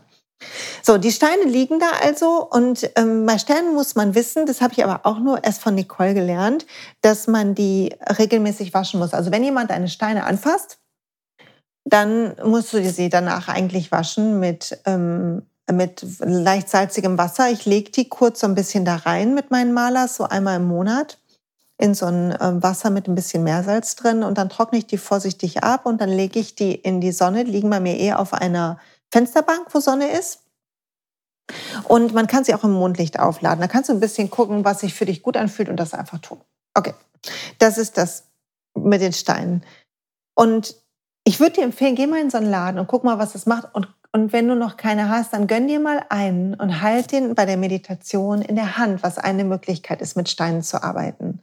So, 0.82 0.96
die 0.96 1.12
Steine 1.12 1.44
liegen 1.44 1.78
da 1.78 1.90
also 2.02 2.48
und 2.50 2.90
ähm, 2.96 3.26
bei 3.26 3.38
Sternen 3.38 3.74
muss 3.74 3.94
man 3.94 4.14
wissen, 4.14 4.46
das 4.46 4.60
habe 4.60 4.72
ich 4.72 4.82
aber 4.82 5.04
auch 5.04 5.18
nur 5.18 5.44
erst 5.44 5.60
von 5.60 5.74
Nicole 5.74 6.14
gelernt, 6.14 6.66
dass 7.02 7.26
man 7.26 7.54
die 7.54 7.94
regelmäßig 8.18 8.72
waschen 8.72 9.00
muss. 9.00 9.12
Also 9.12 9.30
wenn 9.30 9.44
jemand 9.44 9.70
deine 9.70 9.88
Steine 9.88 10.24
anfasst, 10.24 10.78
dann 11.84 12.34
musst 12.42 12.72
du 12.72 12.82
sie 12.90 13.10
danach 13.10 13.48
eigentlich 13.48 13.92
waschen 13.92 14.40
mit 14.40 14.78
ähm, 14.86 15.42
mit 15.72 16.04
leicht 16.20 16.68
salzigem 16.68 17.18
Wasser. 17.18 17.50
Ich 17.50 17.66
lege 17.66 17.90
die 17.90 18.08
kurz 18.08 18.40
so 18.40 18.46
ein 18.46 18.54
bisschen 18.54 18.84
da 18.84 18.96
rein 18.96 19.34
mit 19.34 19.50
meinen 19.50 19.72
Malers, 19.72 20.16
so 20.16 20.24
einmal 20.24 20.56
im 20.56 20.66
Monat 20.66 21.18
in 21.80 21.94
so 21.94 22.06
ein 22.06 22.36
ähm, 22.40 22.62
Wasser 22.62 22.90
mit 22.90 23.08
ein 23.08 23.14
bisschen 23.14 23.42
Meersalz 23.42 23.96
drin 23.96 24.22
und 24.22 24.36
dann 24.36 24.50
trockne 24.50 24.78
ich 24.78 24.86
die 24.86 24.98
vorsichtig 24.98 25.64
ab 25.64 25.86
und 25.86 26.00
dann 26.00 26.10
lege 26.10 26.38
ich 26.38 26.54
die 26.54 26.74
in 26.74 27.00
die 27.00 27.12
Sonne, 27.12 27.44
die 27.44 27.50
liegen 27.50 27.70
bei 27.70 27.80
mir 27.80 27.96
eher 27.96 28.20
auf 28.20 28.34
einer 28.34 28.78
Fensterbank, 29.10 29.66
wo 29.72 29.80
Sonne 29.80 30.10
ist. 30.10 30.40
Und 31.84 32.12
man 32.12 32.26
kann 32.26 32.44
sie 32.44 32.54
auch 32.54 32.64
im 32.64 32.72
Mondlicht 32.72 33.18
aufladen. 33.18 33.60
Da 33.60 33.66
kannst 33.66 33.88
du 33.88 33.94
ein 33.94 34.00
bisschen 34.00 34.30
gucken, 34.30 34.64
was 34.64 34.80
sich 34.80 34.94
für 34.94 35.06
dich 35.06 35.22
gut 35.22 35.36
anfühlt 35.36 35.68
und 35.68 35.78
das 35.78 35.94
einfach 35.94 36.18
tun. 36.18 36.40
Okay, 36.74 36.94
das 37.58 37.78
ist 37.78 37.96
das 37.96 38.24
mit 38.74 39.00
den 39.00 39.12
Steinen. 39.12 39.64
Und 40.34 40.76
ich 41.24 41.40
würde 41.40 41.56
dir 41.56 41.64
empfehlen, 41.64 41.96
geh 41.96 42.06
mal 42.06 42.20
in 42.20 42.30
so 42.30 42.38
einen 42.38 42.50
Laden 42.50 42.78
und 42.78 42.86
guck 42.86 43.04
mal, 43.04 43.18
was 43.18 43.32
das 43.32 43.46
macht 43.46 43.74
und 43.74 43.88
und 44.12 44.32
wenn 44.32 44.48
du 44.48 44.56
noch 44.56 44.76
keine 44.76 45.08
hast, 45.08 45.32
dann 45.32 45.46
gönn 45.46 45.68
dir 45.68 45.78
mal 45.78 46.04
einen 46.08 46.54
und 46.54 46.80
halt 46.80 47.12
den 47.12 47.34
bei 47.34 47.46
der 47.46 47.56
Meditation 47.56 48.42
in 48.42 48.56
der 48.56 48.76
Hand, 48.76 49.02
was 49.02 49.18
eine 49.18 49.44
Möglichkeit 49.44 50.00
ist, 50.02 50.16
mit 50.16 50.28
Steinen 50.28 50.62
zu 50.62 50.82
arbeiten. 50.82 51.40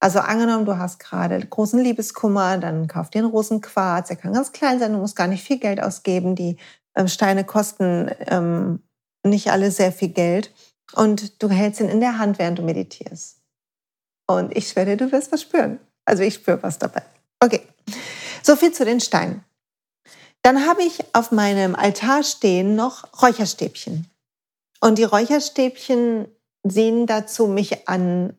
Also 0.00 0.20
angenommen, 0.20 0.66
du 0.66 0.78
hast 0.78 1.00
gerade 1.00 1.40
großen 1.40 1.80
Liebeskummer, 1.80 2.58
dann 2.58 2.86
kauf 2.88 3.10
dir 3.10 3.20
einen 3.20 3.30
Rosenquarz. 3.30 4.08
Der 4.08 4.16
kann 4.16 4.32
ganz 4.32 4.52
klein 4.52 4.78
sein, 4.78 4.92
du 4.92 4.98
musst 4.98 5.16
gar 5.16 5.26
nicht 5.26 5.42
viel 5.42 5.58
Geld 5.58 5.82
ausgeben. 5.82 6.36
Die 6.36 6.56
ähm, 6.94 7.08
Steine 7.08 7.44
kosten 7.44 8.10
ähm, 8.26 8.80
nicht 9.24 9.50
alle 9.50 9.70
sehr 9.70 9.92
viel 9.92 10.10
Geld. 10.10 10.52
Und 10.94 11.42
du 11.42 11.48
hältst 11.48 11.80
ihn 11.80 11.88
in 11.88 12.00
der 12.00 12.18
Hand, 12.18 12.38
während 12.38 12.58
du 12.58 12.62
meditierst. 12.62 13.40
Und 14.26 14.56
ich 14.56 14.68
schwöre, 14.68 14.96
du 14.96 15.10
wirst 15.10 15.32
was 15.32 15.42
spüren. 15.42 15.80
Also 16.04 16.22
ich 16.22 16.34
spüre 16.34 16.62
was 16.62 16.78
dabei. 16.78 17.02
Okay, 17.40 17.62
so 18.42 18.56
viel 18.56 18.72
zu 18.72 18.84
den 18.84 19.00
Steinen. 19.00 19.42
Dann 20.44 20.66
habe 20.66 20.82
ich 20.82 21.02
auf 21.14 21.32
meinem 21.32 21.74
Altar 21.74 22.22
stehen 22.22 22.76
noch 22.76 23.22
Räucherstäbchen. 23.22 24.10
Und 24.78 24.98
die 24.98 25.04
Räucherstäbchen 25.04 26.28
sehen 26.62 27.06
dazu, 27.06 27.46
mich 27.46 27.88
an, 27.88 28.36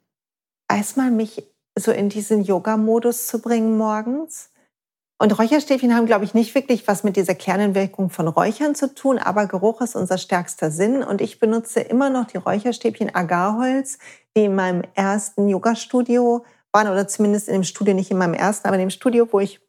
erstmal 0.69 1.09
mich 1.09 1.43
so 1.75 1.91
in 1.91 2.09
diesen 2.09 2.43
Yoga-Modus 2.43 3.25
zu 3.25 3.41
bringen 3.41 3.75
morgens. 3.75 4.51
Und 5.17 5.39
Räucherstäbchen 5.39 5.95
haben, 5.95 6.05
glaube 6.05 6.25
ich, 6.25 6.35
nicht 6.35 6.53
wirklich 6.53 6.87
was 6.87 7.03
mit 7.03 7.15
dieser 7.15 7.33
Kernenwirkung 7.33 8.11
von 8.11 8.27
Räuchern 8.27 8.75
zu 8.75 8.93
tun, 8.93 9.17
aber 9.17 9.47
Geruch 9.47 9.81
ist 9.81 9.95
unser 9.95 10.19
stärkster 10.19 10.69
Sinn. 10.69 11.01
Und 11.01 11.21
ich 11.21 11.39
benutze 11.39 11.79
immer 11.79 12.11
noch 12.11 12.27
die 12.27 12.37
Räucherstäbchen 12.37 13.15
Agarholz, 13.15 13.97
die 14.37 14.45
in 14.45 14.53
meinem 14.53 14.83
ersten 14.93 15.47
Yoga-Studio 15.47 16.45
waren, 16.71 16.87
oder 16.87 17.07
zumindest 17.07 17.47
in 17.47 17.55
dem 17.55 17.63
Studio, 17.63 17.95
nicht 17.95 18.11
in 18.11 18.19
meinem 18.19 18.35
ersten, 18.35 18.67
aber 18.67 18.75
in 18.75 18.81
dem 18.81 18.89
Studio, 18.91 19.27
wo 19.31 19.39
ich 19.39 19.64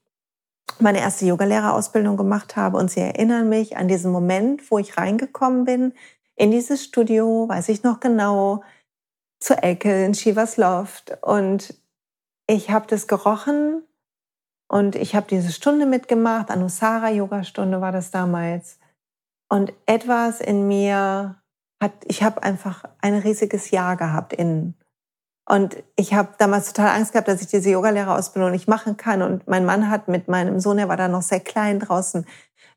meine 0.78 1.00
erste 1.00 1.26
Yogalehrerausbildung 1.26 2.16
gemacht 2.16 2.56
habe. 2.56 2.78
Und 2.78 2.90
sie 2.90 3.00
erinnern 3.00 3.48
mich 3.48 3.76
an 3.76 3.88
diesen 3.88 4.12
Moment, 4.12 4.70
wo 4.70 4.78
ich 4.78 4.96
reingekommen 4.96 5.64
bin 5.64 5.92
in 6.34 6.50
dieses 6.50 6.84
Studio, 6.84 7.48
weiß 7.48 7.68
ich 7.70 7.82
noch 7.82 8.00
genau, 8.00 8.62
zu 9.40 9.60
Elke 9.62 10.04
in 10.04 10.14
Shivas 10.14 10.56
Loft. 10.56 11.16
Und 11.22 11.74
ich 12.46 12.70
habe 12.70 12.86
das 12.88 13.06
gerochen 13.06 13.82
und 14.68 14.96
ich 14.96 15.14
habe 15.14 15.26
diese 15.28 15.52
Stunde 15.52 15.86
mitgemacht. 15.86 16.50
Anusara-Yoga-Stunde 16.50 17.80
war 17.80 17.92
das 17.92 18.10
damals. 18.10 18.78
Und 19.48 19.72
etwas 19.86 20.40
in 20.40 20.66
mir 20.66 21.40
hat, 21.80 21.92
ich 22.04 22.22
habe 22.22 22.42
einfach 22.42 22.84
ein 23.00 23.14
riesiges 23.14 23.70
Ja 23.70 23.94
gehabt 23.94 24.32
innen. 24.32 24.74
Und 25.48 25.76
ich 25.94 26.12
habe 26.12 26.30
damals 26.38 26.72
total 26.72 26.96
Angst 26.96 27.12
gehabt, 27.12 27.28
dass 27.28 27.40
ich 27.40 27.46
diese 27.46 27.70
Yogalehrerausbildung 27.70 28.50
nicht 28.50 28.66
machen 28.66 28.96
kann. 28.96 29.22
Und 29.22 29.46
mein 29.46 29.64
Mann 29.64 29.88
hat 29.88 30.08
mit 30.08 30.26
meinem 30.26 30.58
Sohn, 30.58 30.76
der 30.76 30.88
war 30.88 30.96
da 30.96 31.06
noch 31.06 31.22
sehr 31.22 31.40
klein 31.40 31.78
draußen, 31.78 32.26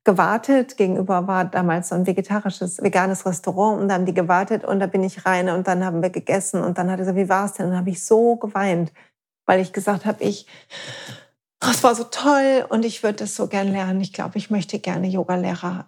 gewartet. 0.04 0.78
Gegenüber 0.78 1.28
war 1.28 1.46
damals 1.46 1.90
so 1.90 1.96
ein 1.96 2.08
vegetarisches, 2.08 2.82
veganes 2.82 3.26
Restaurant 3.26 3.82
und 3.82 3.90
da 3.90 3.96
haben 3.96 4.06
die 4.06 4.14
gewartet 4.14 4.64
und 4.64 4.80
da 4.80 4.88
bin 4.88 5.04
ich 5.04 5.26
rein 5.26 5.50
und 5.50 5.68
dann 5.68 5.84
haben 5.84 6.02
wir 6.02 6.10
gegessen 6.10 6.64
und 6.64 6.78
dann 6.78 6.90
hat 6.90 7.00
er 7.00 7.06
gesagt, 7.06 7.18
wie 7.18 7.30
war 7.30 7.46
es 7.46 7.54
denn? 7.54 7.66
Und 7.66 7.72
dann 7.72 7.80
habe 7.82 7.90
ich 7.90 8.04
so 8.04 8.38
geweint, 8.38 8.94
weil 9.46 9.60
ich 9.60 9.74
gesagt 9.74 10.06
habe, 10.06 10.24
ich, 10.24 10.48
es 11.60 11.84
war 11.84 11.96
so 11.96 12.06
toll 12.06 12.66
und 12.70 12.86
ich 12.86 13.04
würde 13.04 13.20
das 13.20 13.36
so 13.36 13.48
gern 13.48 13.72
lernen. 13.72 14.00
Ich 14.00 14.14
glaube, 14.14 14.38
ich 14.38 14.50
möchte 14.50 14.80
gerne 14.80 15.08
Yogalehrer. 15.08 15.88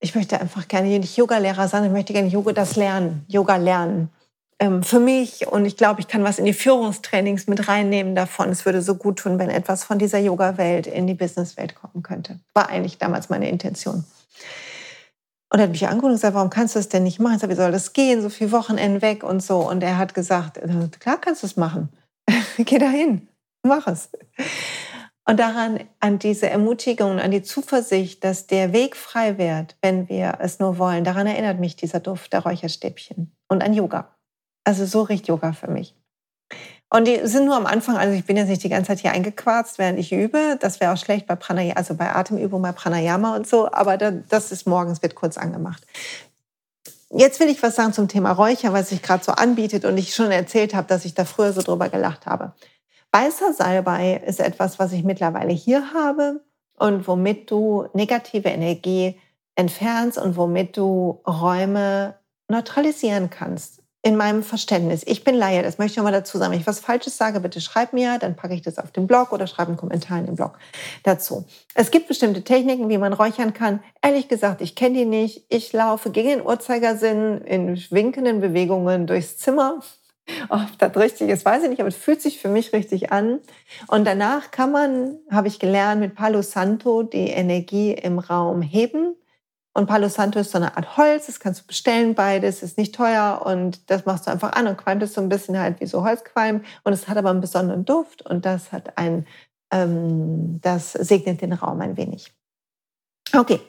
Ich 0.00 0.14
möchte 0.14 0.40
einfach 0.40 0.68
gerne 0.68 0.88
nicht 0.98 1.16
Yogalehrer 1.16 1.68
sein, 1.68 1.84
ich 1.84 1.92
möchte 1.92 2.12
gerne 2.12 2.28
Yoga 2.28 2.52
das 2.52 2.76
lernen, 2.76 3.24
Yoga 3.28 3.56
lernen 3.56 4.10
ähm, 4.62 4.84
für 4.84 5.00
mich 5.00 5.48
und 5.48 5.64
ich 5.64 5.76
glaube, 5.76 6.00
ich 6.00 6.06
kann 6.06 6.22
was 6.22 6.38
in 6.38 6.44
die 6.44 6.52
Führungstrainings 6.52 7.48
mit 7.48 7.66
reinnehmen 7.66 8.14
davon. 8.14 8.48
Es 8.50 8.64
würde 8.64 8.80
so 8.80 8.94
gut 8.94 9.18
tun, 9.18 9.40
wenn 9.40 9.50
etwas 9.50 9.82
von 9.82 9.98
dieser 9.98 10.20
Yoga-Welt 10.20 10.86
in 10.86 11.08
die 11.08 11.14
Business-Welt 11.14 11.74
kommen 11.74 12.04
könnte. 12.04 12.38
War 12.54 12.68
eigentlich 12.68 12.96
damals 12.96 13.28
meine 13.28 13.48
Intention. 13.48 14.04
Und 15.52 15.58
er 15.58 15.64
hat 15.64 15.72
mich 15.72 15.88
angeguckt 15.88 16.10
und 16.10 16.16
gesagt, 16.16 16.36
warum 16.36 16.48
kannst 16.48 16.76
du 16.76 16.78
das 16.78 16.88
denn 16.88 17.02
nicht 17.02 17.18
machen? 17.18 17.34
Ich 17.34 17.40
sage, 17.40 17.52
wie 17.52 17.56
soll 17.56 17.72
das 17.72 17.92
gehen? 17.92 18.22
So 18.22 18.28
viele 18.28 18.52
Wochenenden 18.52 19.02
weg 19.02 19.24
und 19.24 19.42
so. 19.42 19.68
Und 19.68 19.82
er 19.82 19.98
hat 19.98 20.14
gesagt, 20.14 20.58
äh, 20.58 20.68
klar 21.00 21.20
kannst 21.20 21.42
du 21.42 21.48
es 21.48 21.56
machen. 21.56 21.88
Geh 22.56 22.78
dahin, 22.78 23.26
mach 23.64 23.88
es. 23.88 24.10
Und 25.28 25.40
daran, 25.40 25.80
an 25.98 26.20
diese 26.20 26.48
Ermutigung, 26.48 27.18
an 27.18 27.32
die 27.32 27.42
Zuversicht, 27.42 28.22
dass 28.22 28.46
der 28.46 28.72
Weg 28.72 28.94
frei 28.94 29.38
wird, 29.38 29.76
wenn 29.82 30.08
wir 30.08 30.38
es 30.38 30.60
nur 30.60 30.78
wollen, 30.78 31.02
daran 31.02 31.26
erinnert 31.26 31.58
mich 31.58 31.74
dieser 31.74 31.98
Duft 31.98 32.32
der 32.32 32.44
Räucherstäbchen 32.44 33.32
und 33.48 33.62
an 33.64 33.74
Yoga. 33.74 34.11
Also 34.64 34.86
so 34.86 35.02
riecht 35.02 35.28
Yoga 35.28 35.52
für 35.52 35.70
mich. 35.70 35.94
Und 36.94 37.08
die 37.08 37.26
sind 37.26 37.46
nur 37.46 37.56
am 37.56 37.64
Anfang, 37.64 37.96
also 37.96 38.12
ich 38.12 38.26
bin 38.26 38.36
jetzt 38.36 38.48
nicht 38.48 38.62
die 38.62 38.68
ganze 38.68 38.88
Zeit 38.88 38.98
hier 38.98 39.12
eingequarzt, 39.12 39.78
während 39.78 39.98
ich 39.98 40.12
übe. 40.12 40.58
Das 40.60 40.78
wäre 40.78 40.92
auch 40.92 40.98
schlecht 40.98 41.26
bei 41.26 41.36
Pranayama, 41.36 41.78
also 41.78 41.94
bei 41.94 42.14
Atemübungen, 42.14 42.70
bei 42.70 42.72
Pranayama 42.72 43.34
und 43.34 43.46
so. 43.46 43.72
Aber 43.72 43.96
das 43.96 44.52
ist 44.52 44.66
morgens, 44.66 45.00
wird 45.00 45.14
kurz 45.14 45.38
angemacht. 45.38 45.86
Jetzt 47.08 47.40
will 47.40 47.48
ich 47.48 47.62
was 47.62 47.76
sagen 47.76 47.94
zum 47.94 48.08
Thema 48.08 48.32
Räucher, 48.32 48.74
was 48.74 48.90
sich 48.90 49.02
gerade 49.02 49.24
so 49.24 49.32
anbietet 49.32 49.86
und 49.86 49.96
ich 49.96 50.14
schon 50.14 50.30
erzählt 50.30 50.74
habe, 50.74 50.86
dass 50.86 51.06
ich 51.06 51.14
da 51.14 51.24
früher 51.24 51.54
so 51.54 51.62
drüber 51.62 51.88
gelacht 51.88 52.26
habe. 52.26 52.52
Weißer 53.10 53.54
Salbei 53.54 54.22
ist 54.26 54.40
etwas, 54.40 54.78
was 54.78 54.92
ich 54.92 55.02
mittlerweile 55.02 55.52
hier 55.52 55.94
habe 55.94 56.42
und 56.78 57.08
womit 57.08 57.50
du 57.50 57.86
negative 57.94 58.48
Energie 58.48 59.18
entfernst 59.54 60.18
und 60.18 60.36
womit 60.36 60.76
du 60.76 61.20
Räume 61.26 62.16
neutralisieren 62.48 63.30
kannst 63.30 63.81
in 64.02 64.16
meinem 64.16 64.42
Verständnis. 64.42 65.02
Ich 65.06 65.22
bin 65.22 65.36
Laie, 65.36 65.62
das 65.62 65.78
möchte 65.78 65.92
ich 65.92 65.96
nochmal 65.98 66.12
dazu 66.12 66.36
sagen. 66.36 66.52
Wenn 66.52 66.60
ich 66.60 66.66
was 66.66 66.80
Falsches 66.80 67.16
sage, 67.16 67.38
bitte 67.38 67.60
schreib 67.60 67.92
mir, 67.92 68.18
dann 68.18 68.34
packe 68.34 68.52
ich 68.52 68.62
das 68.62 68.78
auf 68.78 68.90
den 68.90 69.06
Blog 69.06 69.32
oder 69.32 69.46
schreibe 69.46 69.68
einen 69.68 69.76
Kommentar 69.76 70.18
in 70.18 70.26
den 70.26 70.34
Blog 70.34 70.58
dazu. 71.04 71.44
Es 71.74 71.92
gibt 71.92 72.08
bestimmte 72.08 72.42
Techniken, 72.42 72.88
wie 72.88 72.98
man 72.98 73.12
räuchern 73.12 73.54
kann. 73.54 73.80
Ehrlich 74.02 74.26
gesagt, 74.26 74.60
ich 74.60 74.74
kenne 74.74 74.98
die 74.98 75.04
nicht. 75.04 75.44
Ich 75.48 75.72
laufe 75.72 76.10
gegen 76.10 76.28
den 76.28 76.42
Uhrzeigersinn 76.42 77.42
in 77.42 77.80
winkenden 77.90 78.40
Bewegungen 78.40 79.06
durchs 79.06 79.38
Zimmer. 79.38 79.80
Ob 80.48 80.66
das 80.78 80.96
richtig 80.96 81.28
ist, 81.28 81.44
weiß 81.44 81.62
ich 81.62 81.70
nicht, 81.70 81.80
aber 81.80 81.88
es 81.88 81.96
fühlt 81.96 82.20
sich 82.20 82.40
für 82.40 82.48
mich 82.48 82.72
richtig 82.72 83.12
an. 83.12 83.38
Und 83.86 84.04
danach 84.04 84.50
kann 84.50 84.72
man, 84.72 85.18
habe 85.30 85.46
ich 85.46 85.60
gelernt, 85.60 86.00
mit 86.00 86.16
Palo 86.16 86.42
Santo 86.42 87.04
die 87.04 87.28
Energie 87.28 87.92
im 87.92 88.18
Raum 88.18 88.62
heben 88.62 89.14
und 89.74 89.86
Palo 89.86 90.08
Santo 90.08 90.38
ist 90.38 90.50
so 90.50 90.58
eine 90.58 90.76
Art 90.76 90.96
Holz, 90.96 91.26
das 91.26 91.40
kannst 91.40 91.62
du 91.62 91.66
bestellen, 91.66 92.14
beides 92.14 92.62
ist 92.62 92.76
nicht 92.76 92.94
teuer 92.94 93.42
und 93.44 93.90
das 93.90 94.04
machst 94.04 94.26
du 94.26 94.30
einfach 94.30 94.52
an 94.52 94.66
und 94.66 94.76
qualmt 94.76 95.02
es 95.02 95.14
so 95.14 95.20
ein 95.20 95.28
bisschen 95.28 95.58
halt 95.58 95.80
wie 95.80 95.86
so 95.86 96.04
Holzqualm 96.04 96.62
und 96.84 96.92
es 96.92 97.08
hat 97.08 97.16
aber 97.16 97.30
einen 97.30 97.40
besonderen 97.40 97.84
Duft 97.84 98.22
und 98.22 98.44
das 98.44 98.72
hat 98.72 98.98
ein, 98.98 99.26
ähm, 99.72 100.60
das 100.60 100.92
segnet 100.92 101.40
den 101.40 101.54
Raum 101.54 101.80
ein 101.80 101.96
wenig. 101.96 102.32
Okay, 103.34 103.60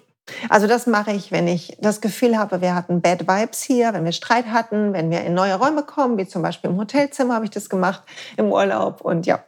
also 0.49 0.67
das 0.67 0.87
mache 0.87 1.11
ich, 1.11 1.31
wenn 1.31 1.47
ich 1.47 1.77
das 1.79 2.01
Gefühl 2.01 2.37
habe, 2.37 2.61
wir 2.61 2.75
hatten 2.75 3.01
Bad 3.01 3.27
Vibes 3.27 3.61
hier, 3.61 3.93
wenn 3.93 4.05
wir 4.05 4.11
Streit 4.11 4.47
hatten, 4.47 4.93
wenn 4.93 5.09
wir 5.09 5.21
in 5.21 5.33
neue 5.33 5.55
Räume 5.55 5.83
kommen, 5.83 6.17
wie 6.17 6.27
zum 6.27 6.41
Beispiel 6.41 6.69
im 6.69 6.77
Hotelzimmer 6.77 7.35
habe 7.35 7.45
ich 7.45 7.51
das 7.51 7.69
gemacht, 7.69 8.03
im 8.37 8.51
Urlaub 8.51 9.01
und 9.01 9.25
ja. 9.25 9.43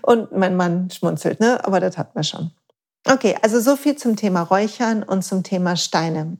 Und 0.00 0.32
mein 0.32 0.56
Mann 0.56 0.88
schmunzelt, 0.90 1.40
ne? 1.40 1.62
aber 1.64 1.80
das 1.80 1.98
hatten 1.98 2.14
wir 2.14 2.22
schon. 2.22 2.50
Okay, 3.06 3.36
also 3.42 3.60
so 3.60 3.76
viel 3.76 3.96
zum 3.96 4.16
Thema 4.16 4.42
Räuchern 4.42 5.02
und 5.02 5.22
zum 5.22 5.42
Thema 5.42 5.76
Steine. 5.76 6.38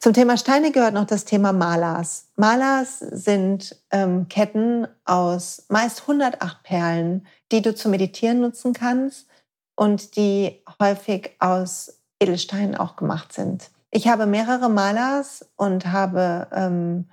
Zum 0.00 0.12
Thema 0.12 0.36
Steine 0.36 0.72
gehört 0.72 0.94
noch 0.94 1.04
das 1.04 1.24
Thema 1.24 1.52
Malas. 1.52 2.28
Malas 2.36 2.98
sind 2.98 3.76
ähm, 3.90 4.26
Ketten 4.28 4.88
aus 5.04 5.66
meist 5.68 6.02
108 6.02 6.62
Perlen, 6.62 7.26
die 7.52 7.62
du 7.62 7.74
zum 7.74 7.90
Meditieren 7.90 8.40
nutzen 8.40 8.72
kannst 8.72 9.28
und 9.76 10.16
die 10.16 10.64
häufig 10.80 11.36
aus 11.38 12.00
Edelsteinen 12.20 12.74
auch 12.74 12.96
gemacht 12.96 13.32
sind. 13.32 13.70
Ich 13.90 14.08
habe 14.08 14.26
mehrere 14.26 14.68
Malas 14.68 15.48
und 15.56 15.86
habe 15.86 16.48
ähm, 16.52 17.08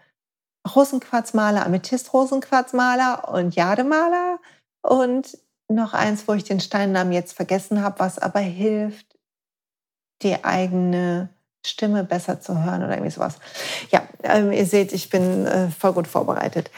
Rosenquarzmaler, 0.73 1.65
Amethyst-Rosenquarzmaler 1.65 3.29
und 3.29 3.55
Jademaler 3.55 4.39
und 4.81 5.38
noch 5.67 5.93
eins, 5.93 6.28
wo 6.28 6.34
ich 6.34 6.43
den 6.43 6.60
Steinnamen 6.60 7.13
jetzt 7.13 7.34
vergessen 7.34 7.82
habe, 7.82 7.99
was 7.99 8.19
aber 8.19 8.39
hilft, 8.39 9.17
die 10.21 10.43
eigene 10.43 11.30
Stimme 11.65 12.04
besser 12.04 12.39
zu 12.39 12.63
hören 12.63 12.84
oder 12.84 12.93
irgendwie 12.93 13.12
sowas. 13.12 13.38
Ja, 13.91 14.08
ähm, 14.23 14.51
ihr 14.51 14.65
seht, 14.65 14.93
ich 14.93 15.10
bin 15.10 15.45
äh, 15.45 15.69
voll 15.69 15.93
gut 15.93 16.08
vorbereitet. 16.08 16.69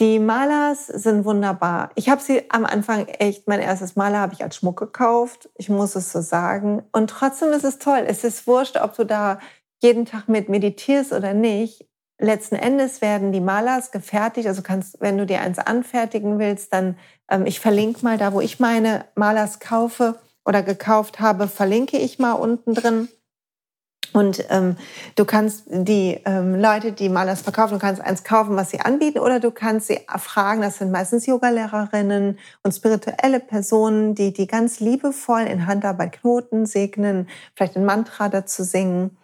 Die 0.00 0.18
Malers 0.18 0.86
sind 0.86 1.24
wunderbar. 1.24 1.90
Ich 1.94 2.08
habe 2.08 2.20
sie 2.20 2.50
am 2.50 2.66
Anfang 2.66 3.06
echt, 3.06 3.48
mein 3.48 3.60
erstes 3.60 3.96
Maler 3.96 4.20
habe 4.20 4.34
ich 4.34 4.44
als 4.44 4.56
Schmuck 4.56 4.78
gekauft. 4.78 5.48
Ich 5.56 5.68
muss 5.68 5.96
es 5.96 6.12
so 6.12 6.20
sagen. 6.20 6.82
Und 6.92 7.10
trotzdem 7.10 7.50
ist 7.50 7.64
es 7.64 7.78
toll. 7.78 8.04
Es 8.06 8.22
ist 8.22 8.46
wurscht, 8.46 8.76
ob 8.76 8.94
du 8.94 9.04
da 9.04 9.40
jeden 9.82 10.04
Tag 10.04 10.28
mit 10.28 10.48
meditierst 10.48 11.12
oder 11.12 11.32
nicht 11.34 11.86
letzten 12.18 12.56
Endes 12.56 13.02
werden 13.02 13.32
die 13.32 13.40
Malers 13.40 13.90
gefertigt. 13.90 14.46
Also 14.46 14.62
kannst, 14.62 15.00
wenn 15.00 15.18
du 15.18 15.26
dir 15.26 15.40
eins 15.40 15.58
anfertigen 15.58 16.38
willst, 16.38 16.72
dann, 16.72 16.96
ich 17.46 17.60
verlinke 17.60 18.04
mal 18.04 18.18
da, 18.18 18.32
wo 18.32 18.40
ich 18.40 18.60
meine 18.60 19.04
Malers 19.14 19.60
kaufe 19.60 20.18
oder 20.44 20.62
gekauft 20.62 21.20
habe, 21.20 21.48
verlinke 21.48 21.98
ich 21.98 22.18
mal 22.18 22.32
unten 22.32 22.74
drin. 22.74 23.08
Und 24.12 24.44
ähm, 24.48 24.76
du 25.14 25.24
kannst 25.24 25.64
die 25.66 26.20
ähm, 26.24 26.54
Leute, 26.54 26.92
die 26.92 27.08
Malers 27.08 27.42
verkaufen, 27.42 27.74
du 27.74 27.80
kannst 27.80 28.00
eins 28.00 28.24
kaufen, 28.24 28.56
was 28.56 28.70
sie 28.70 28.80
anbieten, 28.80 29.18
oder 29.18 29.40
du 29.40 29.50
kannst 29.50 29.88
sie 29.88 30.00
fragen. 30.16 30.62
Das 30.62 30.78
sind 30.78 30.90
meistens 30.90 31.26
Yogalehrerinnen 31.26 32.38
und 32.62 32.72
spirituelle 32.72 33.40
Personen, 33.40 34.14
die 34.14 34.32
die 34.32 34.46
ganz 34.46 34.80
liebevoll 34.80 35.42
in 35.42 35.66
Handarbeit 35.66 36.12
Knoten 36.12 36.64
segnen, 36.64 37.28
vielleicht 37.54 37.76
ein 37.76 37.84
Mantra 37.84 38.28
dazu 38.28 38.62
singen 38.62 39.18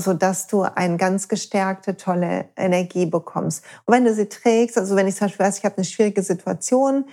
so 0.00 0.14
dass 0.14 0.46
du 0.46 0.62
eine 0.62 0.96
ganz 0.96 1.28
gestärkte, 1.28 1.96
tolle 1.96 2.46
Energie 2.56 3.06
bekommst. 3.06 3.64
Und 3.84 3.94
wenn 3.94 4.04
du 4.04 4.14
sie 4.14 4.28
trägst, 4.28 4.78
also 4.78 4.96
wenn 4.96 5.06
ich 5.06 5.16
zum 5.16 5.26
Beispiel 5.26 5.46
weiß, 5.46 5.58
ich 5.58 5.64
habe 5.64 5.76
eine 5.76 5.84
schwierige 5.84 6.22
Situation, 6.22 7.04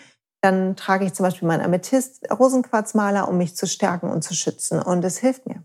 dann 0.42 0.76
trage 0.76 1.06
ich 1.06 1.14
zum 1.14 1.26
Beispiel 1.26 1.48
meinen 1.48 1.66
Amethyst-Rosenquarzmaler, 1.66 3.28
um 3.28 3.38
mich 3.38 3.56
zu 3.56 3.68
stärken 3.68 4.10
und 4.10 4.24
zu 4.24 4.34
schützen. 4.34 4.82
Und 4.82 5.04
es 5.04 5.18
hilft 5.18 5.46
mir. 5.48 5.64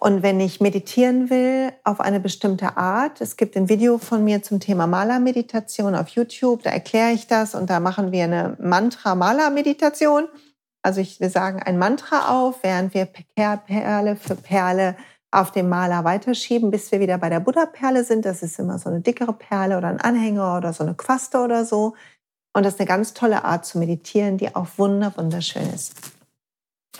Und 0.00 0.22
wenn 0.22 0.38
ich 0.38 0.60
meditieren 0.60 1.28
will 1.28 1.72
auf 1.82 1.98
eine 1.98 2.20
bestimmte 2.20 2.76
Art, 2.76 3.20
es 3.20 3.36
gibt 3.36 3.56
ein 3.56 3.68
Video 3.68 3.98
von 3.98 4.22
mir 4.22 4.44
zum 4.44 4.60
Thema 4.60 4.86
Malermeditation 4.86 5.96
auf 5.96 6.08
YouTube, 6.10 6.62
da 6.62 6.70
erkläre 6.70 7.10
ich 7.10 7.26
das 7.26 7.56
und 7.56 7.68
da 7.68 7.80
machen 7.80 8.12
wir 8.12 8.22
eine 8.22 8.56
Mantra-Maler-Meditation. 8.60 10.28
Also 10.82 11.00
ich, 11.00 11.18
wir 11.18 11.30
sagen 11.30 11.60
ein 11.60 11.78
Mantra 11.78 12.28
auf, 12.28 12.62
während 12.62 12.94
wir 12.94 13.06
Perle 13.06 14.14
für 14.14 14.36
Perle 14.36 14.94
auf 15.32 15.50
dem 15.50 15.68
Maler 15.68 16.04
weiterschieben, 16.04 16.70
bis 16.70 16.92
wir 16.92 17.00
wieder 17.00 17.18
bei 17.18 17.28
der 17.28 17.40
Buddha-Perle 17.40 18.04
sind. 18.04 18.24
Das 18.24 18.44
ist 18.44 18.60
immer 18.60 18.78
so 18.78 18.88
eine 18.88 19.00
dickere 19.00 19.32
Perle 19.32 19.76
oder 19.76 19.88
ein 19.88 20.00
Anhänger 20.00 20.56
oder 20.56 20.72
so 20.72 20.84
eine 20.84 20.94
Quaste 20.94 21.38
oder 21.38 21.64
so. 21.64 21.96
Und 22.58 22.64
das 22.64 22.74
ist 22.74 22.80
eine 22.80 22.88
ganz 22.88 23.14
tolle 23.14 23.44
Art 23.44 23.64
zu 23.64 23.78
meditieren, 23.78 24.36
die 24.36 24.56
auch 24.56 24.66
wunder 24.78 25.12
wunderschön 25.14 25.72
ist. 25.72 25.94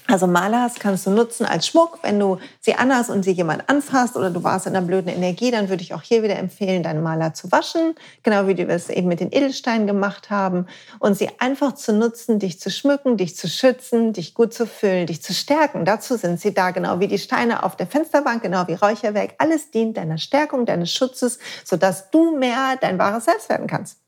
Also 0.07 0.29
Malas 0.29 0.77
kannst 0.79 1.05
du 1.05 1.11
nutzen 1.11 1.47
als 1.47 1.67
Schmuck, 1.67 1.99
wenn 2.03 2.21
du 2.21 2.39
sie 2.61 2.77
anhast 2.77 3.11
und 3.11 3.25
sie 3.25 3.33
jemand 3.33 3.69
anfasst 3.69 4.17
oder 4.17 4.31
du 4.31 4.45
warst 4.45 4.69
in 4.69 4.77
einer 4.77 4.87
blöden 4.87 5.13
Energie, 5.13 5.51
dann 5.51 5.69
würde 5.69 5.83
ich 5.83 5.95
auch 5.95 6.03
hier 6.03 6.23
wieder 6.23 6.39
empfehlen, 6.39 6.85
deinen 6.85 7.03
Maler 7.03 7.35
zu 7.35 7.51
waschen, 7.51 7.97
genau 8.23 8.47
wie 8.47 8.57
wir 8.57 8.69
es 8.69 8.89
eben 8.89 9.09
mit 9.09 9.19
den 9.19 9.33
Edelsteinen 9.33 9.89
gemacht 9.89 10.31
haben 10.31 10.67
und 11.01 11.19
sie 11.19 11.29
einfach 11.41 11.73
zu 11.73 11.93
nutzen, 11.93 12.39
dich 12.39 12.61
zu 12.61 12.71
schmücken, 12.71 13.17
dich 13.17 13.35
zu 13.35 13.49
schützen, 13.49 14.13
dich 14.13 14.35
gut 14.35 14.55
zu 14.55 14.65
füllen, 14.65 15.09
dich 15.09 15.25
zu 15.25 15.35
stärken. 15.35 15.85
Dazu 15.85 16.17
sind 16.17 16.41
sie 16.41 16.55
da, 16.55 16.71
genau 16.71 17.01
wie 17.01 17.09
die 17.09 17.19
Steine 17.19 17.65
auf 17.65 17.75
der 17.75 17.89
Fensterbank, 17.89 18.45
genau 18.45 18.69
wie 18.69 18.75
Räucherwerk. 18.75 19.35
Alles 19.39 19.73
dient 19.73 19.97
deiner 19.97 20.19
Stärkung, 20.19 20.67
deines 20.67 20.93
Schutzes, 20.93 21.41
sodass 21.65 22.13
du 22.13 22.39
mehr 22.39 22.77
dein 22.81 23.01
wahres 23.01 23.25
Selbst 23.25 23.49
werden 23.49 23.67
kannst. 23.67 23.99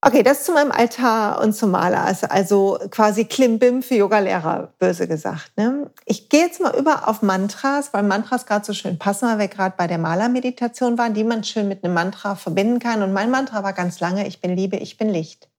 Okay, 0.00 0.22
das 0.22 0.44
zu 0.44 0.52
meinem 0.52 0.70
Altar 0.70 1.40
und 1.40 1.54
zum 1.54 1.72
Maler. 1.72 2.04
Also, 2.04 2.28
also 2.28 2.78
quasi 2.90 3.24
Klimbim 3.24 3.82
für 3.82 3.96
Yogalehrer, 3.96 4.72
böse 4.78 5.08
gesagt. 5.08 5.50
Ne? 5.56 5.90
Ich 6.04 6.28
gehe 6.28 6.42
jetzt 6.46 6.60
mal 6.60 6.76
über 6.76 7.08
auf 7.08 7.20
Mantras, 7.22 7.92
weil 7.92 8.04
Mantras 8.04 8.46
gerade 8.46 8.64
so 8.64 8.72
schön 8.72 8.96
passen, 8.98 9.28
weil 9.28 9.38
wir 9.40 9.48
gerade 9.48 9.74
bei 9.76 9.88
der 9.88 9.98
Malermeditation 9.98 10.98
waren, 10.98 11.14
die 11.14 11.24
man 11.24 11.42
schön 11.42 11.66
mit 11.66 11.82
einem 11.82 11.94
Mantra 11.94 12.36
verbinden 12.36 12.78
kann. 12.78 13.02
Und 13.02 13.12
mein 13.12 13.32
Mantra 13.32 13.64
war 13.64 13.72
ganz 13.72 13.98
lange, 13.98 14.28
ich 14.28 14.40
bin 14.40 14.54
Liebe, 14.54 14.76
ich 14.76 14.98
bin 14.98 15.08
Licht. 15.08 15.50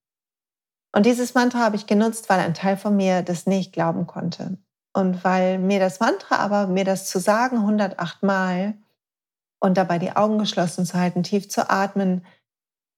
Und 0.93 1.05
dieses 1.05 1.33
Mantra 1.33 1.59
habe 1.59 1.75
ich 1.75 1.85
genutzt, 1.85 2.29
weil 2.29 2.39
ein 2.39 2.53
Teil 2.53 2.77
von 2.77 2.95
mir 2.95 3.23
das 3.23 3.45
nicht 3.45 3.73
glauben 3.73 4.07
konnte. 4.07 4.57
Und 4.93 5.23
weil 5.25 5.59
mir 5.59 5.79
das 5.79 5.99
Mantra 5.99 6.37
aber, 6.37 6.67
mir 6.67 6.85
das 6.85 7.09
zu 7.09 7.19
sagen 7.19 7.57
108 7.57 8.23
Mal 8.23 8.75
und 9.59 9.77
dabei 9.77 9.99
die 9.99 10.15
Augen 10.15 10.39
geschlossen 10.39 10.85
zu 10.85 10.97
halten, 10.97 11.23
tief 11.23 11.49
zu 11.49 11.69
atmen, 11.69 12.25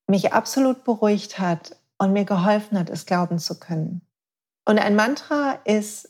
mich 0.06 0.32
absolut 0.32 0.84
beruhigt 0.84 1.38
hat 1.38 1.76
und 1.98 2.12
mir 2.12 2.24
geholfen 2.24 2.78
hat, 2.78 2.90
es 2.90 3.06
glauben 3.06 3.38
zu 3.38 3.58
können. 3.58 4.02
Und 4.64 4.78
ein 4.78 4.96
Mantra 4.96 5.58
ist 5.64 6.08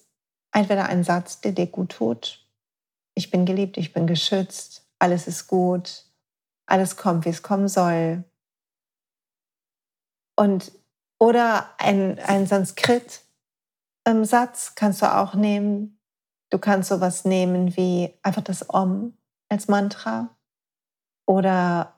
entweder 0.53 0.87
ein 0.87 1.05
Satz, 1.05 1.41
der 1.41 1.53
dir 1.53 1.67
gut 1.67 1.93
tut. 1.93 2.47
Ich 3.15 3.31
bin 3.31 3.47
geliebt, 3.47 3.77
ich 3.77 3.93
bin 3.93 4.07
geschützt, 4.07 4.87
alles 4.99 5.27
ist 5.27 5.47
gut. 5.47 6.07
alles 6.67 6.97
kommt, 6.97 7.25
wie 7.25 7.31
es 7.31 7.43
kommen 7.43 7.69
soll. 7.69 8.25
Und 10.37 10.73
oder 11.19 11.69
ein, 11.79 12.19
ein 12.21 12.47
Sanskrit-Satz 12.47 13.23
ähm, 14.07 14.73
kannst 14.75 15.03
du 15.03 15.15
auch 15.15 15.35
nehmen. 15.35 16.01
Du 16.51 16.59
kannst 16.59 16.89
sowas 16.89 17.25
nehmen 17.25 17.77
wie 17.77 18.15
einfach 18.23 18.43
das 18.43 18.69
Om 18.73 19.17
als 19.49 19.69
Mantra 19.69 20.35
oder 21.27 21.95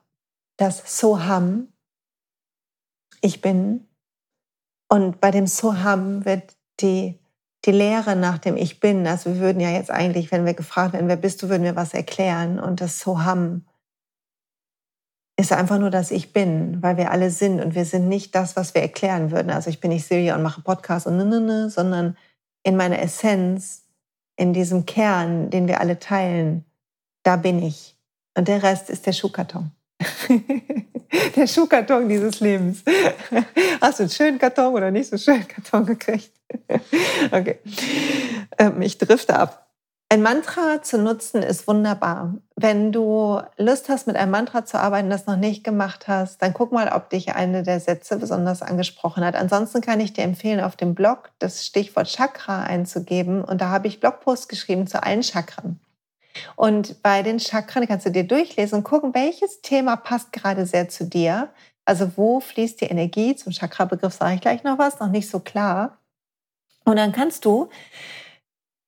das 0.57 0.98
Soham, 0.98 1.72
ich 3.24 3.40
bin. 3.40 3.88
Und 4.88 5.20
bei 5.20 5.30
dem 5.30 5.46
Soham 5.46 6.24
wird 6.24 6.54
die, 6.80 7.18
die 7.64 7.72
Lehre 7.72 8.16
nach 8.16 8.38
dem 8.38 8.56
Ich 8.56 8.80
bin, 8.80 9.06
also 9.06 9.34
wir 9.34 9.40
würden 9.40 9.60
ja 9.60 9.70
jetzt 9.70 9.90
eigentlich, 9.90 10.30
wenn 10.30 10.44
wir 10.44 10.54
gefragt 10.54 10.92
werden, 10.92 11.08
wer 11.08 11.16
bist 11.16 11.42
du, 11.42 11.48
würden 11.48 11.62
wir 11.62 11.76
was 11.76 11.94
erklären. 11.94 12.60
Und 12.60 12.80
das 12.80 13.00
Soham 13.00 13.64
ist 15.37 15.52
einfach 15.52 15.78
nur 15.78 15.90
das 15.90 16.10
Ich 16.10 16.32
bin, 16.32 16.82
weil 16.82 16.96
wir 16.96 17.10
alle 17.10 17.30
sind 17.30 17.60
und 17.60 17.74
wir 17.74 17.87
sind 17.87 18.08
nicht 18.08 18.34
das, 18.34 18.56
was 18.56 18.74
wir 18.74 18.82
erklären 18.82 19.30
würden. 19.30 19.50
Also 19.50 19.70
ich 19.70 19.80
bin 19.80 19.90
nicht 19.90 20.06
Silvia 20.06 20.37
und 20.37 20.42
mache 20.42 20.60
Podcast 20.60 21.06
und 21.06 21.16
ne, 21.16 21.24
ne, 21.24 21.40
ne, 21.40 21.70
sondern 21.70 22.16
in 22.62 22.76
meiner 22.76 23.00
Essenz, 23.00 23.87
in 24.37 24.52
diesem 24.52 24.84
Kern, 24.84 25.50
den 25.50 25.66
wir 25.66 25.80
alle 25.80 25.98
teilen, 25.98 26.64
da 27.22 27.37
bin 27.37 27.62
ich. 27.62 27.96
Und 28.37 28.48
der 28.48 28.62
Rest 28.62 28.90
ist 28.90 29.06
der 29.06 29.12
Schuhkarton. 29.12 29.70
der 31.37 31.46
Schuhkarton 31.46 32.09
dieses 32.09 32.40
Lebens. 32.40 32.83
Hast 33.81 33.98
du 33.98 34.05
einen 34.05 34.11
schönen 34.11 34.38
Karton 34.38 34.74
oder 34.74 34.90
nicht 34.90 35.11
so 35.11 35.18
schönen 35.18 35.46
Karton 35.46 35.87
gekriegt? 35.87 36.31
okay. 37.31 37.59
Ähm, 38.59 38.83
ich 38.83 38.98
drifte 38.98 39.37
ab. 39.37 39.61
Ein 40.11 40.22
Mantra 40.22 40.83
zu 40.83 40.98
nutzen 40.98 41.42
ist 41.42 41.66
wunderbar. 41.66 42.35
Wenn 42.55 42.92
du 42.92 43.40
Lust 43.57 43.88
hast, 43.88 44.07
mit 44.07 44.16
einem 44.16 44.31
Mantra 44.31 44.64
zu 44.64 44.79
arbeiten, 44.79 45.11
das 45.11 45.27
noch 45.27 45.37
nicht 45.37 45.64
gemacht 45.64 46.07
hast, 46.07 46.40
dann 46.40 46.53
guck 46.53 46.72
mal, 46.72 46.92
ob 46.92 47.11
dich 47.11 47.35
eine 47.35 47.62
der 47.62 47.81
Sätze 47.81 48.16
besonders 48.18 48.62
angesprochen 48.62 49.24
hat. 49.24 49.35
Ansonsten 49.35 49.81
kann 49.81 50.00
ich 50.00 50.12
dir 50.12 50.22
empfehlen, 50.22 50.61
auf 50.61 50.77
dem 50.77 50.94
Blog 50.94 51.31
das 51.38 51.66
Stichwort 51.66 52.07
Chakra 52.07 52.62
einzugeben. 52.62 53.42
Und 53.42 53.61
da 53.61 53.70
habe 53.70 53.88
ich 53.88 53.98
Blogpost 53.98 54.48
geschrieben 54.48 54.87
zu 54.87 55.03
allen 55.03 55.22
Chakren. 55.22 55.81
Und 56.57 57.03
bei 57.03 57.23
den 57.23 57.40
Chakren 57.40 57.87
kannst 57.87 58.07
du 58.07 58.11
dir 58.11 58.27
durchlesen 58.27 58.79
und 58.79 58.85
gucken, 58.85 59.14
welches 59.14 59.61
Thema 59.62 59.97
passt 59.97 60.33
gerade 60.33 60.66
sehr 60.66 60.88
zu 60.88 61.05
dir. 61.05 61.51
Also 61.85 62.12
wo 62.16 62.40
fließt 62.40 62.81
die 62.81 62.87
Energie? 62.87 63.37
Zum 63.37 63.53
Chakra-Begriff 63.53 64.14
sage 64.14 64.37
ich 64.37 64.40
gleich 64.40 64.64
noch 64.64 64.79
was, 64.79 65.01
noch 65.01 65.09
nicht 65.09 65.29
so 65.29 65.40
klar. 65.40 65.99
Und 66.85 66.97
dann 66.97 67.12
kannst 67.12 67.44
du 67.44 67.68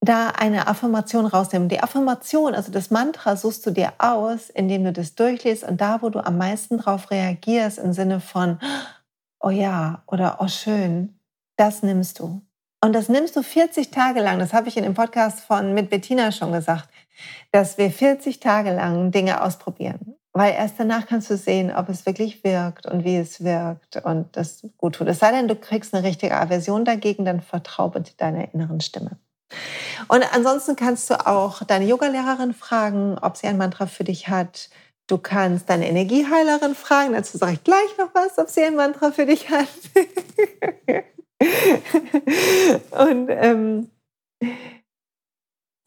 da 0.01 0.29
eine 0.31 0.69
Affirmation 0.69 1.27
rausnehmen. 1.27 1.69
Die 1.69 1.81
Affirmation, 1.81 2.55
also 2.55 2.71
das 2.71 2.91
Mantra, 2.91 3.37
suchst 3.37 3.67
du 3.67 3.71
dir 3.71 3.93
aus, 3.99 4.51
indem 4.51 4.85
du 4.85 4.93
das 4.93 5.15
durchliest 5.15 5.65
und 5.65 5.81
da, 5.81 6.01
wo 6.03 6.11
du 6.11 6.25
am 6.25 6.39
meisten 6.39 6.79
drauf 6.79 7.11
reagierst, 7.11 7.79
im 7.79 7.93
Sinne 7.93 8.21
von, 8.21 8.59
oh 9.41 9.51
ja 9.51 10.03
oder 10.07 10.39
oh 10.41 10.49
schön, 10.49 11.19
das 11.57 11.83
nimmst 11.83 12.21
du. 12.21 12.41
Und 12.83 12.93
das 12.93 13.09
nimmst 13.09 13.35
du 13.37 13.43
40 13.43 13.91
Tage 13.91 14.21
lang. 14.21 14.39
Das 14.39 14.53
habe 14.53 14.69
ich 14.69 14.77
in 14.77 14.85
dem 14.85 14.95
Podcast 14.95 15.41
von 15.41 15.75
mit 15.75 15.91
Bettina 15.91 16.31
schon 16.31 16.53
gesagt, 16.53 16.89
dass 17.53 17.79
wir 17.79 17.91
40 17.91 18.41
Tage 18.41 18.73
lang 18.73 19.11
Dinge 19.11 19.43
ausprobieren. 19.43 20.17
Weil 20.33 20.53
erst 20.53 20.75
danach 20.79 21.07
kannst 21.07 21.31
du 21.31 21.37
sehen, 21.39 21.73
ob 21.75 21.89
es 21.89 22.05
wirklich 22.05 22.45
wirkt 22.45 22.85
und 22.85 23.05
wie 23.05 23.17
es 23.17 23.43
wirkt 23.43 24.05
und 24.05 24.37
das 24.37 24.67
gut 24.77 24.97
tut. 24.97 25.09
Es 25.09 25.21
sei 25.21 25.31
denn, 25.31 25.49
du 25.49 25.57
kriegst 25.57 25.95
eine 25.95 26.07
richtige 26.07 26.37
Aversion 26.37 26.85
dagegen, 26.85 27.25
dann 27.25 27.41
vertraue 27.41 27.93
bitte 27.93 28.13
deiner 28.19 28.53
inneren 28.53 28.83
Stimme. 28.83 29.19
Und 30.09 30.25
ansonsten 30.35 30.77
kannst 30.77 31.09
du 31.09 31.27
auch 31.27 31.63
deine 31.63 31.87
Yogalehrerin 31.87 32.53
fragen, 32.53 33.17
ob 33.19 33.39
sie 33.39 33.47
ein 33.47 33.57
Mantra 33.57 33.87
für 33.87 34.05
dich 34.05 34.29
hat. 34.29 34.69
Du 35.07 35.19
kannst 35.19 35.71
deine 35.71 35.89
Energieheilerin 35.89 36.75
fragen, 36.75 37.13
dazu 37.13 37.39
sage 37.39 37.53
ich 37.55 37.65
gleich 37.65 37.97
noch 37.97 38.15
was, 38.15 38.39
ob 38.39 38.51
sie 38.51 38.63
ein 38.63 38.77
Mantra 38.77 39.13
für 39.13 39.25
dich 39.25 39.49
hat. 39.49 39.69
und 43.09 43.29
ähm, 43.31 43.91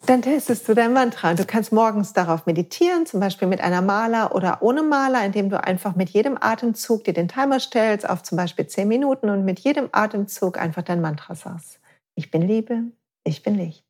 dann 0.05 0.21
testest 0.21 0.67
du 0.67 0.73
dein 0.73 0.93
Mantra. 0.93 1.31
Und 1.31 1.39
du 1.39 1.45
kannst 1.45 1.71
morgens 1.71 2.13
darauf 2.13 2.45
meditieren, 2.45 3.05
zum 3.05 3.19
Beispiel 3.19 3.47
mit 3.47 3.61
einer 3.61 3.81
Maler 3.81 4.33
oder 4.33 4.61
ohne 4.61 4.81
Maler, 4.81 5.23
indem 5.25 5.49
du 5.49 5.61
einfach 5.63 5.95
mit 5.95 6.09
jedem 6.09 6.37
Atemzug 6.39 7.03
dir 7.03 7.13
den 7.13 7.27
Timer 7.27 7.59
stellst 7.59 8.09
auf 8.09 8.23
zum 8.23 8.37
Beispiel 8.37 8.67
zehn 8.67 8.87
Minuten 8.87 9.29
und 9.29 9.45
mit 9.45 9.59
jedem 9.59 9.89
Atemzug 9.91 10.57
einfach 10.57 10.83
dein 10.83 11.01
Mantra 11.01 11.35
sagst. 11.35 11.79
Ich 12.15 12.31
bin 12.31 12.41
Liebe, 12.41 12.83
ich 13.23 13.43
bin 13.43 13.55
Licht. 13.55 13.85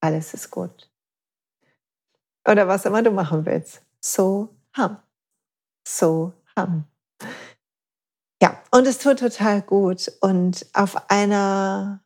Alles 0.00 0.34
ist 0.34 0.50
gut. 0.50 0.90
Oder 2.48 2.68
was 2.68 2.84
immer 2.84 3.02
du 3.02 3.10
machen 3.10 3.44
willst. 3.44 3.82
So 4.00 4.48
ham. 4.76 4.98
So 5.86 6.32
ham. 6.56 6.84
Ja, 8.42 8.58
und 8.70 8.86
es 8.86 8.98
tut 8.98 9.18
total 9.18 9.60
gut. 9.62 10.10
Und 10.20 10.66
auf 10.72 11.10
einer 11.10 12.00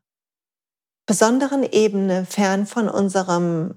besonderen 1.07 1.63
Ebene, 1.63 2.25
fern 2.25 2.67
von 2.67 2.89
unserem 2.89 3.75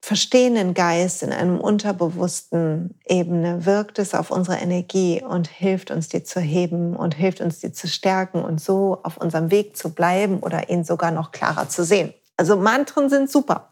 verstehenden 0.00 0.74
Geist, 0.74 1.22
in 1.22 1.32
einem 1.32 1.60
unterbewussten 1.60 2.98
Ebene, 3.06 3.66
wirkt 3.66 3.98
es 3.98 4.14
auf 4.14 4.30
unsere 4.30 4.58
Energie 4.58 5.22
und 5.22 5.46
hilft 5.46 5.90
uns, 5.90 6.08
die 6.08 6.24
zu 6.24 6.40
heben 6.40 6.96
und 6.96 7.14
hilft 7.14 7.40
uns, 7.40 7.60
die 7.60 7.72
zu 7.72 7.86
stärken 7.86 8.42
und 8.42 8.60
so 8.60 8.98
auf 9.04 9.16
unserem 9.16 9.50
Weg 9.50 9.76
zu 9.76 9.90
bleiben 9.90 10.40
oder 10.40 10.68
ihn 10.68 10.84
sogar 10.84 11.12
noch 11.12 11.30
klarer 11.30 11.68
zu 11.68 11.84
sehen. 11.84 12.12
Also 12.36 12.56
Mantren 12.56 13.08
sind 13.08 13.30
super. 13.30 13.68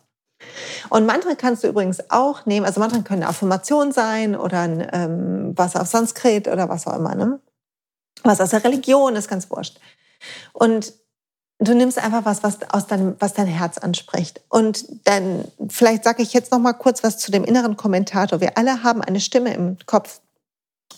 Und 0.88 1.04
Mantren 1.04 1.36
kannst 1.36 1.64
du 1.64 1.68
übrigens 1.68 2.10
auch 2.10 2.46
nehmen. 2.46 2.64
Also 2.64 2.80
Mantren 2.80 3.04
können 3.04 3.24
Affirmationen 3.24 3.92
sein 3.92 4.36
oder 4.36 4.64
ähm, 4.92 5.52
was 5.56 5.76
auf 5.76 5.88
Sanskrit 5.88 6.48
oder 6.48 6.68
was 6.68 6.86
auch 6.86 6.96
immer. 6.96 7.14
Ne? 7.14 7.40
Was 8.22 8.40
aus 8.40 8.50
der 8.50 8.64
Religion 8.64 9.16
ist 9.16 9.28
ganz 9.28 9.50
wurscht. 9.50 9.80
Und 10.52 10.92
du 11.60 11.74
nimmst 11.74 11.98
einfach 11.98 12.24
was, 12.24 12.42
was 12.42 12.58
aus 12.70 12.86
deinem, 12.86 13.16
was 13.18 13.34
dein 13.34 13.46
Herz 13.46 13.78
anspricht. 13.78 14.40
Und 14.48 14.84
dann, 15.04 15.44
vielleicht 15.68 16.04
sage 16.04 16.22
ich 16.22 16.32
jetzt 16.32 16.50
noch 16.50 16.58
mal 16.58 16.72
kurz 16.72 17.04
was 17.04 17.18
zu 17.18 17.30
dem 17.30 17.44
inneren 17.44 17.76
Kommentator. 17.76 18.40
Wir 18.40 18.56
alle 18.56 18.82
haben 18.82 19.02
eine 19.02 19.20
Stimme 19.20 19.54
im 19.54 19.76
Kopf. 19.86 20.20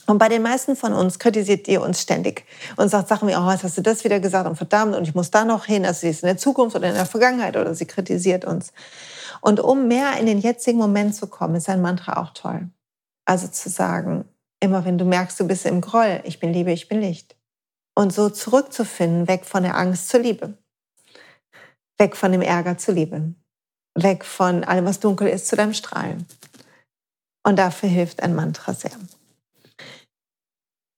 Und 0.06 0.18
bei 0.18 0.28
den 0.28 0.42
meisten 0.42 0.74
von 0.74 0.94
uns 0.94 1.18
kritisiert 1.18 1.68
ihr 1.68 1.82
uns 1.82 2.00
ständig 2.00 2.44
und 2.76 2.88
sagt 2.88 3.08
Sachen 3.08 3.28
wie, 3.28 3.34
oh, 3.34 3.46
was 3.46 3.62
hast 3.62 3.76
du 3.78 3.82
das 3.82 4.02
wieder 4.04 4.20
gesagt 4.20 4.48
und 4.48 4.56
verdammt 4.56 4.96
und 4.96 5.06
ich 5.06 5.14
muss 5.14 5.30
da 5.30 5.44
noch 5.44 5.66
hin. 5.66 5.84
Also 5.84 6.00
sie 6.00 6.08
ist 6.08 6.22
in 6.22 6.28
der 6.28 6.38
Zukunft 6.38 6.74
oder 6.74 6.88
in 6.88 6.94
der 6.94 7.06
Vergangenheit 7.06 7.56
oder 7.56 7.74
sie 7.74 7.86
kritisiert 7.86 8.44
uns. 8.44 8.72
Und 9.40 9.60
um 9.60 9.88
mehr 9.88 10.16
in 10.18 10.26
den 10.26 10.38
jetzigen 10.38 10.78
Moment 10.78 11.14
zu 11.14 11.26
kommen, 11.26 11.54
ist 11.56 11.68
ein 11.68 11.82
Mantra 11.82 12.20
auch 12.20 12.30
toll. 12.30 12.68
Also 13.24 13.48
zu 13.48 13.68
sagen, 13.68 14.24
immer 14.60 14.84
wenn 14.84 14.98
du 14.98 15.04
merkst, 15.04 15.38
du 15.38 15.46
bist 15.46 15.66
im 15.66 15.80
Groll, 15.80 16.20
ich 16.24 16.40
bin 16.40 16.52
Liebe, 16.52 16.72
ich 16.72 16.88
bin 16.88 17.00
Licht. 17.00 17.36
Und 17.94 18.12
so 18.12 18.30
zurückzufinden, 18.30 19.28
weg 19.28 19.44
von 19.44 19.62
der 19.62 19.76
Angst 19.76 20.08
zur 20.08 20.20
Liebe. 20.20 20.56
Weg 21.98 22.16
von 22.16 22.32
dem 22.32 22.42
Ärger 22.42 22.78
zur 22.78 22.94
Liebe. 22.94 23.34
Weg 23.94 24.24
von 24.24 24.64
allem, 24.64 24.86
was 24.86 25.00
dunkel 25.00 25.28
ist, 25.28 25.46
zu 25.46 25.56
deinem 25.56 25.74
Strahlen. 25.74 26.26
Und 27.44 27.56
dafür 27.56 27.88
hilft 27.88 28.22
ein 28.22 28.34
Mantra 28.34 28.72
sehr. 28.72 28.92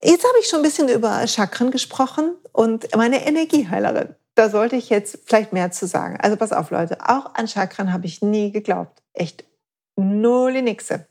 Jetzt 0.02 0.24
habe 0.24 0.38
ich 0.38 0.48
schon 0.48 0.60
ein 0.60 0.64
bisschen 0.64 0.88
über 0.88 1.26
Chakren 1.26 1.70
gesprochen 1.70 2.36
und 2.52 2.94
meine 2.94 3.26
Energieheilerin. 3.26 4.14
Da 4.34 4.50
sollte 4.50 4.76
ich 4.76 4.90
jetzt 4.90 5.20
vielleicht 5.24 5.52
mehr 5.52 5.70
zu 5.70 5.86
sagen. 5.86 6.18
Also 6.20 6.36
pass 6.36 6.52
auf, 6.52 6.70
Leute, 6.70 6.98
auch 7.00 7.34
an 7.34 7.48
Chakren 7.48 7.92
habe 7.92 8.06
ich 8.06 8.20
nie 8.20 8.52
geglaubt. 8.52 9.02
Echt 9.14 9.44
null 9.96 10.60
nixe. 10.60 11.06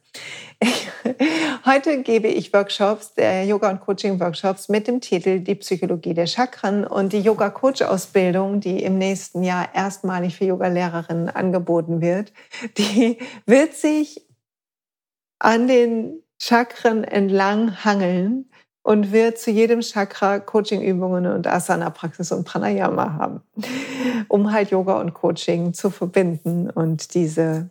Heute 1.66 2.02
gebe 2.02 2.28
ich 2.28 2.54
Workshops, 2.54 3.14
der 3.14 3.46
Yoga- 3.46 3.70
und 3.70 3.82
Coaching-Workshops 3.82 4.70
mit 4.70 4.88
dem 4.88 5.02
Titel 5.02 5.40
Die 5.40 5.56
Psychologie 5.56 6.14
der 6.14 6.28
Chakren 6.28 6.86
und 6.86 7.14
die 7.14 7.22
Yoga-Coach-Ausbildung, 7.22 8.60
die 8.60 8.84
im 8.84 8.98
nächsten 8.98 9.44
Jahr 9.44 9.74
erstmalig 9.74 10.38
für 10.38 10.46
Yoga-Lehrerinnen 10.46 11.30
angeboten 11.30 12.02
wird, 12.02 12.34
die 12.78 13.18
wird 13.46 13.74
sich 13.74 14.26
an 15.40 15.68
den 15.68 16.22
Chakren 16.42 17.04
entlang 17.04 17.84
hangeln 17.84 18.50
und 18.82 19.12
wird 19.12 19.38
zu 19.38 19.52
jedem 19.52 19.82
Chakra 19.82 20.40
Coaching-Übungen 20.40 21.26
und 21.28 21.48
Asana-Praxis 21.48 22.32
und 22.32 22.46
Pranayama 22.46 23.14
haben, 23.14 23.42
um 24.28 24.52
halt 24.52 24.72
Yoga 24.72 25.00
und 25.00 25.14
Coaching 25.14 25.74
zu 25.74 25.90
verbinden 25.90 26.70
und 26.70 27.14
diese 27.14 27.70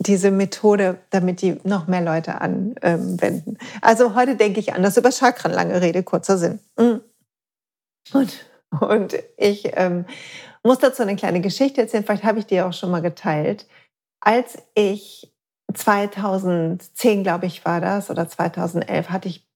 diese 0.00 0.30
Methode, 0.30 0.98
damit 1.10 1.42
die 1.42 1.60
noch 1.62 1.86
mehr 1.86 2.00
Leute 2.00 2.40
anwenden. 2.40 3.58
Also 3.82 4.14
heute 4.14 4.34
denke 4.34 4.58
ich 4.58 4.72
anders 4.72 4.96
über 4.96 5.12
Chakren, 5.12 5.52
lange 5.52 5.80
Rede, 5.80 6.02
kurzer 6.02 6.38
Sinn. 6.38 6.58
Mm. 6.76 7.00
Und, 8.14 8.46
und 8.80 9.14
ich 9.36 9.70
ähm, 9.74 10.06
muss 10.64 10.78
dazu 10.78 11.02
eine 11.02 11.16
kleine 11.16 11.42
Geschichte 11.42 11.82
erzählen, 11.82 12.04
vielleicht 12.04 12.24
habe 12.24 12.38
ich 12.38 12.46
die 12.46 12.62
auch 12.62 12.72
schon 12.72 12.90
mal 12.90 13.02
geteilt. 13.02 13.66
Als 14.20 14.56
ich 14.74 15.34
2010, 15.72 17.22
glaube 17.22 17.46
ich, 17.46 17.64
war 17.66 17.82
das, 17.82 18.10
oder 18.10 18.26
2011, 18.26 19.10
hatte 19.10 19.28
ich 19.28 19.46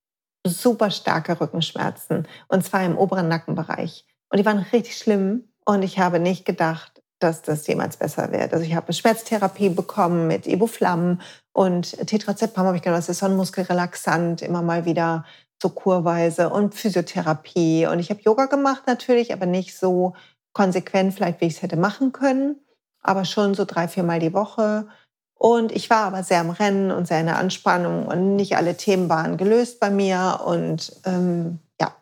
super 0.47 0.91
starke 0.91 1.41
Rückenschmerzen 1.41 2.29
und 2.49 2.65
zwar 2.65 2.85
im 2.85 2.99
oberen 2.99 3.29
Nackenbereich. 3.29 4.07
Und 4.29 4.39
die 4.39 4.45
waren 4.45 4.59
richtig 4.59 4.99
schlimm 4.99 5.49
und 5.65 5.83
ich 5.83 5.99
habe 5.99 6.21
nicht 6.21 6.45
gedacht, 6.45 6.94
dass 7.25 7.43
das 7.43 7.67
jemals 7.67 7.97
besser 7.97 8.31
wird. 8.31 8.53
Also 8.53 8.65
ich 8.65 8.75
habe 8.75 8.93
Schmerztherapie 8.93 9.71
bekommen 9.71 10.29
mit 10.29 10.47
Ibuflam 10.47 11.21
und 11.53 11.97
Tetrazepam 12.07 12.67
habe 12.67 12.77
ich 12.77 12.83
genommen. 12.83 13.01
Das 13.01 13.09
ist 13.09 13.19
so 13.19 13.27
ein 13.27 13.37
Muskelrelaxant, 13.37 14.43
immer 14.43 14.63
mal 14.63 14.85
wieder 14.85 15.25
so 15.61 15.71
kurweise 15.71 16.51
und 16.51 16.75
Physiotherapie. 16.75 17.87
Und 17.87 17.99
ich 17.99 18.11
habe 18.11 18.21
Yoga 18.21 18.47
gemacht 18.47 18.83
natürlich, 18.87 19.33
aber 19.33 19.47
nicht 19.47 19.77
so 19.77 20.15
konsequent 20.53 21.15
vielleicht, 21.15 21.41
wie 21.41 21.47
ich 21.47 21.55
es 21.55 21.63
hätte 21.63 21.77
machen 21.77 22.13
können, 22.13 22.57
aber 23.01 23.25
schon 23.25 23.55
so 23.55 23.65
drei, 23.65 23.89
viermal 23.89 24.21
die 24.21 24.35
Woche. 24.35 24.87
Und 25.35 25.73
ich 25.73 25.91
war 25.91 26.05
aber 26.05 26.23
sehr 26.23 26.41
am 26.41 26.51
Rennen 26.51 26.91
und 26.91 27.09
sehr 27.09 27.21
in 27.21 27.27
der 27.27 27.39
Anspannung 27.39 28.07
und 28.07 28.37
nicht 28.37 28.57
alle 28.57 28.77
Themen 28.77 29.09
waren 29.09 29.37
gelöst 29.37 29.81
bei 29.81 29.91
mir. 29.91 30.41
Und 30.45 30.93
ähm, 31.05 31.59
ja, 31.81 31.95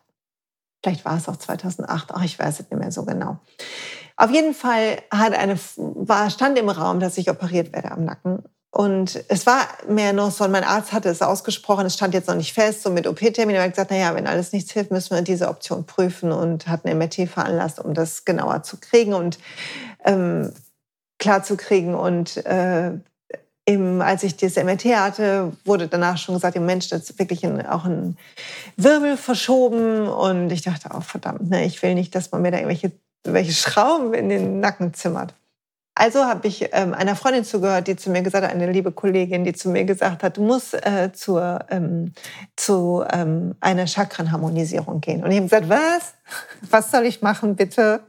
vielleicht 0.83 1.05
war 1.05 1.17
es 1.17 1.27
auch 1.29 1.37
2008, 1.37 2.11
ach, 2.13 2.23
ich 2.23 2.37
weiß 2.37 2.59
es 2.59 2.69
nicht 2.69 2.79
mehr 2.79 2.91
so 2.91 3.03
genau. 3.03 3.39
Auf 4.23 4.31
jeden 4.31 4.53
Fall 4.53 5.01
hat 5.11 5.33
eine, 5.33 5.59
war, 5.75 6.29
stand 6.29 6.57
im 6.57 6.69
Raum, 6.69 7.01
dass 7.01 7.17
ich 7.17 7.29
operiert 7.29 7.73
werde 7.73 7.91
am 7.91 8.05
Nacken. 8.05 8.41
Und 8.71 9.21
es 9.27 9.45
war 9.45 9.67
mehr 9.89 10.13
noch 10.13 10.31
so, 10.31 10.47
mein 10.47 10.63
Arzt 10.63 10.93
hatte 10.93 11.09
es 11.09 11.21
ausgesprochen, 11.21 11.85
es 11.85 11.95
stand 11.95 12.13
jetzt 12.13 12.29
noch 12.29 12.35
nicht 12.35 12.53
fest, 12.53 12.83
so 12.83 12.89
mit 12.89 13.05
OP-Termin. 13.05 13.57
Er 13.57 13.63
hat 13.63 13.71
gesagt, 13.71 13.91
naja, 13.91 14.15
wenn 14.15 14.25
alles 14.25 14.53
nichts 14.53 14.71
hilft, 14.71 14.91
müssen 14.91 15.13
wir 15.13 15.21
diese 15.23 15.49
Option 15.49 15.85
prüfen 15.85 16.31
und 16.31 16.67
hat 16.67 16.85
eine 16.85 16.95
MRT 16.95 17.27
veranlasst, 17.27 17.81
um 17.81 17.93
das 17.93 18.23
genauer 18.23 18.63
zu 18.63 18.77
kriegen 18.77 19.13
und 19.13 19.39
ähm, 20.05 20.53
klar 21.19 21.43
zu 21.43 21.57
kriegen. 21.57 21.93
Und 21.93 22.37
äh, 22.45 22.93
im, 23.65 24.01
als 24.01 24.23
ich 24.23 24.37
das 24.37 24.55
MRT 24.55 24.85
hatte, 24.95 25.51
wurde 25.65 25.89
danach 25.89 26.17
schon 26.17 26.35
gesagt, 26.35 26.55
im 26.55 26.65
Mensch, 26.65 26.87
das 26.87 27.09
ist 27.09 27.19
wirklich 27.19 27.45
ein, 27.45 27.65
auch 27.67 27.83
ein 27.83 28.17
Wirbel 28.77 29.17
verschoben. 29.17 30.07
Und 30.07 30.49
ich 30.49 30.61
dachte, 30.61 30.91
oh 30.95 31.01
verdammt, 31.01 31.49
ne, 31.49 31.65
ich 31.65 31.83
will 31.83 31.93
nicht, 31.93 32.15
dass 32.15 32.31
man 32.31 32.41
mir 32.41 32.51
da 32.51 32.57
irgendwelche, 32.57 32.93
irgendwelche 33.23 33.53
Schrauben 33.53 34.13
in 34.13 34.29
den 34.29 34.59
Nacken 34.59 34.93
zimmert. 34.93 35.33
Also 35.95 36.25
habe 36.25 36.47
ich 36.47 36.69
ähm, 36.71 36.93
einer 36.95 37.15
Freundin 37.15 37.43
zugehört, 37.43 37.87
die 37.87 37.95
zu 37.95 38.09
mir 38.09 38.23
gesagt 38.23 38.43
hat, 38.43 38.51
eine 38.51 38.71
liebe 38.71 38.91
Kollegin, 38.91 39.43
die 39.43 39.53
zu 39.53 39.69
mir 39.69 39.83
gesagt 39.85 40.23
hat, 40.23 40.37
du 40.37 40.41
musst 40.41 40.73
äh, 40.73 41.11
zur, 41.13 41.59
ähm, 41.69 42.13
zu 42.55 43.05
ähm, 43.11 43.55
einer 43.61 43.85
Chakrenharmonisierung 43.85 45.01
gehen. 45.01 45.23
Und 45.23 45.29
ich 45.29 45.37
habe 45.37 45.47
gesagt, 45.47 45.69
was? 45.69 46.15
Was 46.69 46.89
soll 46.89 47.05
ich 47.05 47.21
machen, 47.21 47.55
bitte? 47.55 48.01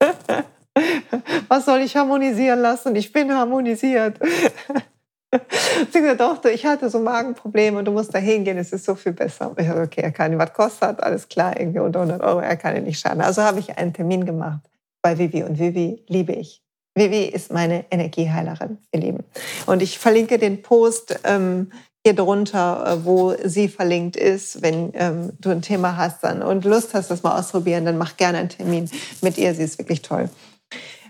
was 1.48 1.66
soll 1.66 1.80
ich 1.80 1.96
harmonisieren 1.96 2.60
lassen? 2.60 2.96
Ich 2.96 3.12
bin 3.12 3.32
harmonisiert. 3.32 4.18
Sie 5.92 6.00
gesagt, 6.00 6.20
doch, 6.20 6.44
ich 6.46 6.66
hatte 6.66 6.90
so 6.90 6.98
Magenprobleme 6.98 7.78
und 7.78 7.84
du 7.84 7.92
musst 7.92 8.14
da 8.14 8.18
hingehen, 8.18 8.58
es 8.58 8.72
ist 8.72 8.84
so 8.84 8.94
viel 8.94 9.12
besser. 9.12 9.50
Und 9.50 9.60
ich 9.60 9.68
habe 9.68 9.82
okay, 9.82 10.00
er 10.00 10.10
kann 10.10 10.36
was 10.38 10.52
kostet, 10.52 11.00
alles 11.02 11.28
klar, 11.28 11.58
irgendwie 11.58 11.80
unter 11.80 12.00
100 12.00 12.22
Euro, 12.22 12.40
er 12.40 12.56
kann 12.56 12.82
nicht 12.82 13.00
schaden. 13.00 13.20
Also 13.20 13.42
habe 13.42 13.60
ich 13.60 13.78
einen 13.78 13.92
Termin 13.92 14.24
gemacht 14.24 14.60
bei 15.02 15.18
Vivi 15.18 15.42
und 15.42 15.58
Vivi 15.58 16.04
liebe 16.08 16.32
ich. 16.32 16.62
Vivi 16.94 17.24
ist 17.24 17.52
meine 17.52 17.84
Energieheilerin, 17.90 18.78
ihr 18.92 19.00
Lieben. 19.00 19.24
Und 19.66 19.80
ich 19.80 19.98
verlinke 19.98 20.38
den 20.38 20.62
Post 20.62 21.20
ähm, 21.24 21.70
hier 22.04 22.14
drunter, 22.14 22.84
äh, 22.86 23.04
wo 23.04 23.34
sie 23.44 23.68
verlinkt 23.68 24.16
ist. 24.16 24.62
Wenn 24.62 24.90
ähm, 24.94 25.32
du 25.38 25.50
ein 25.50 25.62
Thema 25.62 25.96
hast 25.96 26.24
dann 26.24 26.42
und 26.42 26.64
Lust 26.64 26.94
hast, 26.94 27.10
das 27.10 27.22
mal 27.22 27.38
auszuprobieren, 27.38 27.84
dann 27.84 27.98
mach 27.98 28.16
gerne 28.16 28.38
einen 28.38 28.48
Termin 28.48 28.90
mit 29.22 29.38
ihr. 29.38 29.54
Sie 29.54 29.62
ist 29.62 29.78
wirklich 29.78 30.02
toll. 30.02 30.28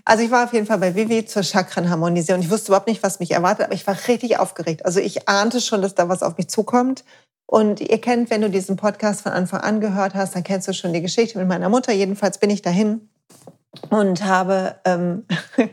Also 0.05 0.23
ich 0.23 0.31
war 0.31 0.45
auf 0.45 0.53
jeden 0.53 0.65
Fall 0.65 0.79
bei 0.79 0.95
Vivi 0.95 1.25
zur 1.25 1.43
Chakrenharmonisierung. 1.43 2.41
Ich 2.41 2.49
wusste 2.49 2.69
überhaupt 2.69 2.87
nicht, 2.87 3.03
was 3.03 3.19
mich 3.19 3.31
erwartet, 3.31 3.65
aber 3.65 3.73
ich 3.73 3.85
war 3.85 3.97
richtig 4.07 4.39
aufgeregt. 4.39 4.85
Also 4.85 4.99
ich 4.99 5.27
ahnte 5.27 5.61
schon, 5.61 5.81
dass 5.81 5.95
da 5.95 6.09
was 6.09 6.23
auf 6.23 6.37
mich 6.37 6.47
zukommt. 6.47 7.03
Und 7.45 7.81
ihr 7.81 7.99
kennt, 7.99 8.29
wenn 8.29 8.41
du 8.41 8.49
diesen 8.49 8.77
Podcast 8.77 9.21
von 9.21 9.33
Anfang 9.33 9.59
an 9.59 9.81
gehört 9.81 10.15
hast, 10.15 10.35
dann 10.35 10.43
kennst 10.43 10.67
du 10.67 10.73
schon 10.73 10.93
die 10.93 11.01
Geschichte 11.01 11.37
mit 11.37 11.47
meiner 11.47 11.69
Mutter. 11.69 11.91
Jedenfalls 11.91 12.37
bin 12.37 12.49
ich 12.49 12.61
dahin 12.61 13.09
und 13.89 14.23
habe 14.23 14.75
ähm, 14.85 15.25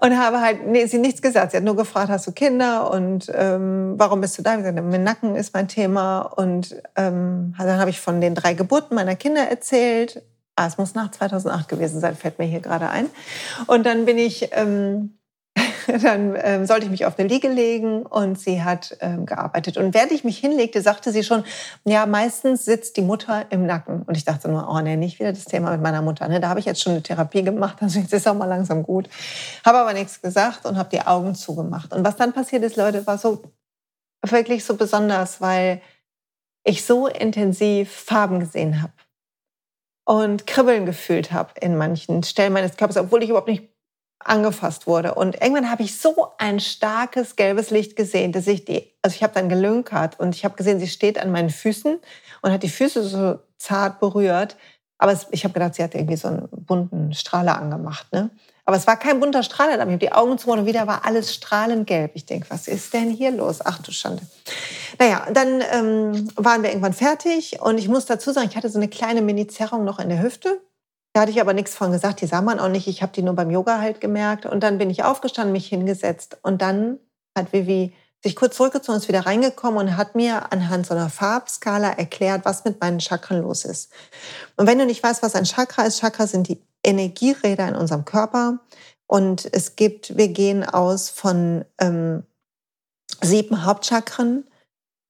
und 0.00 0.18
habe 0.18 0.40
halt 0.40 0.66
nee, 0.66 0.86
sie 0.86 0.98
nichts 0.98 1.20
gesagt. 1.22 1.50
Sie 1.50 1.56
hat 1.56 1.64
nur 1.64 1.76
gefragt, 1.76 2.10
hast 2.10 2.26
du 2.26 2.32
Kinder 2.32 2.90
und 2.92 3.30
ähm, 3.34 3.94
warum 3.96 4.20
bist 4.20 4.38
du 4.38 4.42
da? 4.42 4.52
Ich 4.52 4.58
gesagt, 4.58 4.80
mein 4.80 5.02
Nacken 5.02 5.34
ist 5.34 5.52
mein 5.54 5.68
Thema 5.68 6.20
und 6.20 6.80
ähm, 6.96 7.54
dann 7.58 7.78
habe 7.78 7.90
ich 7.90 8.00
von 8.00 8.20
den 8.20 8.34
drei 8.34 8.54
Geburten 8.54 8.94
meiner 8.94 9.16
Kinder 9.16 9.42
erzählt. 9.42 10.22
Ah, 10.58 10.66
es 10.66 10.76
muss 10.76 10.94
nach 10.94 11.12
2008 11.12 11.68
gewesen 11.68 12.00
sein, 12.00 12.16
fällt 12.16 12.40
mir 12.40 12.46
hier 12.46 12.58
gerade 12.58 12.88
ein. 12.90 13.06
Und 13.68 13.86
dann 13.86 14.06
bin 14.06 14.18
ich 14.18 14.48
ähm, 14.50 15.18
dann 16.02 16.36
ähm, 16.42 16.66
sollte 16.66 16.86
ich 16.86 16.90
mich 16.90 17.06
auf 17.06 17.16
eine 17.16 17.28
Liege 17.28 17.48
legen 17.48 18.02
und 18.02 18.40
sie 18.40 18.64
hat 18.64 18.96
ähm, 19.00 19.24
gearbeitet. 19.24 19.76
Und 19.76 19.94
während 19.94 20.10
ich 20.10 20.24
mich 20.24 20.38
hinlegte, 20.38 20.82
sagte 20.82 21.12
sie 21.12 21.22
schon, 21.22 21.44
ja, 21.84 22.06
meistens 22.06 22.64
sitzt 22.64 22.96
die 22.96 23.02
Mutter 23.02 23.46
im 23.50 23.66
Nacken. 23.66 24.02
Und 24.02 24.16
ich 24.16 24.24
dachte 24.24 24.48
nur, 24.48 24.68
oh 24.68 24.80
nee, 24.80 24.96
nicht 24.96 25.20
wieder 25.20 25.32
das 25.32 25.44
Thema 25.44 25.70
mit 25.70 25.80
meiner 25.80 26.02
Mutter. 26.02 26.26
Ne? 26.26 26.40
Da 26.40 26.48
habe 26.48 26.58
ich 26.58 26.66
jetzt 26.66 26.82
schon 26.82 26.92
eine 26.92 27.02
Therapie 27.02 27.42
gemacht, 27.42 27.78
also 27.80 28.00
jetzt 28.00 28.12
ist 28.12 28.26
auch 28.26 28.34
mal 28.34 28.46
langsam 28.46 28.82
gut. 28.82 29.08
Habe 29.64 29.78
aber 29.78 29.92
nichts 29.92 30.20
gesagt 30.20 30.66
und 30.66 30.76
habe 30.76 30.90
die 30.90 31.02
Augen 31.02 31.36
zugemacht. 31.36 31.92
Und 31.94 32.04
was 32.04 32.16
dann 32.16 32.32
passiert 32.32 32.64
ist, 32.64 32.74
Leute, 32.76 33.06
war 33.06 33.18
so 33.18 33.42
wirklich 34.26 34.64
so 34.64 34.74
besonders, 34.74 35.40
weil 35.40 35.80
ich 36.64 36.84
so 36.84 37.06
intensiv 37.06 37.90
Farben 37.92 38.40
gesehen 38.40 38.82
habe 38.82 38.92
und 40.08 40.46
Kribbeln 40.46 40.86
gefühlt 40.86 41.32
habe 41.32 41.50
in 41.60 41.76
manchen 41.76 42.22
Stellen 42.22 42.54
meines 42.54 42.78
Körpers, 42.78 42.96
obwohl 42.96 43.22
ich 43.22 43.28
überhaupt 43.28 43.48
nicht 43.48 43.68
angefasst 44.20 44.86
wurde. 44.86 45.14
Und 45.14 45.34
irgendwann 45.34 45.70
habe 45.70 45.82
ich 45.82 46.00
so 46.00 46.28
ein 46.38 46.60
starkes 46.60 47.36
gelbes 47.36 47.68
Licht 47.68 47.94
gesehen, 47.94 48.32
dass 48.32 48.46
ich 48.46 48.64
die, 48.64 48.90
also 49.02 49.14
ich 49.14 49.22
habe 49.22 49.34
dann 49.34 49.50
gelünkert 49.50 50.18
und 50.18 50.34
ich 50.34 50.46
habe 50.46 50.56
gesehen, 50.56 50.80
sie 50.80 50.88
steht 50.88 51.18
an 51.18 51.30
meinen 51.30 51.50
Füßen 51.50 51.98
und 52.40 52.50
hat 52.50 52.62
die 52.62 52.70
Füße 52.70 53.02
so 53.02 53.38
zart 53.58 54.00
berührt. 54.00 54.56
Aber 54.96 55.12
es, 55.12 55.26
ich 55.30 55.44
habe 55.44 55.52
gedacht, 55.52 55.74
sie 55.74 55.82
hat 55.82 55.94
irgendwie 55.94 56.16
so 56.16 56.28
einen 56.28 56.48
bunten 56.50 57.12
Strahler 57.12 57.58
angemacht. 57.58 58.10
Ne? 58.10 58.30
Aber 58.68 58.76
es 58.76 58.86
war 58.86 58.98
kein 58.98 59.18
bunter 59.18 59.42
Strahler. 59.42 59.76
Ich 59.76 59.80
habe 59.80 59.96
die 59.96 60.12
Augen 60.12 60.36
zugemacht 60.36 60.60
und 60.60 60.66
wieder 60.66 60.86
war 60.86 61.06
alles 61.06 61.32
strahlend 61.32 61.86
gelb. 61.86 62.10
Ich 62.12 62.26
denke, 62.26 62.50
was 62.50 62.68
ist 62.68 62.92
denn 62.92 63.08
hier 63.08 63.30
los? 63.30 63.60
Ach 63.64 63.80
du 63.80 63.92
Schande. 63.92 64.22
Naja, 64.98 65.26
dann 65.32 65.62
ähm, 65.72 66.28
waren 66.36 66.62
wir 66.62 66.68
irgendwann 66.68 66.92
fertig 66.92 67.62
und 67.62 67.78
ich 67.78 67.88
muss 67.88 68.04
dazu 68.04 68.30
sagen, 68.30 68.46
ich 68.50 68.58
hatte 68.58 68.68
so 68.68 68.78
eine 68.78 68.88
kleine 68.88 69.22
Mini-Zerrung 69.22 69.86
noch 69.86 69.98
in 69.98 70.10
der 70.10 70.22
Hüfte. 70.22 70.60
Da 71.14 71.22
hatte 71.22 71.30
ich 71.30 71.40
aber 71.40 71.54
nichts 71.54 71.76
von 71.76 71.92
gesagt, 71.92 72.20
die 72.20 72.26
sah 72.26 72.42
man 72.42 72.60
auch 72.60 72.68
nicht. 72.68 72.88
Ich 72.88 73.00
habe 73.00 73.10
die 73.10 73.22
nur 73.22 73.34
beim 73.34 73.50
Yoga 73.50 73.80
halt 73.80 74.02
gemerkt. 74.02 74.44
Und 74.44 74.62
dann 74.62 74.76
bin 74.76 74.90
ich 74.90 75.02
aufgestanden, 75.02 75.52
mich 75.52 75.68
hingesetzt. 75.68 76.36
Und 76.42 76.60
dann 76.60 76.98
hat 77.34 77.54
Vivi 77.54 77.94
sich 78.22 78.36
kurz 78.36 78.56
zurückgezogen, 78.58 78.98
ist 78.98 79.08
wieder 79.08 79.24
reingekommen 79.24 79.78
und 79.78 79.96
hat 79.96 80.14
mir 80.14 80.52
anhand 80.52 80.86
so 80.86 80.92
einer 80.92 81.08
Farbskala 81.08 81.92
erklärt, 81.92 82.44
was 82.44 82.66
mit 82.66 82.82
meinen 82.82 83.00
Chakren 83.00 83.40
los 83.40 83.64
ist. 83.64 83.90
Und 84.56 84.66
wenn 84.66 84.78
du 84.78 84.84
nicht 84.84 85.02
weißt, 85.02 85.22
was 85.22 85.34
ein 85.34 85.44
Chakra 85.44 85.84
ist, 85.84 86.00
Chakra 86.00 86.26
sind 86.26 86.48
die 86.48 86.60
Energieräder 86.88 87.68
in 87.68 87.76
unserem 87.76 88.04
Körper. 88.04 88.60
Und 89.06 89.48
es 89.52 89.76
gibt, 89.76 90.16
wir 90.16 90.28
gehen 90.28 90.64
aus 90.64 91.10
von 91.10 91.64
ähm, 91.78 92.24
sieben 93.22 93.64
Hauptchakren 93.64 94.44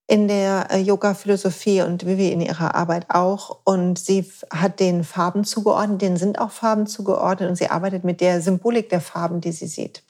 in 0.07 0.27
der 0.27 0.69
äh, 0.71 0.79
Yoga-Philosophie 0.79 1.83
und 1.83 2.07
Vivi 2.07 2.29
in 2.29 2.41
ihrer 2.41 2.75
Arbeit 2.75 3.07
auch. 3.11 3.61
Und 3.64 3.99
sie 3.99 4.31
hat 4.53 4.81
den 4.81 5.05
Farben 5.05 5.45
zugeordnet, 5.45 6.03
denen 6.03 6.17
sind 6.17 6.38
auch 6.38 6.51
Farben 6.51 6.87
zugeordnet 6.87 7.49
und 7.49 7.57
sie 7.57 7.69
arbeitet 7.69 8.05
mit 8.05 8.21
der 8.21 8.41
Symbolik 8.41 8.88
der 8.88 9.01
Farben, 9.01 9.41
die 9.41 9.53
sie 9.53 9.67
sieht. 9.67 10.03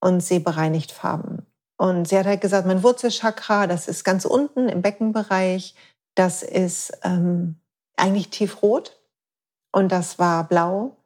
Und 0.00 0.20
sie 0.20 0.38
bereinigt 0.38 0.92
Farben. 0.92 1.46
Und 1.76 2.06
sie 2.06 2.18
hat 2.18 2.26
halt 2.26 2.40
gesagt, 2.40 2.66
mein 2.66 2.82
Wurzelchakra, 2.82 3.66
das 3.66 3.88
ist 3.88 4.04
ganz 4.04 4.24
unten 4.24 4.68
im 4.68 4.82
Beckenbereich, 4.82 5.74
das 6.14 6.42
ist 6.42 6.92
ähm, 7.02 7.56
eigentlich 7.96 8.28
tiefrot 8.28 9.00
und 9.74 9.90
das 9.90 10.20
war 10.20 10.44
blau. 10.44 10.96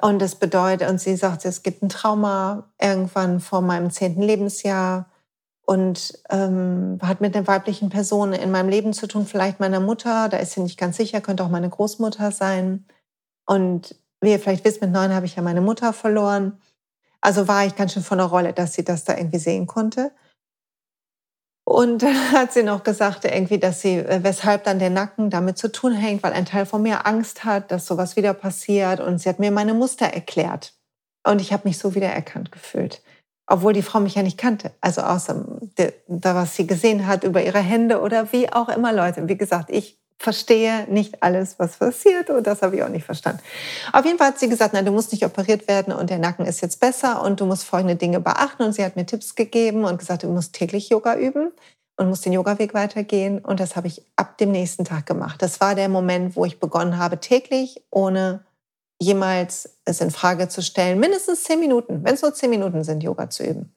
Und 0.00 0.20
das 0.20 0.34
bedeutet, 0.34 0.88
und 0.88 0.98
sie 0.98 1.14
sagt, 1.14 1.44
es 1.44 1.62
gibt 1.62 1.82
ein 1.82 1.90
Trauma 1.90 2.72
irgendwann 2.80 3.38
vor 3.38 3.60
meinem 3.60 3.90
zehnten 3.90 4.22
Lebensjahr 4.22 5.10
und 5.66 6.18
ähm, 6.30 6.98
hat 7.02 7.20
mit 7.20 7.36
einer 7.36 7.46
weiblichen 7.46 7.90
Person 7.90 8.32
in 8.32 8.50
meinem 8.50 8.70
Leben 8.70 8.94
zu 8.94 9.06
tun, 9.06 9.26
vielleicht 9.26 9.60
meiner 9.60 9.78
Mutter, 9.78 10.30
da 10.30 10.38
ist 10.38 10.52
sie 10.52 10.62
nicht 10.62 10.78
ganz 10.78 10.96
sicher, 10.96 11.20
könnte 11.20 11.44
auch 11.44 11.50
meine 11.50 11.68
Großmutter 11.68 12.32
sein. 12.32 12.86
Und 13.46 13.94
wie 14.22 14.30
ihr 14.30 14.40
vielleicht 14.40 14.64
wisst, 14.64 14.80
mit 14.80 14.90
neun 14.90 15.14
habe 15.14 15.26
ich 15.26 15.36
ja 15.36 15.42
meine 15.42 15.60
Mutter 15.60 15.92
verloren. 15.92 16.58
Also 17.20 17.46
war 17.46 17.66
ich 17.66 17.76
ganz 17.76 17.92
schön 17.92 18.02
von 18.02 18.18
der 18.18 18.26
Rolle, 18.28 18.54
dass 18.54 18.72
sie 18.72 18.84
das 18.84 19.04
da 19.04 19.16
irgendwie 19.16 19.38
sehen 19.38 19.66
konnte. 19.66 20.12
Und 21.64 22.02
dann 22.02 22.14
hat 22.32 22.52
sie 22.52 22.62
noch 22.62 22.82
gesagt, 22.82 23.24
irgendwie, 23.24 23.58
dass 23.58 23.80
sie, 23.80 23.96
äh, 23.96 24.20
weshalb 24.22 24.64
dann 24.64 24.78
der 24.78 24.90
Nacken 24.90 25.30
damit 25.30 25.58
zu 25.58 25.70
tun 25.70 25.92
hängt, 25.92 26.22
weil 26.22 26.32
ein 26.32 26.46
Teil 26.46 26.66
von 26.66 26.82
mir 26.82 27.06
Angst 27.06 27.44
hat, 27.44 27.70
dass 27.70 27.86
sowas 27.86 28.16
wieder 28.16 28.34
passiert. 28.34 29.00
Und 29.00 29.18
sie 29.18 29.28
hat 29.28 29.38
mir 29.38 29.50
meine 29.50 29.74
Muster 29.74 30.06
erklärt. 30.06 30.74
Und 31.24 31.40
ich 31.40 31.52
habe 31.52 31.68
mich 31.68 31.78
so 31.78 31.94
wiedererkannt 31.94 32.50
gefühlt 32.50 33.02
obwohl 33.52 33.74
die 33.74 33.82
Frau 33.82 34.00
mich 34.00 34.14
ja 34.14 34.22
nicht 34.22 34.38
kannte. 34.38 34.72
Also 34.80 35.02
außer 35.02 35.44
da, 36.08 36.34
was 36.34 36.56
sie 36.56 36.66
gesehen 36.66 37.06
hat 37.06 37.22
über 37.22 37.44
ihre 37.44 37.58
Hände 37.58 38.00
oder 38.00 38.32
wie 38.32 38.50
auch 38.50 38.70
immer 38.70 38.92
Leute. 38.92 39.28
Wie 39.28 39.36
gesagt, 39.36 39.68
ich 39.70 40.01
verstehe 40.22 40.86
nicht 40.88 41.22
alles, 41.22 41.58
was 41.58 41.76
passiert 41.76 42.30
und 42.30 42.46
das 42.46 42.62
habe 42.62 42.76
ich 42.76 42.82
auch 42.82 42.88
nicht 42.88 43.04
verstanden. 43.04 43.42
Auf 43.92 44.04
jeden 44.04 44.18
Fall 44.18 44.28
hat 44.28 44.38
sie 44.38 44.48
gesagt, 44.48 44.72
nein, 44.72 44.86
du 44.86 44.92
musst 44.92 45.12
nicht 45.12 45.24
operiert 45.24 45.66
werden 45.68 45.92
und 45.92 46.10
der 46.10 46.18
Nacken 46.18 46.46
ist 46.46 46.60
jetzt 46.60 46.80
besser 46.80 47.22
und 47.22 47.40
du 47.40 47.46
musst 47.46 47.64
folgende 47.64 47.96
Dinge 47.96 48.20
beachten 48.20 48.62
und 48.62 48.72
sie 48.72 48.84
hat 48.84 48.96
mir 48.96 49.04
Tipps 49.04 49.34
gegeben 49.34 49.84
und 49.84 49.98
gesagt, 49.98 50.22
du 50.22 50.28
musst 50.28 50.54
täglich 50.54 50.88
Yoga 50.88 51.16
üben 51.16 51.50
und 51.96 52.08
musst 52.08 52.24
den 52.24 52.32
Yoga-Weg 52.32 52.72
weitergehen 52.72 53.40
und 53.40 53.60
das 53.60 53.74
habe 53.74 53.88
ich 53.88 54.02
ab 54.16 54.38
dem 54.38 54.52
nächsten 54.52 54.84
Tag 54.84 55.06
gemacht. 55.06 55.42
Das 55.42 55.60
war 55.60 55.74
der 55.74 55.88
Moment, 55.88 56.36
wo 56.36 56.44
ich 56.44 56.60
begonnen 56.60 56.98
habe, 56.98 57.18
täglich 57.18 57.82
ohne 57.90 58.44
jemals 59.00 59.78
es 59.84 60.00
in 60.00 60.12
Frage 60.12 60.48
zu 60.48 60.62
stellen, 60.62 61.00
mindestens 61.00 61.42
zehn 61.42 61.58
Minuten, 61.58 62.04
wenn 62.04 62.14
es 62.14 62.22
nur 62.22 62.32
zehn 62.32 62.50
Minuten 62.50 62.84
sind, 62.84 63.02
Yoga 63.02 63.28
zu 63.28 63.42
üben. 63.42 63.74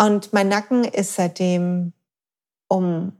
Und 0.00 0.32
mein 0.32 0.48
Nacken 0.48 0.84
ist 0.84 1.14
seitdem 1.14 1.92
um 2.68 3.12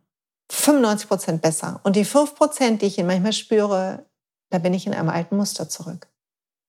95 0.51 1.09
Prozent 1.09 1.43
besser. 1.43 1.81
Und 1.83 1.97
die 1.97 2.05
5 2.05 2.35
Prozent, 2.35 2.83
die 2.83 2.87
ich 2.87 3.03
manchmal 3.03 3.33
spüre, 3.33 4.07
da 4.51 4.59
bin 4.59 4.75
ich 4.75 4.87
in 4.87 4.95
einem 4.95 5.09
alten 5.09 5.37
Muster 5.37 5.69
zurück. 5.69 6.09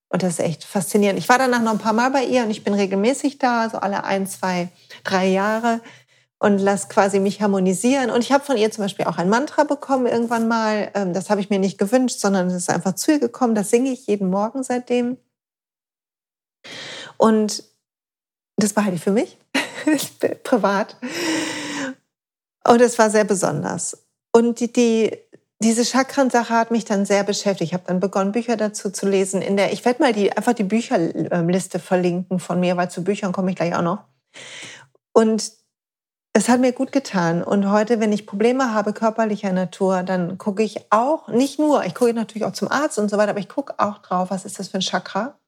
Und 0.10 0.24
das 0.24 0.34
ist 0.34 0.40
echt 0.40 0.64
faszinierend. 0.64 1.20
Ich 1.20 1.30
war 1.30 1.38
danach 1.38 1.62
noch 1.62 1.72
ein 1.72 1.80
paar 1.80 1.94
Mal 1.94 2.12
bei 2.12 2.24
ihr 2.24 2.44
und 2.44 2.50
ich 2.50 2.64
bin 2.64 2.74
regelmäßig 2.74 3.40
da, 3.40 3.70
so 3.70 3.78
alle 3.78 4.04
ein, 4.06 4.26
zwei, 4.26 4.70
drei 5.04 5.28
Jahre 5.28 5.82
und 6.40 6.60
lass 6.60 6.88
quasi 6.88 7.20
mich 7.20 7.42
harmonisieren. 7.42 8.10
Und 8.10 8.22
ich 8.22 8.32
habe 8.32 8.44
von 8.44 8.58
ihr 8.58 8.72
zum 8.72 8.84
Beispiel 8.84 9.06
auch 9.06 9.18
ein 9.18 9.30
Mantra 9.30 9.64
bekommen 9.64 10.06
irgendwann 10.06 10.48
mal. 10.48 10.92
Ähm, 10.94 11.14
das 11.14 11.30
habe 11.30 11.42
ich 11.42 11.50
mir 11.50 11.60
nicht 11.60 11.78
gewünscht, 11.78 12.20
sondern 12.20 12.48
es 12.48 12.54
ist 12.54 12.70
einfach 12.70 12.96
zu 12.96 13.12
ihr 13.12 13.20
gekommen. 13.20 13.56
Das 13.56 13.70
singe 13.70 13.92
ich 13.92 14.08
jeden 14.08 14.30
Morgen 14.30 14.64
seitdem. 14.64 15.18
Und 17.18 17.64
das 18.56 18.74
behalte 18.74 18.96
ich 18.96 19.04
für 19.04 19.12
mich, 19.12 19.38
privat. 20.44 20.96
Und 22.68 22.82
es 22.82 23.00
war 23.00 23.10
sehr 23.10 23.24
besonders. 23.24 24.06
Und 24.32 24.60
die, 24.60 24.72
die 24.72 25.12
diese 25.60 25.86
Chakrensache 25.86 26.54
hat 26.54 26.70
mich 26.70 26.86
dann 26.86 27.06
sehr 27.06 27.24
beschäftigt. 27.24 27.70
Ich 27.70 27.74
habe 27.74 27.84
dann 27.88 28.00
begonnen, 28.00 28.32
Bücher 28.32 28.58
dazu 28.58 28.92
zu 28.92 29.08
lesen. 29.08 29.42
In 29.42 29.58
der, 29.58 29.74
ich 29.74 29.84
werde 29.86 30.04
mal 30.04 30.14
die, 30.14 30.32
einfach 30.32 30.54
die 30.54 30.64
Bücherliste 30.64 31.80
verlinken 31.80 32.40
von 32.40 32.60
mir, 32.60 32.78
weil 32.78 32.92
zu 32.92 33.04
Büchern 33.04 33.32
komme 33.32 33.50
ich 33.50 33.56
gleich 33.56 33.76
auch 33.76 33.82
noch. 33.82 34.04
Und 35.14 35.52
es 36.34 36.48
hat 36.48 36.60
mir 36.60 36.74
gut 36.74 36.92
getan. 36.92 37.44
Und 37.44 37.72
heute, 37.72 38.00
wenn 38.00 38.14
ich 38.14 38.28
Probleme 38.28 38.72
habe 38.72 38.94
körperlicher 38.94 39.52
Natur, 39.52 40.04
dann 40.04 40.38
gucke 40.38 40.62
ich 40.62 40.92
auch, 40.92 41.28
nicht 41.28 41.58
nur, 41.58 41.84
ich 41.86 41.96
gucke 41.96 42.14
natürlich 42.14 42.46
auch 42.46 42.54
zum 42.54 42.70
Arzt 42.70 43.00
und 43.00 43.10
so 43.10 43.18
weiter, 43.18 43.32
aber 43.32 43.40
ich 43.40 43.50
gucke 43.50 43.74
auch 43.80 43.98
drauf, 43.98 44.30
was 44.30 44.46
ist 44.46 44.60
das 44.60 44.68
für 44.68 44.78
ein 44.78 44.82
Chakra? 44.82 45.40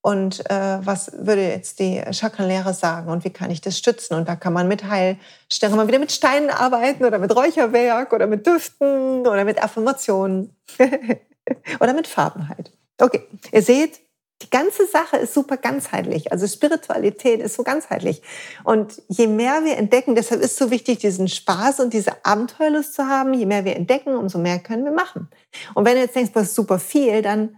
Und 0.00 0.48
äh, 0.48 0.78
was 0.84 1.10
würde 1.12 1.48
jetzt 1.48 1.80
die 1.80 2.02
Chakrenlehre 2.12 2.72
sagen 2.72 3.10
und 3.10 3.24
wie 3.24 3.30
kann 3.30 3.50
ich 3.50 3.60
das 3.60 3.76
stützen? 3.76 4.14
Und 4.14 4.28
da 4.28 4.36
kann 4.36 4.52
man 4.52 4.68
mit 4.68 4.84
Heilstellen, 4.84 5.76
man 5.76 5.88
wieder 5.88 5.98
mit 5.98 6.12
Steinen 6.12 6.50
arbeiten 6.50 7.04
oder 7.04 7.18
mit 7.18 7.34
Räucherwerk 7.34 8.12
oder 8.12 8.26
mit 8.26 8.46
Düften 8.46 9.26
oder 9.26 9.44
mit 9.44 9.62
Affirmationen 9.62 10.56
oder 11.80 11.94
mit 11.94 12.06
Farben 12.06 12.48
halt. 12.48 12.72
Okay, 13.00 13.22
ihr 13.52 13.62
seht, 13.62 14.00
die 14.42 14.50
ganze 14.50 14.86
Sache 14.86 15.16
ist 15.16 15.34
super 15.34 15.56
ganzheitlich. 15.56 16.30
Also 16.30 16.46
Spiritualität 16.46 17.40
ist 17.40 17.56
so 17.56 17.64
ganzheitlich. 17.64 18.22
Und 18.62 19.02
je 19.08 19.26
mehr 19.26 19.64
wir 19.64 19.76
entdecken, 19.76 20.14
deshalb 20.14 20.42
ist 20.42 20.52
es 20.52 20.56
so 20.56 20.70
wichtig, 20.70 21.00
diesen 21.00 21.26
Spaß 21.26 21.80
und 21.80 21.92
diese 21.92 22.24
Abenteuerlust 22.24 22.94
zu 22.94 23.06
haben, 23.06 23.34
je 23.34 23.46
mehr 23.46 23.64
wir 23.64 23.74
entdecken, 23.74 24.14
umso 24.14 24.38
mehr 24.38 24.60
können 24.60 24.84
wir 24.84 24.92
machen. 24.92 25.28
Und 25.74 25.84
wenn 25.84 25.94
du 25.94 26.02
jetzt 26.02 26.14
denkst, 26.14 26.30
ist 26.36 26.54
super 26.54 26.78
viel, 26.78 27.22
dann 27.22 27.56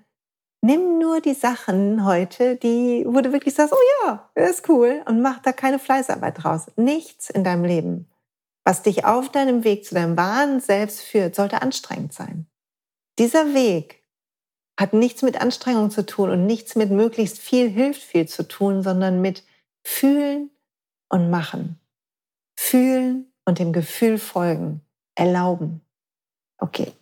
nimm 0.61 0.98
nur 0.98 1.20
die 1.20 1.34
Sachen 1.34 2.04
heute, 2.04 2.56
die, 2.56 3.04
wo 3.06 3.20
du 3.20 3.32
wirklich 3.32 3.54
sagst, 3.54 3.72
oh 3.72 4.06
ja, 4.06 4.30
ist 4.34 4.68
cool 4.68 5.02
und 5.06 5.22
mach 5.22 5.40
da 5.40 5.52
keine 5.52 5.78
Fleißarbeit 5.78 6.42
draus. 6.42 6.66
Nichts 6.76 7.30
in 7.30 7.44
deinem 7.44 7.64
Leben, 7.64 8.11
was 8.64 8.82
dich 8.82 9.04
auf 9.04 9.30
deinem 9.30 9.64
Weg 9.64 9.84
zu 9.84 9.94
deinem 9.94 10.16
wahren 10.16 10.61
Selbst 10.61 11.00
führt, 11.00 11.34
sollte 11.34 11.62
anstrengend 11.62 12.12
sein. 12.12 12.46
Dieser 13.18 13.54
Weg 13.54 14.02
hat 14.78 14.92
nichts 14.94 15.22
mit 15.22 15.40
Anstrengung 15.40 15.90
zu 15.90 16.06
tun 16.06 16.30
und 16.30 16.46
nichts 16.46 16.74
mit 16.74 16.90
möglichst 16.90 17.38
viel 17.38 17.68
hilft 17.68 18.02
viel 18.02 18.26
zu 18.26 18.48
tun, 18.48 18.82
sondern 18.82 19.20
mit 19.20 19.44
fühlen 19.84 20.50
und 21.08 21.30
machen. 21.30 21.78
Fühlen 22.56 23.30
und 23.44 23.58
dem 23.58 23.72
Gefühl 23.72 24.18
folgen. 24.18 24.80
Erlauben. 25.14 25.82
Okay. 26.58 26.92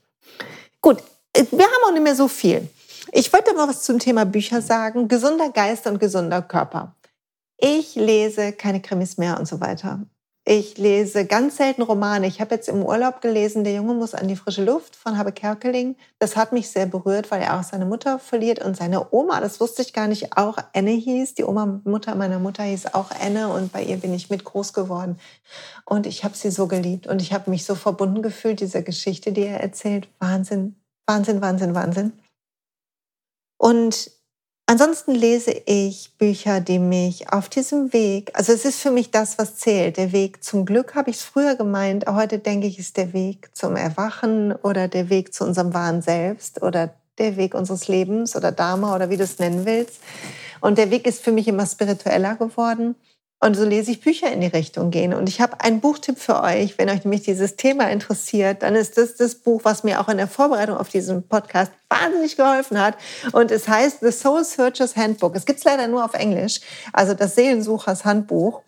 Gut. 0.81 1.03
Wir 1.35 1.65
haben 1.65 1.85
auch 1.87 1.93
nicht 1.93 2.03
mehr 2.03 2.17
so 2.17 2.27
viel. 2.27 2.69
Ich 3.13 3.33
wollte 3.33 3.55
mal 3.55 3.69
was 3.69 3.83
zum 3.83 3.99
Thema 3.99 4.25
Bücher 4.25 4.61
sagen. 4.61 5.09
Gesunder 5.09 5.51
Geist 5.51 5.87
und 5.87 5.99
gesunder 5.99 6.43
Körper. 6.43 6.95
Ich 7.57 7.95
lese 7.95 8.53
keine 8.53 8.81
Krimis 8.81 9.19
mehr 9.19 9.39
und 9.39 9.49
so 9.49 9.61
weiter. 9.61 10.01
Ich 10.51 10.79
lese 10.79 11.27
ganz 11.27 11.59
selten 11.59 11.83
Romane. 11.83 12.27
Ich 12.27 12.41
habe 12.41 12.55
jetzt 12.55 12.71
im 12.71 12.83
Urlaub 12.83 13.21
gelesen, 13.21 13.65
Der 13.65 13.75
Junge 13.75 13.93
muss 13.93 14.15
an 14.15 14.29
die 14.29 14.37
frische 14.37 14.65
Luft 14.65 14.97
von 14.97 15.19
Habe 15.19 15.33
Kerkeling. 15.33 15.95
Das 16.19 16.37
hat 16.37 16.53
mich 16.53 16.71
sehr 16.71 16.87
berührt, 16.87 17.31
weil 17.31 17.43
er 17.43 17.59
auch 17.59 17.63
seine 17.63 17.85
Mutter 17.85 18.19
verliert 18.19 18.65
und 18.65 18.75
seine 18.75 19.13
Oma, 19.13 19.41
das 19.41 19.61
wusste 19.61 19.83
ich 19.83 19.93
gar 19.93 20.07
nicht, 20.07 20.39
auch 20.39 20.57
Anne 20.73 20.93
hieß. 20.93 21.35
Die 21.35 21.45
Oma, 21.45 21.81
Mutter 21.85 22.15
meiner 22.15 22.39
Mutter 22.39 22.63
hieß 22.63 22.95
auch 22.95 23.11
Anne 23.11 23.49
und 23.49 23.73
bei 23.73 23.83
ihr 23.83 23.99
bin 23.99 24.15
ich 24.15 24.31
mit 24.31 24.45
groß 24.45 24.73
geworden. 24.73 25.19
Und 25.85 26.07
ich 26.07 26.25
habe 26.25 26.35
sie 26.35 26.51
so 26.51 26.67
geliebt 26.67 27.07
und 27.07 27.21
ich 27.21 27.35
habe 27.35 27.51
mich 27.51 27.67
so 27.67 27.75
verbunden 27.75 28.23
gefühlt, 28.23 28.61
dieser 28.61 28.81
Geschichte, 28.81 29.33
die 29.33 29.45
er 29.45 29.61
erzählt. 29.61 30.09
Wahnsinn, 30.19 30.77
Wahnsinn, 31.07 31.43
Wahnsinn, 31.43 31.75
Wahnsinn. 31.75 32.13
Und 33.59 34.11
Ansonsten 34.71 35.15
lese 35.15 35.53
ich 35.65 36.19
Bücher, 36.19 36.61
die 36.61 36.79
mich 36.79 37.33
auf 37.33 37.49
diesem 37.49 37.95
Weg, 37.95 38.33
also 38.35 38.53
es 38.53 38.67
ist 38.67 38.81
für 38.81 38.91
mich 38.91 39.11
das, 39.11 39.39
was 39.39 39.57
zählt. 39.57 39.97
Der 39.97 40.13
Weg 40.13 40.45
zum 40.45 40.67
Glück 40.67 40.95
habe 40.95 41.09
ich 41.09 41.17
es 41.17 41.23
früher 41.23 41.55
gemeint, 41.55 42.05
heute 42.07 42.39
denke 42.39 42.67
ich, 42.67 42.79
ist 42.79 42.99
der 42.99 43.15
Weg 43.15 43.49
zum 43.57 43.77
Erwachen 43.77 44.53
oder 44.53 44.87
der 44.87 45.09
Weg 45.09 45.33
zu 45.33 45.45
unserem 45.45 45.73
wahren 45.73 46.03
Selbst 46.03 46.61
oder 46.61 46.93
der 47.17 47.39
Weg 47.39 47.55
unseres 47.55 47.89
Lebens 47.89 48.37
oder 48.37 48.53
Dharma 48.53 48.95
oder 48.95 49.09
wie 49.09 49.17
du 49.17 49.25
es 49.25 49.39
nennen 49.39 49.65
willst. 49.65 50.01
Und 50.61 50.77
der 50.77 50.91
Weg 50.91 51.07
ist 51.07 51.23
für 51.23 51.33
mich 51.33 51.49
immer 51.49 51.65
spiritueller 51.65 52.35
geworden. 52.35 52.95
Und 53.41 53.55
so 53.55 53.65
lese 53.65 53.93
ich 53.93 54.01
Bücher 54.01 54.33
in 54.33 54.41
die 54.41 54.49
Richtung 54.49 54.91
gehen. 54.91 55.15
Und 55.15 55.29
ich 55.29 55.41
habe 55.41 55.61
einen 55.61 55.81
Buchtipp 55.81 56.19
für 56.19 56.43
euch. 56.43 56.77
Wenn 56.77 56.91
euch 56.91 57.05
nämlich 57.05 57.23
dieses 57.23 57.55
Thema 57.55 57.89
interessiert, 57.89 58.65
dann 58.65 58.75
ist 58.75 58.99
das 58.99 59.15
das 59.15 59.37
Buch, 59.37 59.61
was 59.63 59.85
mir 59.85 60.01
auch 60.01 60.09
in 60.09 60.17
der 60.17 60.27
Vorbereitung 60.27 60.77
auf 60.77 60.89
diesen 60.89 61.23
Podcast 61.29 61.71
wahnsinnig 61.89 62.37
geholfen 62.37 62.81
hat. 62.81 62.97
Und 63.31 63.53
es 63.53 63.69
heißt 63.69 63.99
The 64.01 64.11
Soul 64.11 64.45
Searchers 64.45 64.97
Handbook. 64.97 65.37
Es 65.37 65.47
gibt 65.47 65.61
es 65.61 65.65
leider 65.65 65.87
nur 65.87 66.05
auf 66.05 66.15
Englisch, 66.15 66.61
also 66.93 67.15
das 67.15 67.37
Seelensuchers 67.37 68.05
Handbuch. 68.05 68.63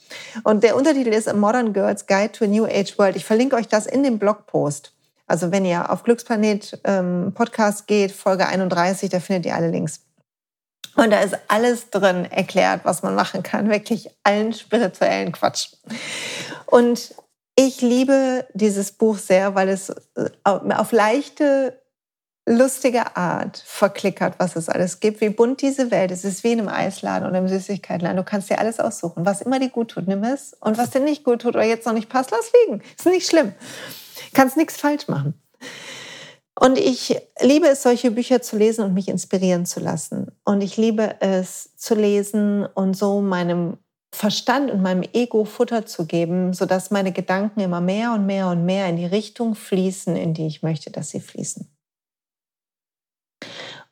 Und 0.45 0.63
der 0.63 0.77
Untertitel 0.77 1.13
ist 1.13 1.29
A 1.29 1.33
Modern 1.33 1.73
Girl's 1.73 2.07
Guide 2.07 2.31
to 2.31 2.45
a 2.45 2.49
New 2.49 2.65
Age 2.65 2.97
World. 2.97 3.17
Ich 3.17 3.25
verlinke 3.25 3.57
euch 3.57 3.67
das 3.67 3.87
in 3.87 4.05
dem 4.05 4.21
Blogpost. 4.21 4.93
Also 5.27 5.51
wenn 5.51 5.65
ihr 5.65 5.91
auf 5.91 6.05
Glücksplanet 6.05 6.81
ähm, 6.85 7.33
Podcast 7.35 7.89
geht, 7.89 8.13
Folge 8.13 8.47
31, 8.47 9.11
da 9.11 9.19
findet 9.19 9.47
ihr 9.47 9.55
alle 9.57 9.71
Links. 9.71 10.01
Und 10.97 11.11
da 11.11 11.21
ist 11.21 11.37
alles 11.49 11.91
drin 11.91 12.25
erklärt, 12.31 12.81
was 12.85 13.03
man 13.03 13.15
machen 13.15 13.43
kann. 13.43 13.71
Wirklich 13.71 14.11
allen 14.25 14.53
spirituellen 14.53 15.33
Quatsch. 15.33 15.69
Und 16.67 17.15
ich 17.57 17.81
liebe 17.81 18.47
dieses 18.55 18.93
Buch 18.93 19.19
sehr, 19.19 19.55
weil 19.55 19.69
es 19.69 19.91
äh, 19.91 20.31
auf 20.45 20.93
leichte, 20.93 21.81
lustige 22.47 23.17
Art 23.17 23.63
verklickert, 23.65 24.35
was 24.39 24.57
es 24.57 24.69
alles 24.69 25.01
gibt, 25.01 25.21
wie 25.21 25.29
bunt 25.29 25.63
diese 25.63 25.91
Welt 25.91 26.11
ist. 26.11 26.25
Es 26.25 26.37
ist 26.37 26.45
wie 26.45 26.53
in 26.53 26.61
einem 26.61 26.69
Eisladen 26.69 27.29
oder 27.29 27.39
im 27.39 27.49
Süßigkeitenladen. 27.49 28.17
Du 28.17 28.25
kannst 28.25 28.51
dir 28.51 28.59
alles 28.59 28.81
aussuchen. 28.81 29.25
Was 29.25 29.43
immer 29.43 29.59
dir 29.59 29.69
gut 29.69 29.91
tut, 29.91 30.09
nimm 30.09 30.25
es. 30.25 30.55
Und 30.61 30.79
was 30.79 30.91
dir 30.91 31.01
nicht 31.01 31.23
gut 31.23 31.43
tut 31.43 31.55
oder 31.55 31.65
jetzt 31.65 31.87
noch 31.87 31.93
nicht 31.93 32.09
passt, 32.09 32.31
lass 32.31 32.51
liegen. 32.67 32.83
Ist 32.97 33.07
nicht 33.07 33.29
schlimm. 33.29 33.53
Kannst 34.35 34.57
nichts 34.57 34.77
falsch 34.77 35.07
machen. 35.09 35.35
Und 36.63 36.79
ich 36.79 37.19
liebe 37.41 37.69
es, 37.69 37.83
solche 37.83 38.11
Bücher 38.11 38.43
zu 38.43 38.59
lesen 38.59 38.85
und 38.85 38.93
mich 38.93 39.09
inspirieren 39.09 39.65
zu 39.65 39.81
lassen. 39.81 40.31
Und 40.45 40.61
ich 40.61 40.77
liebe 40.77 41.17
es 41.21 41.75
zu 41.77 41.95
lesen 41.95 42.67
und 42.67 42.95
so 42.95 43.23
meinem 43.23 43.79
Verstand 44.15 44.71
und 44.71 44.83
meinem 44.83 45.03
Ego 45.15 45.47
Futter 45.47 45.87
zu 45.87 46.05
geben, 46.05 46.53
sodass 46.53 46.91
meine 46.91 47.13
Gedanken 47.13 47.61
immer 47.61 47.81
mehr 47.81 48.13
und 48.13 48.27
mehr 48.27 48.49
und 48.49 48.67
mehr 48.67 48.91
in 48.91 48.99
die 48.99 49.07
Richtung 49.07 49.55
fließen, 49.55 50.15
in 50.17 50.35
die 50.35 50.47
ich 50.47 50.63
möchte, 50.63 50.91
dass 50.91 51.09
sie 51.09 51.21
fließen. 51.21 51.67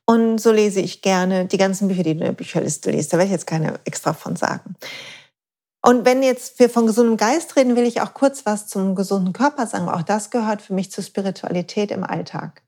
Und 0.04 0.38
so 0.38 0.52
lese 0.52 0.80
ich 0.80 1.00
gerne 1.00 1.46
die 1.46 1.56
ganzen 1.56 1.88
Bücher, 1.88 2.02
die 2.02 2.14
du 2.14 2.20
in 2.20 2.26
der 2.26 2.32
Bücherliste 2.32 2.90
liest. 2.90 3.14
Da 3.14 3.16
werde 3.16 3.28
ich 3.28 3.32
jetzt 3.32 3.46
keine 3.46 3.80
extra 3.86 4.12
von 4.12 4.36
sagen. 4.36 4.76
Und 5.82 6.04
wenn 6.04 6.22
jetzt 6.22 6.58
wir 6.58 6.68
von 6.68 6.86
gesundem 6.86 7.16
Geist 7.16 7.56
reden, 7.56 7.76
will 7.76 7.86
ich 7.86 8.00
auch 8.00 8.12
kurz 8.12 8.44
was 8.44 8.66
zum 8.66 8.94
gesunden 8.94 9.32
Körper 9.32 9.66
sagen. 9.66 9.88
Auch 9.88 10.02
das 10.02 10.30
gehört 10.30 10.60
für 10.60 10.74
mich 10.74 10.90
zur 10.90 11.04
Spiritualität 11.04 11.90
im 11.90 12.04
Alltag. 12.04 12.62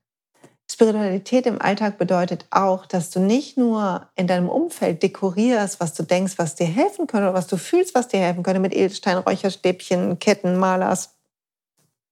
Spiritualität 0.71 1.47
im 1.47 1.61
Alltag 1.61 1.99
bedeutet 1.99 2.47
auch, 2.51 2.87
dass 2.87 3.11
du 3.11 3.19
nicht 3.19 3.57
nur 3.57 4.09
in 4.15 4.29
deinem 4.29 4.49
Umfeld 4.49 5.03
dekorierst, 5.03 5.81
was 5.81 5.95
du 5.95 6.05
denkst, 6.05 6.35
was 6.37 6.55
dir 6.55 6.67
helfen 6.67 7.09
könnte 7.09 7.27
oder 7.27 7.35
was 7.35 7.49
du 7.49 7.57
fühlst, 7.57 7.97
was 7.97 8.07
dir 8.07 8.21
helfen 8.21 8.45
könnte 8.45 8.61
mit 8.61 8.73
Edelstein, 8.73 9.19
Räucherstäbchen, 9.19 10.21
Ketten, 10.21 10.57
Malers, 10.57 11.17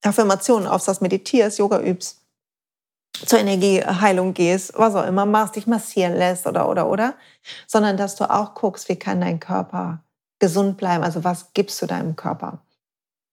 Affirmationen 0.03 0.67
aufsagst, 0.67 1.03
meditierst, 1.03 1.61
Yoga 1.61 1.81
übst, 1.81 2.23
zur 3.25 3.39
Energieheilung 3.39 4.35
gehst, 4.35 4.73
was 4.75 4.97
auch 4.97 5.07
immer 5.07 5.25
machst, 5.27 5.55
dich 5.55 5.69
massieren 5.69 6.17
lässt 6.17 6.47
oder 6.49 6.69
oder 6.69 6.89
oder, 6.89 7.15
sondern 7.69 7.97
dass 7.97 8.17
du 8.17 8.29
auch 8.29 8.55
guckst, 8.55 8.89
wie 8.89 8.97
kann 8.97 9.21
dein 9.21 9.39
Körper 9.39 10.03
gesund 10.39 10.76
bleiben? 10.76 11.05
Also 11.05 11.24
was 11.24 11.53
gibst 11.55 11.80
du 11.82 11.86
deinem 11.86 12.16
Körper? 12.16 12.62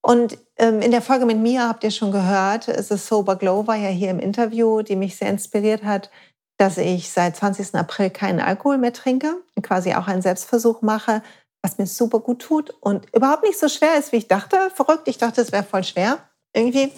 Und 0.01 0.37
ähm, 0.57 0.81
in 0.81 0.91
der 0.91 1.01
Folge 1.01 1.25
mit 1.25 1.37
Mia 1.37 1.67
habt 1.67 1.83
ihr 1.83 1.91
schon 1.91 2.11
gehört, 2.11 2.67
es 2.67 2.91
ist 2.91 3.07
Sober 3.07 3.35
Glow 3.35 3.65
war 3.65 3.75
ja 3.75 3.89
hier 3.89 4.11
im 4.11 4.19
Interview, 4.19 4.81
die 4.83 4.95
mich 4.95 5.17
sehr 5.17 5.29
inspiriert 5.29 5.83
hat, 5.83 6.11
dass 6.57 6.77
ich 6.77 7.09
seit 7.09 7.35
20. 7.35 7.73
April 7.75 8.11
keinen 8.11 8.39
Alkohol 8.39 8.77
mehr 8.77 8.93
trinke, 8.93 9.35
quasi 9.61 9.93
auch 9.95 10.07
einen 10.07 10.21
Selbstversuch 10.21 10.81
mache, 10.81 11.23
was 11.63 11.79
mir 11.79 11.87
super 11.87 12.19
gut 12.19 12.43
tut 12.43 12.69
und 12.81 13.07
überhaupt 13.15 13.43
nicht 13.43 13.59
so 13.59 13.67
schwer 13.67 13.97
ist, 13.97 14.11
wie 14.11 14.17
ich 14.17 14.27
dachte. 14.27 14.57
Verrückt, 14.75 15.07
ich 15.07 15.17
dachte, 15.17 15.41
es 15.41 15.51
wäre 15.51 15.63
voll 15.63 15.83
schwer. 15.83 16.19
Irgendwie 16.53 16.91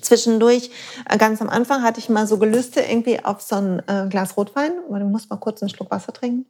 Zwischendurch, 0.00 0.70
äh, 1.08 1.16
ganz 1.16 1.40
am 1.40 1.48
Anfang, 1.48 1.82
hatte 1.82 2.00
ich 2.00 2.08
mal 2.08 2.26
so 2.26 2.38
Gelüste 2.38 2.80
irgendwie 2.80 3.24
auf 3.24 3.40
so 3.40 3.56
ein 3.56 3.82
äh, 3.88 4.08
Glas 4.08 4.36
Rotwein. 4.36 4.72
Aber 4.88 4.98
du 4.98 5.06
musst 5.06 5.30
mal 5.30 5.36
kurz 5.36 5.62
einen 5.62 5.68
Schluck 5.68 5.90
Wasser 5.90 6.12
trinken. 6.12 6.46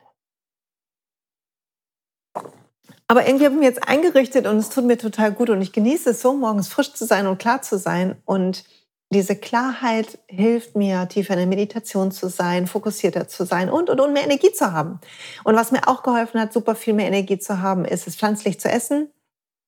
Aber 3.08 3.26
irgendwie 3.26 3.44
habe 3.44 3.54
ich 3.54 3.60
mir 3.60 3.66
jetzt 3.66 3.88
eingerichtet 3.88 4.46
und 4.46 4.56
es 4.58 4.68
tut 4.68 4.84
mir 4.84 4.98
total 4.98 5.32
gut 5.32 5.50
und 5.50 5.62
ich 5.62 5.72
genieße 5.72 6.10
es 6.10 6.22
so, 6.22 6.34
morgens 6.34 6.68
frisch 6.68 6.92
zu 6.92 7.04
sein 7.04 7.26
und 7.26 7.38
klar 7.38 7.62
zu 7.62 7.78
sein. 7.78 8.16
Und 8.24 8.64
diese 9.10 9.36
Klarheit 9.36 10.18
hilft 10.26 10.74
mir, 10.74 11.08
tiefer 11.08 11.34
in 11.34 11.38
der 11.38 11.46
Meditation 11.46 12.10
zu 12.10 12.28
sein, 12.28 12.66
fokussierter 12.66 13.28
zu 13.28 13.44
sein 13.44 13.70
und, 13.70 13.88
und, 13.88 14.00
und 14.00 14.12
mehr 14.12 14.24
Energie 14.24 14.52
zu 14.52 14.72
haben. 14.72 15.00
Und 15.44 15.54
was 15.54 15.70
mir 15.70 15.86
auch 15.86 16.02
geholfen 16.02 16.40
hat, 16.40 16.52
super 16.52 16.74
viel 16.74 16.94
mehr 16.94 17.06
Energie 17.06 17.38
zu 17.38 17.60
haben, 17.60 17.84
ist 17.84 18.08
es 18.08 18.16
pflanzlich 18.16 18.58
zu 18.58 18.68
essen. 18.68 19.10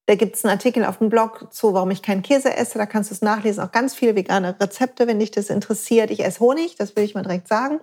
Da 0.07 0.15
gibt 0.15 0.37
es 0.37 0.45
einen 0.45 0.53
Artikel 0.53 0.85
auf 0.85 0.99
dem 0.99 1.11
Blog 1.11 1.53
zu, 1.53 1.75
warum 1.75 1.91
ich 1.91 2.03
keinen 2.03 2.23
Käse 2.23 2.57
esse. 2.57 2.79
Da 2.79 2.87
kannst 2.87 3.11
du 3.11 3.15
es 3.15 3.23
nachlesen. 3.23 3.63
Auch 3.63 3.71
ganz 3.71 3.95
viele 3.95 4.17
vegane 4.17 4.59
Rezepte, 4.59 5.07
wenn 5.07 5.21
dich 5.21 5.31
das 5.31 5.51
interessiert. 5.51 6.11
Ich 6.11 6.25
esse 6.25 6.41
Honig, 6.41 6.77
das 6.77 6.97
will 6.97 7.05
ich 7.05 7.15
mal 7.15 7.23
direkt 7.23 7.47
sagen, 7.47 7.79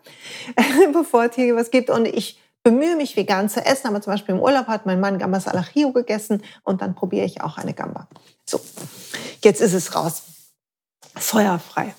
bevor 0.92 1.26
es 1.26 1.36
hier 1.36 1.56
was 1.56 1.70
gibt. 1.70 1.92
Und 1.92 2.08
ich 2.08 2.42
bemühe 2.66 2.96
mich, 2.96 3.16
vegan 3.16 3.48
zu 3.48 3.64
essen. 3.64 3.88
Aber 3.88 4.02
zum 4.02 4.12
Beispiel 4.12 4.36
im 4.36 4.42
Urlaub 4.42 4.68
hat 4.68 4.86
mein 4.86 5.00
Mann 5.00 5.20
Gambas 5.20 5.48
al 5.48 5.58
Ajillo 5.58 5.94
gegessen 5.94 6.44
und 6.64 6.82
dann 6.82 6.96
probiere 6.96 7.26
ich 7.26 7.42
auch 7.42 7.58
eine 7.58 7.74
Gamba. 7.74 8.10
So, 8.46 8.60
jetzt 9.44 9.62
ist 9.62 9.74
es 9.74 9.96
raus. 9.96 10.24
Feuerfrei. 11.16 11.94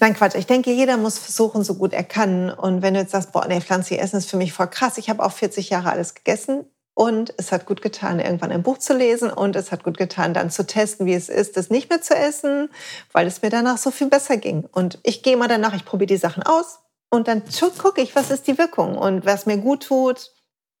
Nein, 0.00 0.14
Quatsch. 0.14 0.34
Ich 0.34 0.46
denke, 0.46 0.72
jeder 0.72 0.96
muss 0.96 1.18
versuchen, 1.18 1.62
so 1.62 1.74
gut 1.74 1.92
er 1.92 2.02
kann. 2.02 2.50
Und 2.50 2.80
wenn 2.80 2.94
du 2.94 3.00
jetzt 3.00 3.12
sagst, 3.12 3.32
boah, 3.32 3.46
nee, 3.46 3.60
pflanzlich 3.60 4.00
essen 4.00 4.16
ist 4.16 4.30
für 4.30 4.38
mich 4.38 4.54
voll 4.54 4.68
krass. 4.68 4.96
Ich 4.96 5.10
habe 5.10 5.22
auch 5.22 5.32
40 5.32 5.68
Jahre 5.68 5.90
alles 5.90 6.14
gegessen. 6.14 6.64
Und 6.94 7.34
es 7.36 7.52
hat 7.52 7.66
gut 7.66 7.82
getan, 7.82 8.18
irgendwann 8.20 8.50
ein 8.50 8.62
Buch 8.62 8.78
zu 8.78 8.94
lesen 8.94 9.30
und 9.30 9.54
es 9.56 9.70
hat 9.70 9.84
gut 9.84 9.96
getan, 9.96 10.34
dann 10.34 10.50
zu 10.50 10.66
testen, 10.66 11.06
wie 11.06 11.14
es 11.14 11.28
ist, 11.28 11.56
das 11.56 11.70
nicht 11.70 11.88
mehr 11.88 12.02
zu 12.02 12.14
essen, 12.14 12.68
weil 13.12 13.26
es 13.26 13.40
mir 13.40 13.48
danach 13.48 13.78
so 13.78 13.90
viel 13.90 14.08
besser 14.08 14.36
ging. 14.36 14.66
Und 14.72 14.98
ich 15.02 15.22
gehe 15.22 15.36
mal 15.36 15.48
danach, 15.48 15.72
ich 15.72 15.84
probiere 15.84 16.08
die 16.08 16.16
Sachen 16.18 16.42
aus 16.42 16.80
und 17.10 17.28
dann 17.28 17.42
gucke 17.78 18.00
ich, 18.00 18.14
was 18.16 18.30
ist 18.30 18.46
die 18.46 18.58
Wirkung 18.58 18.96
und 18.96 19.26
was 19.26 19.46
mir 19.46 19.58
gut 19.58 19.84
tut, 19.84 20.32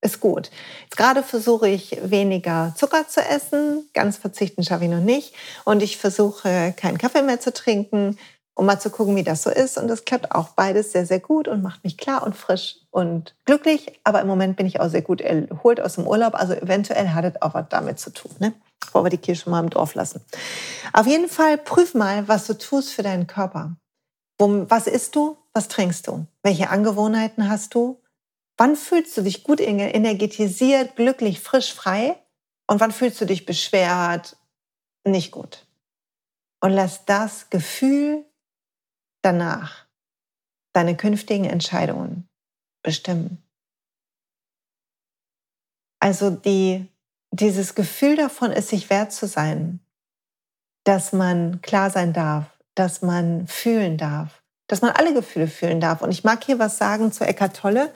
ist 0.02 0.20
gut. 0.20 0.50
Jetzt 0.84 0.96
gerade 0.96 1.22
versuche 1.22 1.68
ich 1.68 1.98
weniger 2.02 2.72
Zucker 2.76 3.06
zu 3.06 3.20
essen, 3.20 3.88
ganz 3.92 4.16
verzichten 4.16 4.64
schaffe 4.64 4.84
ich 4.84 4.90
noch 4.90 5.00
nicht 5.00 5.34
und 5.64 5.82
ich 5.82 5.98
versuche 5.98 6.72
keinen 6.76 6.98
Kaffee 6.98 7.22
mehr 7.22 7.40
zu 7.40 7.52
trinken 7.52 8.16
um 8.60 8.66
mal 8.66 8.78
zu 8.78 8.90
gucken, 8.90 9.16
wie 9.16 9.22
das 9.22 9.42
so 9.42 9.48
ist. 9.48 9.78
Und 9.78 9.88
das 9.88 10.04
klappt 10.04 10.32
auch 10.32 10.48
beides 10.48 10.92
sehr, 10.92 11.06
sehr 11.06 11.18
gut 11.18 11.48
und 11.48 11.62
macht 11.62 11.82
mich 11.82 11.96
klar 11.96 12.22
und 12.22 12.36
frisch 12.36 12.76
und 12.90 13.34
glücklich. 13.46 13.98
Aber 14.04 14.20
im 14.20 14.26
Moment 14.26 14.58
bin 14.58 14.66
ich 14.66 14.80
auch 14.80 14.90
sehr 14.90 15.00
gut 15.00 15.22
erholt 15.22 15.80
aus 15.80 15.94
dem 15.94 16.06
Urlaub. 16.06 16.34
Also 16.34 16.52
eventuell 16.52 17.08
hat 17.08 17.24
es 17.24 17.40
auch 17.40 17.54
was 17.54 17.66
damit 17.70 17.98
zu 17.98 18.10
tun. 18.10 18.32
Ne? 18.38 18.52
Wollen 18.92 19.06
wir 19.06 19.10
die 19.10 19.16
Kirche 19.16 19.48
mal 19.48 19.60
im 19.60 19.70
Dorf 19.70 19.94
lassen. 19.94 20.20
Auf 20.92 21.06
jeden 21.06 21.30
Fall 21.30 21.56
prüf 21.56 21.94
mal, 21.94 22.28
was 22.28 22.46
du 22.46 22.58
tust 22.58 22.92
für 22.92 23.02
deinen 23.02 23.26
Körper. 23.26 23.76
Was 24.38 24.86
isst 24.86 25.16
du? 25.16 25.38
Was 25.52 25.68
trinkst 25.68 26.06
du? 26.06 26.26
Welche 26.42 26.70
Angewohnheiten 26.70 27.48
hast 27.48 27.74
du? 27.74 28.00
Wann 28.56 28.76
fühlst 28.76 29.16
du 29.16 29.22
dich 29.22 29.42
gut 29.42 29.60
energetisiert, 29.60 30.96
glücklich, 30.96 31.40
frisch, 31.40 31.72
frei? 31.72 32.22
Und 32.66 32.80
wann 32.80 32.92
fühlst 32.92 33.20
du 33.20 33.24
dich 33.24 33.46
beschwert, 33.46 34.36
nicht 35.04 35.32
gut? 35.32 35.66
Und 36.60 36.72
lass 36.72 37.04
das 37.04 37.50
Gefühl 37.50 38.24
danach 39.22 39.86
deine 40.72 40.96
künftigen 40.96 41.46
Entscheidungen 41.46 42.28
bestimmen. 42.82 43.42
Also 46.00 46.30
die, 46.30 46.86
dieses 47.30 47.74
Gefühl 47.74 48.16
davon, 48.16 48.52
es 48.52 48.68
sich 48.68 48.88
wert 48.88 49.12
zu 49.12 49.26
sein, 49.26 49.80
dass 50.84 51.12
man 51.12 51.60
klar 51.60 51.90
sein 51.90 52.12
darf, 52.12 52.58
dass 52.74 53.02
man 53.02 53.46
fühlen 53.46 53.98
darf, 53.98 54.39
dass 54.70 54.82
man 54.82 54.92
alle 54.92 55.12
Gefühle 55.12 55.48
fühlen 55.48 55.80
darf. 55.80 56.00
Und 56.02 56.10
ich 56.10 56.22
mag 56.22 56.44
hier 56.44 56.58
was 56.58 56.78
sagen 56.78 57.10
zu 57.12 57.24
Eckhart 57.24 57.56
Tolle, 57.56 57.90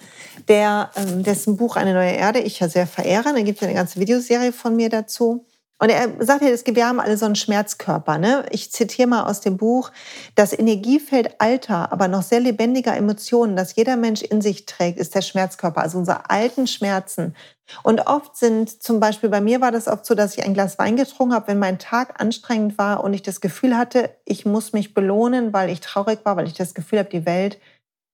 der, 0.48 0.90
ähm, 0.96 1.22
dessen 1.22 1.56
Buch 1.56 1.76
Eine 1.76 1.94
neue 1.94 2.12
Erde 2.12 2.40
ich 2.40 2.58
ja 2.60 2.68
sehr 2.68 2.86
verehre. 2.86 3.32
Da 3.32 3.40
gibt 3.42 3.58
es 3.58 3.64
eine 3.64 3.74
ganze 3.74 4.00
Videoserie 4.00 4.52
von 4.52 4.74
mir 4.74 4.88
dazu. 4.88 5.44
Und 5.78 5.88
er 5.90 6.24
sagt 6.24 6.42
ja, 6.42 6.50
wir 6.76 6.86
haben 6.86 7.00
alle 7.00 7.16
so 7.16 7.26
einen 7.26 7.34
Schmerzkörper. 7.34 8.18
Ne? 8.18 8.46
Ich 8.50 8.70
zitiere 8.70 9.08
mal 9.08 9.24
aus 9.24 9.40
dem 9.40 9.56
Buch, 9.56 9.90
das 10.36 10.56
Energiefeld 10.56 11.40
alter, 11.40 11.92
aber 11.92 12.06
noch 12.06 12.22
sehr 12.22 12.40
lebendiger 12.40 12.96
Emotionen, 12.96 13.56
das 13.56 13.74
jeder 13.74 13.96
Mensch 13.96 14.22
in 14.22 14.40
sich 14.40 14.66
trägt, 14.66 14.98
ist 14.98 15.14
der 15.14 15.22
Schmerzkörper, 15.22 15.82
also 15.82 15.98
unsere 15.98 16.30
alten 16.30 16.68
Schmerzen. 16.68 17.34
Und 17.82 18.06
oft 18.06 18.36
sind, 18.36 18.82
zum 18.82 19.00
Beispiel 19.00 19.30
bei 19.30 19.40
mir 19.40 19.60
war 19.60 19.72
das 19.72 19.88
oft 19.88 20.06
so, 20.06 20.14
dass 20.14 20.36
ich 20.36 20.44
ein 20.44 20.54
Glas 20.54 20.78
Wein 20.78 20.96
getrunken 20.96 21.34
habe, 21.34 21.48
wenn 21.48 21.58
mein 21.58 21.78
Tag 21.78 22.20
anstrengend 22.20 22.78
war 22.78 23.02
und 23.02 23.12
ich 23.12 23.22
das 23.22 23.40
Gefühl 23.40 23.76
hatte, 23.76 24.10
ich 24.24 24.46
muss 24.46 24.72
mich 24.72 24.94
belohnen, 24.94 25.52
weil 25.52 25.70
ich 25.70 25.80
traurig 25.80 26.20
war, 26.24 26.36
weil 26.36 26.46
ich 26.46 26.54
das 26.54 26.74
Gefühl 26.74 27.00
habe, 27.00 27.08
die 27.08 27.26
Welt 27.26 27.58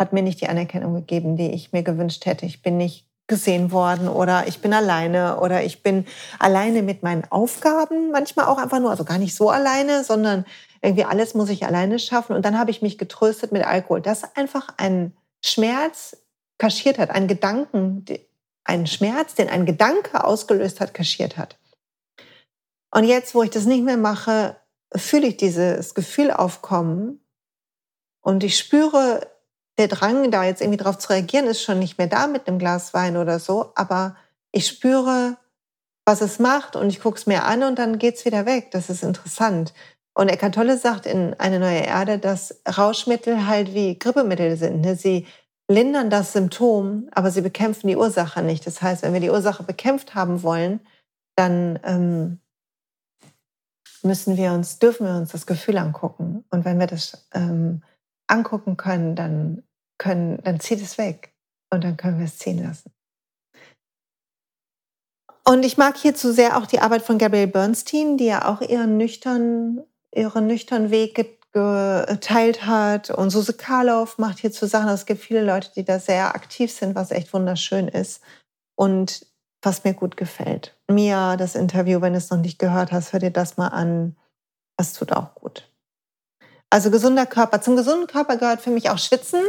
hat 0.00 0.14
mir 0.14 0.22
nicht 0.22 0.40
die 0.40 0.48
Anerkennung 0.48 0.94
gegeben, 0.94 1.36
die 1.36 1.50
ich 1.50 1.72
mir 1.72 1.82
gewünscht 1.82 2.24
hätte. 2.24 2.46
Ich 2.46 2.62
bin 2.62 2.78
nicht 2.78 3.09
gesehen 3.31 3.70
worden 3.70 4.09
oder 4.09 4.49
ich 4.49 4.61
bin 4.61 4.74
alleine 4.74 5.39
oder 5.39 5.62
ich 5.62 5.85
bin 5.85 6.05
alleine 6.41 6.83
mit 6.83 7.05
meinen 7.05 7.24
Aufgaben, 7.31 8.11
manchmal 8.11 8.47
auch 8.47 8.59
einfach 8.59 8.81
nur, 8.81 8.91
also 8.91 9.05
gar 9.05 9.18
nicht 9.18 9.37
so 9.37 9.51
alleine, 9.51 10.03
sondern 10.03 10.45
irgendwie 10.83 11.05
alles 11.05 11.35
muss 11.35 11.49
ich 11.49 11.64
alleine 11.64 12.01
schaffen. 12.01 12.35
Und 12.35 12.45
dann 12.45 12.59
habe 12.59 12.72
ich 12.72 12.83
mich 12.83 12.99
getröstet 12.99 13.53
mit 13.53 13.64
Alkohol, 13.64 14.01
das 14.01 14.37
einfach 14.37 14.74
einen 14.78 15.16
Schmerz 15.45 16.16
kaschiert 16.59 16.99
hat, 16.99 17.11
einen 17.11 17.28
Gedanken, 17.28 18.05
einen 18.64 18.89
Schmerz, 18.89 19.37
den 19.37 19.49
ein 19.49 19.64
Gedanke 19.64 20.24
ausgelöst 20.24 20.81
hat, 20.81 20.93
kaschiert 20.93 21.39
hat. 21.39 21.57
Und 22.91 23.05
jetzt, 23.05 23.37
wo 23.37 23.45
ich 23.45 23.51
das 23.51 23.64
nicht 23.64 23.85
mehr 23.85 23.97
mache, 23.97 24.57
fühle 24.97 25.28
ich 25.28 25.37
dieses 25.37 25.95
Gefühl 25.95 26.33
aufkommen 26.33 27.20
und 28.22 28.43
ich 28.43 28.59
spüre, 28.59 29.31
der 29.81 29.89
Drang, 29.89 30.31
da 30.31 30.45
jetzt 30.45 30.61
irgendwie 30.61 30.76
drauf 30.76 30.99
zu 30.99 31.09
reagieren, 31.11 31.47
ist 31.47 31.62
schon 31.62 31.78
nicht 31.78 31.99
mehr 31.99 32.07
da 32.07 32.26
mit 32.26 32.47
einem 32.47 32.59
Glas 32.59 32.95
Wein 32.95 33.16
oder 33.16 33.39
so. 33.39 33.72
Aber 33.74 34.14
ich 34.53 34.66
spüre, 34.66 35.39
was 36.05 36.20
es 36.20 36.39
macht 36.39 36.76
und 36.76 36.89
ich 36.89 37.01
gucke 37.01 37.18
es 37.18 37.26
mir 37.26 37.45
an 37.45 37.62
und 37.62 37.78
dann 37.78 37.99
geht 37.99 38.16
es 38.16 38.24
wieder 38.24 38.47
weg. 38.47 38.70
Das 38.72 38.91
ist 38.91 39.03
interessant. 39.03 39.72
Und 40.12 40.28
Eckhart 40.28 40.55
Tolle 40.55 40.76
sagt 40.76 41.07
in 41.07 41.35
Eine 41.39 41.59
neue 41.59 41.81
Erde, 41.81 42.18
dass 42.18 42.61
Rauschmittel 42.68 43.47
halt 43.47 43.74
wie 43.74 43.99
Grippemittel 43.99 44.57
sind. 44.57 44.83
Ne? 44.83 44.97
Sie 44.97 45.26
lindern 45.70 46.11
das 46.11 46.33
Symptom, 46.33 47.09
aber 47.12 47.31
sie 47.31 47.41
bekämpfen 47.41 47.89
die 47.89 47.97
Ursache 47.97 48.43
nicht. 48.43 48.66
Das 48.66 48.83
heißt, 48.83 49.03
wenn 49.03 49.14
wir 49.14 49.20
die 49.20 49.31
Ursache 49.31 49.62
bekämpft 49.62 50.14
haben 50.14 50.43
wollen, 50.43 50.81
dann 51.37 51.78
ähm, 51.85 52.41
müssen 54.03 54.37
wir 54.37 54.53
uns, 54.53 54.78
dürfen 54.78 55.07
wir 55.07 55.14
uns 55.14 55.33
das 55.33 55.47
Gefühl 55.47 55.78
angucken. 55.78 56.45
Und 56.51 56.64
wenn 56.64 56.78
wir 56.78 56.87
das 56.87 57.28
ähm, 57.33 57.83
angucken 58.26 58.76
können, 58.76 59.14
dann 59.14 59.62
können, 60.01 60.42
dann 60.42 60.59
zieht 60.59 60.82
es 60.82 60.98
weg 60.98 61.32
und 61.72 61.84
dann 61.84 61.96
können 61.96 62.18
wir 62.18 62.24
es 62.24 62.38
ziehen 62.38 62.61
lassen. 62.61 62.90
Und 65.44 65.64
ich 65.64 65.76
mag 65.76 65.96
hierzu 65.96 66.32
sehr 66.32 66.57
auch 66.57 66.66
die 66.66 66.80
Arbeit 66.80 67.03
von 67.03 67.18
Gabrielle 67.18 67.46
Bernstein, 67.46 68.16
die 68.16 68.26
ja 68.26 68.48
auch 68.48 68.61
ihren 68.61 68.96
nüchtern, 68.96 69.84
ihren 70.14 70.46
nüchtern 70.46 70.90
Weg 70.90 71.40
geteilt 71.53 72.66
hat. 72.66 73.11
Und 73.11 73.30
Suse 73.30 73.55
Karloff 73.55 74.18
macht 74.18 74.38
hierzu 74.38 74.66
Sachen. 74.66 74.90
Es 74.90 75.07
gibt 75.07 75.20
viele 75.20 75.44
Leute, 75.44 75.70
die 75.74 75.84
da 75.84 75.98
sehr 75.98 76.34
aktiv 76.34 76.72
sind, 76.72 76.94
was 76.94 77.11
echt 77.11 77.32
wunderschön 77.32 77.88
ist. 77.88 78.20
Und 78.76 79.26
was 79.62 79.84
mir 79.84 79.94
gut 79.94 80.16
gefällt. 80.16 80.78
Mia, 80.88 81.36
das 81.36 81.55
Interview, 81.55 82.01
wenn 82.01 82.12
du 82.14 82.18
es 82.18 82.30
noch 82.30 82.38
nicht 82.38 82.59
gehört 82.59 82.92
hast, 82.92 83.12
hör 83.12 83.20
dir 83.20 83.30
das 83.30 83.57
mal 83.57 83.68
an. 83.68 84.16
Das 84.78 84.94
tut 84.94 85.12
auch 85.12 85.34
gut. 85.34 85.70
Also 86.70 86.90
gesunder 86.90 87.26
Körper. 87.26 87.61
Zum 87.61 87.76
gesunden 87.76 88.07
Körper 88.07 88.36
gehört 88.36 88.61
für 88.61 88.70
mich 88.70 88.88
auch 88.88 88.98
Schwitzen. 88.98 89.42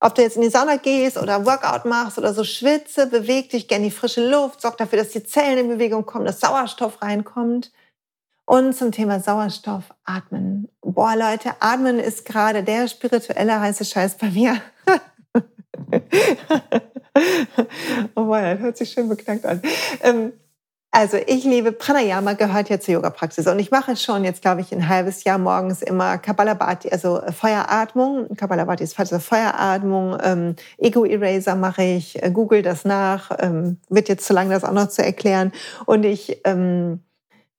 Ob 0.00 0.14
du 0.14 0.22
jetzt 0.22 0.36
in 0.36 0.42
die 0.42 0.50
Sauna 0.50 0.76
gehst 0.76 1.18
oder 1.18 1.44
Workout 1.44 1.84
machst 1.84 2.18
oder 2.18 2.32
so 2.32 2.44
schwitze, 2.44 3.08
beweg 3.08 3.50
dich 3.50 3.66
gerne 3.66 3.86
die 3.86 3.90
frische 3.90 4.28
Luft, 4.28 4.60
sorg 4.60 4.76
dafür, 4.76 4.98
dass 4.98 5.10
die 5.10 5.24
Zellen 5.24 5.58
in 5.58 5.68
Bewegung 5.68 6.06
kommen, 6.06 6.24
dass 6.24 6.40
Sauerstoff 6.40 7.02
reinkommt. 7.02 7.72
Und 8.44 8.74
zum 8.74 8.92
Thema 8.92 9.20
Sauerstoff, 9.20 9.84
atmen. 10.04 10.68
Boah, 10.80 11.16
Leute, 11.16 11.50
atmen 11.60 11.98
ist 11.98 12.24
gerade 12.24 12.62
der 12.62 12.88
spirituelle 12.88 13.60
heiße 13.60 13.84
Scheiß 13.84 14.16
bei 14.16 14.30
mir. 14.30 14.62
oh 18.14 18.24
boah, 18.24 18.40
das 18.40 18.60
hört 18.60 18.76
sich 18.78 18.90
schön 18.90 19.08
beknackt 19.08 19.44
an. 19.44 19.60
Ähm, 20.02 20.32
also 20.90 21.18
ich 21.26 21.44
liebe 21.44 21.72
Pranayama, 21.72 22.32
gehört 22.32 22.70
ja 22.70 22.80
zur 22.80 22.94
Yoga-Praxis. 22.94 23.46
Und 23.46 23.58
ich 23.58 23.70
mache 23.70 23.94
schon 23.96 24.24
jetzt, 24.24 24.40
glaube 24.40 24.62
ich, 24.62 24.72
ein 24.72 24.88
halbes 24.88 25.24
Jahr 25.24 25.36
morgens 25.36 25.82
immer 25.82 26.16
Kapalabhati, 26.16 26.88
also 26.90 27.20
Feueratmung. 27.30 28.34
Kapalabhati 28.36 28.84
ist 28.84 28.94
falsch, 28.94 29.12
also 29.12 29.22
Feueratmung. 29.22 30.16
Ähm, 30.22 30.56
Ego-Eraser 30.78 31.56
mache 31.56 31.82
ich, 31.82 32.22
äh, 32.22 32.30
google 32.30 32.62
das 32.62 32.86
nach. 32.86 33.30
Ähm, 33.38 33.78
wird 33.90 34.08
jetzt 34.08 34.26
zu 34.26 34.32
lang, 34.32 34.48
das 34.48 34.64
auch 34.64 34.72
noch 34.72 34.88
zu 34.88 35.04
erklären. 35.04 35.52
Und 35.84 36.04
ich 36.04 36.40
ähm, 36.44 37.00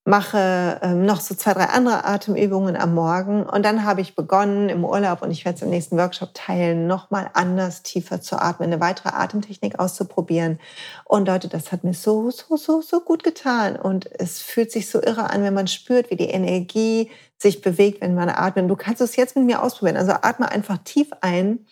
mache 0.10 0.80
ähm, 0.82 1.06
noch 1.06 1.22
so 1.22 1.36
zwei, 1.36 1.54
drei 1.54 1.66
andere 1.66 2.04
Atemübungen 2.04 2.76
am 2.76 2.96
Morgen. 2.96 3.44
Und 3.44 3.64
dann 3.64 3.86
habe 3.86 4.02
ich 4.02 4.16
begonnen 4.16 4.68
im 4.68 4.84
Urlaub 4.84 5.22
und 5.22 5.30
ich 5.30 5.46
werde 5.46 5.58
es 5.58 5.62
im 5.62 5.70
nächsten 5.70 5.98
Workshop 5.98 6.34
teilen, 6.34 6.88
nochmal 6.88 7.30
anders 7.34 7.84
tiefer 7.84 8.20
zu 8.20 8.42
atmen, 8.42 8.74
eine 8.74 8.82
weitere 8.82 9.10
Atemtechnik 9.10 9.78
auszuprobieren. 9.80 10.60
Und 11.06 11.28
Leute, 11.28 11.48
das 11.48 11.72
hat 11.72 11.84
mir 11.84 11.94
so, 11.94 12.32
so, 12.32 12.58
so, 12.58 12.82
so 12.82 13.02
gut 13.02 13.24
getan. 13.24 13.76
Und 13.76 14.10
es 14.20 14.42
fühlt 14.42 14.72
sich 14.72 14.90
so 14.90 15.00
irre 15.00 15.30
an, 15.30 15.44
wenn 15.44 15.54
man 15.54 15.68
spürt, 15.68 16.10
wie 16.10 16.16
die 16.16 16.30
Energie 16.30 17.12
sich 17.38 17.62
bewegt, 17.62 18.02
wenn 18.02 18.16
man 18.16 18.30
atmet. 18.30 18.68
Du 18.68 18.76
kannst 18.76 19.02
es 19.02 19.16
jetzt 19.16 19.36
mit 19.36 19.46
mir 19.46 19.62
ausprobieren. 19.62 19.98
Also 19.98 20.14
atme 20.14 20.52
einfach 20.52 20.80
tief 20.80 21.10
ein. 21.22 21.68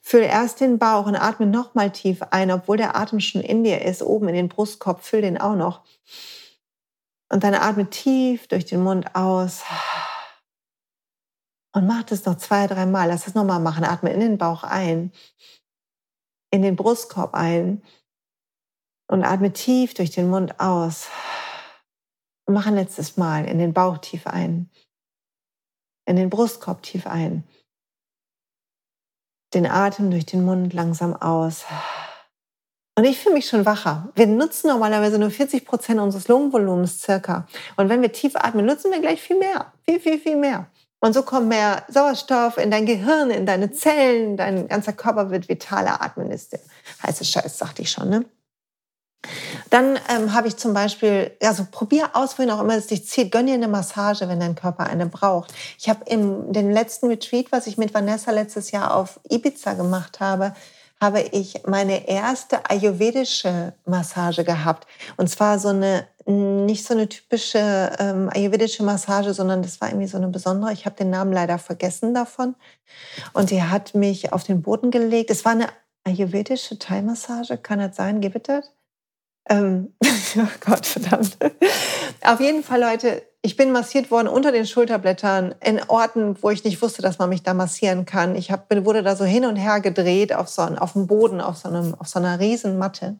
Füll 0.00 0.22
erst 0.22 0.60
den 0.60 0.78
Bauch 0.80 1.06
und 1.06 1.14
atme 1.14 1.46
nochmal 1.46 1.92
tief 1.92 2.20
ein, 2.30 2.50
obwohl 2.50 2.78
der 2.78 2.96
Atem 2.96 3.20
schon 3.20 3.42
in 3.42 3.62
dir 3.62 3.82
ist, 3.82 4.02
oben 4.02 4.28
in 4.28 4.34
den 4.34 4.48
Brustkorb, 4.48 5.04
füll 5.04 5.22
den 5.22 5.38
auch 5.40 5.54
noch. 5.54 5.82
Und 7.30 7.44
dann 7.44 7.54
atme 7.54 7.90
tief 7.90 8.48
durch 8.48 8.64
den 8.64 8.82
Mund 8.82 9.14
aus. 9.14 9.62
Und 11.74 11.86
mach 11.86 12.02
das 12.04 12.24
noch 12.24 12.36
zwei, 12.36 12.66
drei 12.66 12.86
Mal. 12.86 13.08
Lass 13.08 13.24
das 13.24 13.34
nochmal 13.34 13.60
machen. 13.60 13.84
Atme 13.84 14.10
in 14.12 14.20
den 14.20 14.38
Bauch 14.38 14.64
ein, 14.64 15.12
in 16.50 16.62
den 16.62 16.76
Brustkorb 16.76 17.34
ein 17.34 17.82
und 19.08 19.24
atme 19.24 19.52
tief 19.52 19.94
durch 19.94 20.10
den 20.10 20.28
Mund 20.30 20.60
aus. 20.60 21.08
Und 22.46 22.54
mach 22.54 22.66
ein 22.66 22.74
letztes 22.74 23.16
Mal 23.16 23.44
in 23.46 23.58
den 23.58 23.74
Bauch 23.74 23.98
tief 23.98 24.26
ein, 24.26 24.70
in 26.06 26.16
den 26.16 26.30
Brustkorb 26.30 26.82
tief 26.82 27.06
ein. 27.06 27.44
Den 29.54 29.66
Atem 29.66 30.10
durch 30.10 30.26
den 30.26 30.44
Mund 30.44 30.72
langsam 30.72 31.14
aus. 31.14 31.64
Und 32.98 33.04
ich 33.04 33.20
fühle 33.20 33.36
mich 33.36 33.46
schon 33.46 33.64
wacher. 33.64 34.08
Wir 34.16 34.26
nutzen 34.26 34.66
normalerweise 34.66 35.20
nur 35.20 35.30
40 35.30 35.64
Prozent 35.64 36.00
unseres 36.00 36.26
Lungenvolumens 36.26 37.00
circa. 37.00 37.46
Und 37.76 37.88
wenn 37.88 38.02
wir 38.02 38.10
tief 38.10 38.34
atmen, 38.34 38.66
nutzen 38.66 38.90
wir 38.90 39.00
gleich 39.00 39.22
viel 39.22 39.38
mehr. 39.38 39.72
Viel, 39.84 40.00
viel, 40.00 40.18
viel 40.18 40.34
mehr. 40.34 40.66
Und 40.98 41.12
so 41.12 41.22
kommt 41.22 41.46
mehr 41.46 41.84
Sauerstoff 41.86 42.58
in 42.58 42.72
dein 42.72 42.86
Gehirn, 42.86 43.30
in 43.30 43.46
deine 43.46 43.70
Zellen. 43.70 44.36
Dein 44.36 44.66
ganzer 44.66 44.94
Körper 44.94 45.30
wird 45.30 45.48
vitaler. 45.48 46.02
Atmen 46.02 46.32
ist 46.32 46.54
der 46.54 46.60
heiße 47.06 47.24
Scheiß, 47.24 47.58
sagte 47.58 47.82
ich 47.82 47.90
schon. 47.92 48.10
Ne? 48.10 48.24
Dann 49.70 49.96
ähm, 50.08 50.34
habe 50.34 50.48
ich 50.48 50.56
zum 50.56 50.74
Beispiel, 50.74 51.30
also 51.40 51.68
probier 51.70 52.10
aus, 52.14 52.36
wohin 52.36 52.50
auch 52.50 52.60
immer 52.60 52.74
es 52.74 52.88
dich 52.88 53.06
zieht. 53.06 53.30
Gönn 53.30 53.46
dir 53.46 53.54
eine 53.54 53.68
Massage, 53.68 54.28
wenn 54.28 54.40
dein 54.40 54.56
Körper 54.56 54.88
eine 54.88 55.06
braucht. 55.06 55.54
Ich 55.78 55.88
habe 55.88 56.00
in 56.06 56.52
dem 56.52 56.68
letzten 56.68 57.06
Retreat, 57.06 57.52
was 57.52 57.68
ich 57.68 57.78
mit 57.78 57.94
Vanessa 57.94 58.32
letztes 58.32 58.72
Jahr 58.72 58.96
auf 58.96 59.20
Ibiza 59.30 59.74
gemacht 59.74 60.18
habe, 60.18 60.52
habe 61.00 61.20
ich 61.20 61.62
meine 61.66 62.08
erste 62.08 62.68
ayurvedische 62.68 63.74
Massage 63.84 64.44
gehabt. 64.44 64.86
Und 65.16 65.28
zwar 65.28 65.58
so 65.58 65.68
eine, 65.68 66.06
nicht 66.26 66.84
so 66.84 66.94
eine 66.94 67.08
typische 67.08 67.92
ähm, 67.98 68.28
ayurvedische 68.32 68.82
Massage, 68.82 69.32
sondern 69.32 69.62
das 69.62 69.80
war 69.80 69.88
irgendwie 69.88 70.08
so 70.08 70.16
eine 70.16 70.28
besondere. 70.28 70.72
Ich 70.72 70.86
habe 70.86 70.96
den 70.96 71.10
Namen 71.10 71.32
leider 71.32 71.58
vergessen 71.58 72.14
davon. 72.14 72.56
Und 73.32 73.48
sie 73.48 73.62
hat 73.62 73.94
mich 73.94 74.32
auf 74.32 74.44
den 74.44 74.62
Boden 74.62 74.90
gelegt. 74.90 75.30
Es 75.30 75.44
war 75.44 75.52
eine 75.52 75.68
ayurvedische 76.04 76.78
Thai-Massage, 76.78 77.58
kann 77.58 77.78
das 77.78 77.96
sein? 77.96 78.20
Das? 78.20 78.72
Ähm, 79.48 79.94
oh 80.02 80.48
Gott, 80.60 80.86
verdammt. 80.86 81.36
Auf 82.22 82.40
jeden 82.40 82.62
Fall, 82.62 82.80
Leute, 82.80 83.22
ich 83.42 83.56
bin 83.56 83.70
massiert 83.70 84.10
worden 84.10 84.28
unter 84.28 84.50
den 84.50 84.66
Schulterblättern 84.66 85.54
in 85.64 85.80
Orten, 85.88 86.36
wo 86.42 86.50
ich 86.50 86.64
nicht 86.64 86.82
wusste, 86.82 87.02
dass 87.02 87.18
man 87.18 87.28
mich 87.28 87.42
da 87.42 87.54
massieren 87.54 88.04
kann. 88.04 88.34
Ich 88.34 88.50
hab, 88.50 88.68
wurde 88.84 89.02
da 89.02 89.14
so 89.14 89.24
hin 89.24 89.44
und 89.44 89.56
her 89.56 89.80
gedreht 89.80 90.34
auf 90.34 90.48
so, 90.48 90.62
auf 90.62 90.94
dem 90.94 91.06
Boden, 91.06 91.40
auf 91.40 91.56
so, 91.56 91.68
einem, 91.68 91.94
auf 91.94 92.08
so 92.08 92.18
einer 92.18 92.40
Riesenmatte. 92.40 93.18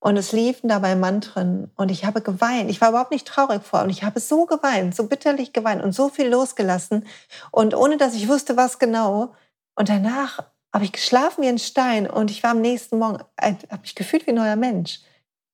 Und 0.00 0.16
es 0.16 0.32
liefen 0.32 0.68
dabei 0.68 0.94
Mantren 0.94 1.72
und 1.76 1.90
ich 1.90 2.04
habe 2.04 2.22
geweint. 2.22 2.70
Ich 2.70 2.80
war 2.80 2.90
überhaupt 2.90 3.10
nicht 3.10 3.26
traurig 3.26 3.64
vor 3.64 3.82
und 3.82 3.90
ich 3.90 4.04
habe 4.04 4.20
so 4.20 4.46
geweint, 4.46 4.94
so 4.94 5.08
bitterlich 5.08 5.52
geweint 5.52 5.82
und 5.82 5.92
so 5.92 6.08
viel 6.08 6.28
losgelassen 6.28 7.04
und 7.50 7.74
ohne 7.74 7.96
dass 7.96 8.14
ich 8.14 8.28
wusste, 8.28 8.56
was 8.56 8.78
genau. 8.78 9.34
Und 9.74 9.88
danach 9.88 10.44
habe 10.72 10.84
ich 10.84 10.92
geschlafen 10.92 11.42
wie 11.42 11.48
ein 11.48 11.58
Stein 11.58 12.08
und 12.08 12.30
ich 12.30 12.44
war 12.44 12.52
am 12.52 12.60
nächsten 12.60 12.98
Morgen, 12.98 13.24
äh, 13.36 13.54
habe 13.70 13.82
mich 13.82 13.96
gefühlt 13.96 14.26
wie 14.26 14.30
ein 14.30 14.36
neuer 14.36 14.56
Mensch. 14.56 15.00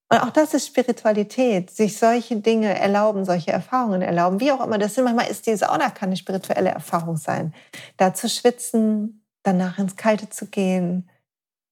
Und 0.09 0.19
auch 0.23 0.31
das 0.31 0.55
ist 0.55 0.67
Spiritualität, 0.67 1.71
sich 1.71 1.99
solche 1.99 2.37
Dinge 2.37 2.79
erlauben, 2.79 3.25
solche 3.25 3.53
Erfahrungen 3.53 4.03
erlauben, 4.03 4.41
wie 4.41 4.53
auch 4.53 4.65
immer 4.65 4.79
das 4.79 4.95
sind. 4.95 5.05
Manchmal 5.05 5.31
ist 5.31 5.47
die 5.47 5.57
Sauna 5.57 5.91
kann 5.91 6.11
eine 6.11 6.17
spirituelle 6.17 6.71
Erfahrung 6.71 7.17
sein. 7.17 7.55
Da 7.97 8.15
zu 8.15 8.29
schwitzen, 8.29 9.25
danach 9.43 9.79
ins 9.79 9.97
Kalte 9.97 10.29
zu 10.29 10.47
gehen, 10.47 11.09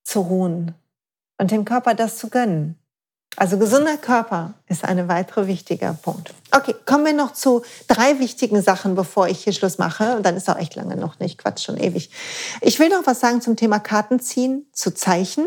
zu 0.03 0.21
ruhen 0.21 0.75
und 1.39 1.51
dem 1.51 1.65
Körper 1.65 1.95
das 1.95 2.17
zu 2.19 2.31
gönnen. 2.31 2.79
Also 3.37 3.59
gesunder 3.59 3.97
Körper 3.97 4.55
ist 4.69 4.85
ein 4.85 5.09
weiterer 5.09 5.47
wichtiger 5.47 5.95
Punkt. 5.95 6.35
Okay, 6.51 6.75
kommen 6.85 7.07
wir 7.07 7.15
noch 7.15 7.33
zu 7.33 7.63
drei 7.89 8.19
wichtigen 8.19 8.61
Sachen, 8.61 8.95
bevor 8.95 9.27
ich 9.27 9.43
hier 9.45 9.55
Schluss 9.55 9.79
mache. 9.79 10.17
Und 10.17 10.27
dann 10.27 10.37
ist 10.37 10.51
auch 10.51 10.59
echt 10.59 10.75
lange 10.75 10.97
noch 10.97 11.19
nicht, 11.19 11.39
Quatsch, 11.39 11.65
schon 11.65 11.79
ewig. 11.79 12.11
Ich 12.61 12.79
will 12.79 12.91
noch 12.91 13.07
was 13.07 13.21
sagen 13.21 13.41
zum 13.41 13.57
Thema 13.57 13.79
Kartenziehen, 13.79 14.67
zu 14.73 14.93
Zeichen. 14.93 15.47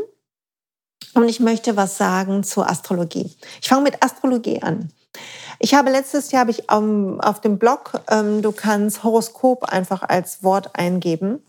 Und 1.16 1.30
ich 1.30 1.40
möchte 1.40 1.76
was 1.78 1.98
sagen 1.98 2.44
zur 2.44 2.70
Astrologie. 2.70 3.34
Ich 3.62 3.70
fange 3.70 3.84
mit 3.84 4.04
Astrologie 4.04 4.62
an. 4.62 4.92
Ich 5.60 5.74
habe 5.74 5.90
letztes 5.90 6.32
Jahr 6.32 6.42
habe 6.42 6.52
ich 6.52 6.70
auf 6.70 7.42
dem 7.42 7.58
Blog, 7.58 8.02
ähm, 8.12 8.42
du 8.42 8.52
kannst 8.52 9.04
Horoskop 9.04 9.64
einfach 9.64 10.04
als 10.04 10.44
Wort 10.44 10.78
eingeben, 10.78 11.42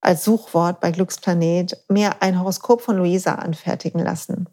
als 0.00 0.24
Suchwort 0.24 0.80
bei 0.80 0.90
Glücksplanet, 0.90 1.84
mir 1.88 2.20
ein 2.20 2.40
Horoskop 2.40 2.82
von 2.82 2.96
Luisa 2.96 3.36
anfertigen 3.36 4.00
lassen. 4.00 4.48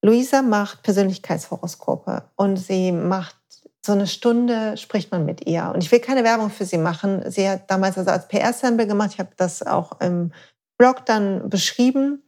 Luisa 0.00 0.42
macht 0.42 0.84
Persönlichkeitshoroskope 0.84 2.22
und 2.36 2.58
sie 2.58 2.92
macht 2.92 3.36
so 3.84 3.92
eine 3.92 4.06
Stunde 4.06 4.76
spricht 4.76 5.12
man 5.12 5.24
mit 5.24 5.46
ihr. 5.46 5.70
Und 5.72 5.82
ich 5.82 5.90
will 5.92 6.00
keine 6.00 6.24
Werbung 6.24 6.50
für 6.50 6.64
sie 6.64 6.78
machen. 6.78 7.22
Sie 7.30 7.48
hat 7.48 7.70
damals 7.70 7.96
also 7.96 8.10
als 8.10 8.26
PR-Sample 8.26 8.86
gemacht. 8.86 9.10
Ich 9.12 9.20
habe 9.20 9.30
das 9.36 9.64
auch 9.64 10.00
im 10.00 10.32
Blog 10.76 11.06
dann 11.06 11.48
beschrieben. 11.48 12.22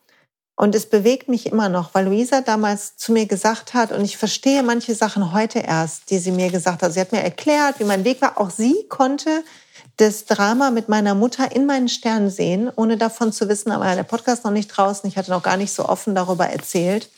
Und 0.59 0.75
es 0.75 0.87
bewegt 0.87 1.29
mich 1.29 1.47
immer 1.47 1.69
noch, 1.69 1.95
weil 1.95 2.07
Luisa 2.07 2.41
damals 2.41 2.97
zu 2.97 3.13
mir 3.13 3.27
gesagt 3.27 3.75
hat, 3.75 3.93
und 3.93 4.05
ich 4.05 4.17
verstehe 4.17 4.65
manche 4.65 4.97
Sachen 4.97 5.33
heute 5.33 5.61
erst, 5.61 6.11
die 6.11 6.19
sie 6.19 6.33
mir 6.33 6.51
gesagt 6.51 6.83
hat. 6.83 6.93
Sie 6.93 7.01
hat 7.01 7.13
mir 7.13 7.23
erklärt, 7.23 7.79
wie 7.79 7.85
mein 7.85 8.05
Weg 8.05 8.21
war. 8.21 8.41
Auch 8.41 8.51
sie 8.51 8.75
konnte 8.89 9.45
das 9.99 10.25
Drama 10.25 10.73
mit 10.73 10.89
meiner 10.89 11.15
Mutter 11.15 11.55
in 11.55 11.65
meinen 11.65 11.89
Sternen 11.89 12.29
sehen, 12.29 12.73
ohne 12.75 12.97
davon 12.97 13.33
zu 13.33 13.49
wissen, 13.49 13.71
aber 13.71 13.95
der 13.95 14.03
Podcast 14.03 14.45
noch 14.45 14.51
nicht 14.51 14.67
draußen. 14.67 15.09
Ich 15.09 15.17
hatte 15.17 15.31
noch 15.31 15.45
gar 15.45 15.57
nicht 15.57 15.73
so 15.73 15.85
offen 15.85 16.17
darüber 16.17 16.49
erzählt. 16.49 17.09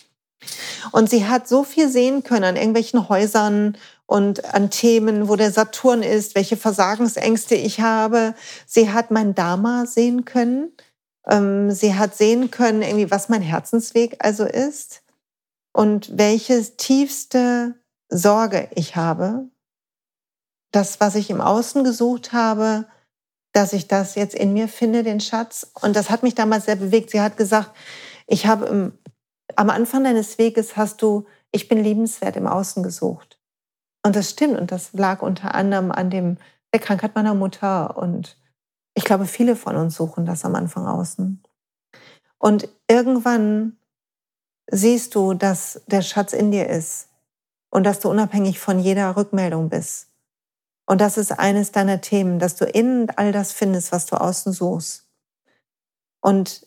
Und 0.93 1.09
sie 1.09 1.27
hat 1.27 1.49
so 1.49 1.65
viel 1.65 1.89
sehen 1.89 2.23
können 2.23 2.45
an 2.45 2.57
irgendwelchen 2.57 3.09
Häusern 3.09 3.79
und 4.05 4.53
an 4.53 4.69
Themen, 4.69 5.31
wo 5.31 5.37
der 5.37 5.51
Saturn 5.51 6.03
ist, 6.03 6.35
welche 6.35 6.59
Versagensängste 6.59 7.55
ich 7.55 7.81
habe. 7.81 8.35
Sie 8.67 8.93
hat 8.93 9.11
mein 9.11 9.35
Dharma 9.35 9.87
sehen 9.87 10.27
können 10.27 10.73
sie 11.25 11.95
hat 11.95 12.17
sehen 12.17 12.51
können, 12.51 12.83
irgendwie, 12.83 13.11
was 13.11 13.29
mein 13.29 13.43
Herzensweg 13.43 14.17
also 14.21 14.45
ist 14.45 15.03
und 15.73 16.17
welche 16.17 16.77
tiefste 16.77 17.75
Sorge 18.09 18.69
ich 18.75 18.97
habe. 18.97 19.49
Das, 20.73 21.01
was 21.01 21.15
ich 21.15 21.31
im 21.31 21.41
Außen 21.41 21.85
gesucht 21.85 22.33
habe, 22.33 22.87
dass 23.53 23.73
ich 23.73 23.89
das 23.89 24.15
jetzt 24.15 24.35
in 24.35 24.53
mir 24.53 24.69
finde, 24.69 25.03
den 25.03 25.21
Schatz. 25.21 25.71
Und 25.81 25.97
das 25.97 26.11
hat 26.11 26.23
mich 26.23 26.35
damals 26.35 26.67
sehr 26.67 26.77
bewegt. 26.77 27.11
Sie 27.11 27.21
hat 27.21 27.37
gesagt, 27.37 27.71
ich 28.27 28.47
habe 28.47 28.67
im, 28.67 28.99
am 29.57 29.71
Anfang 29.71 30.05
deines 30.05 30.39
Weges 30.39 30.77
hast 30.77 31.03
du, 31.03 31.27
ich 31.51 31.69
bin 31.69 31.83
liebenswert 31.83 32.37
im 32.37 32.47
Außen 32.47 32.83
gesucht. 32.83 33.41
Und 34.05 34.17
das 34.17 34.31
stimmt. 34.31 34.59
Und 34.59 34.71
das 34.71 34.93
lag 34.93 35.23
unter 35.23 35.55
anderem 35.55 35.91
an 35.91 36.11
dem, 36.11 36.39
der 36.73 36.81
Krankheit 36.81 37.15
meiner 37.15 37.35
Mutter 37.35 37.97
und 37.97 38.40
ich 38.95 39.05
glaube, 39.05 39.27
viele 39.27 39.57
von 39.57 39.77
uns 39.77 39.97
suchen 39.97 40.27
das 40.27 40.45
am 40.45 40.55
Anfang 40.55 40.87
außen. 40.87 41.43
Und 42.39 42.69
irgendwann 42.89 43.77
siehst 44.71 45.15
du, 45.15 45.35
dass 45.35 45.83
der 45.87 46.03
Schatz 46.03 46.33
in 46.33 46.51
dir 46.51 46.69
ist 46.69 47.09
und 47.71 47.85
dass 47.85 48.01
du 48.01 48.11
unabhängig 48.11 48.59
von 48.59 48.79
jeder 48.79 49.17
Rückmeldung 49.17 49.69
bist. 49.69 50.09
Und 50.87 51.01
das 51.01 51.19
ist 51.19 51.33
eines 51.39 51.71
deiner 51.71 52.01
Themen, 52.01 52.39
dass 52.39 52.57
du 52.57 52.65
innen 52.65 53.11
all 53.11 53.31
das 53.31 53.53
findest, 53.53 53.93
was 53.93 54.07
du 54.07 54.21
außen 54.21 54.53
suchst. 54.53 55.07
Und 56.21 56.67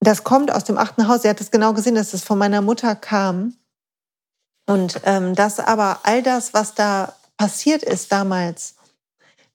das 0.00 0.24
kommt 0.24 0.50
aus 0.50 0.64
dem 0.64 0.78
achten 0.78 1.08
Haus. 1.08 1.22
Sie 1.22 1.28
hat 1.28 1.40
es 1.40 1.50
genau 1.50 1.72
gesehen, 1.72 1.94
dass 1.94 2.12
es 2.12 2.24
von 2.24 2.38
meiner 2.38 2.60
Mutter 2.60 2.94
kam. 2.96 3.56
Und 4.66 5.00
ähm, 5.04 5.34
dass 5.34 5.58
aber 5.58 6.00
all 6.02 6.22
das, 6.22 6.54
was 6.54 6.74
da 6.74 7.14
passiert 7.36 7.82
ist 7.82 8.12
damals, 8.12 8.74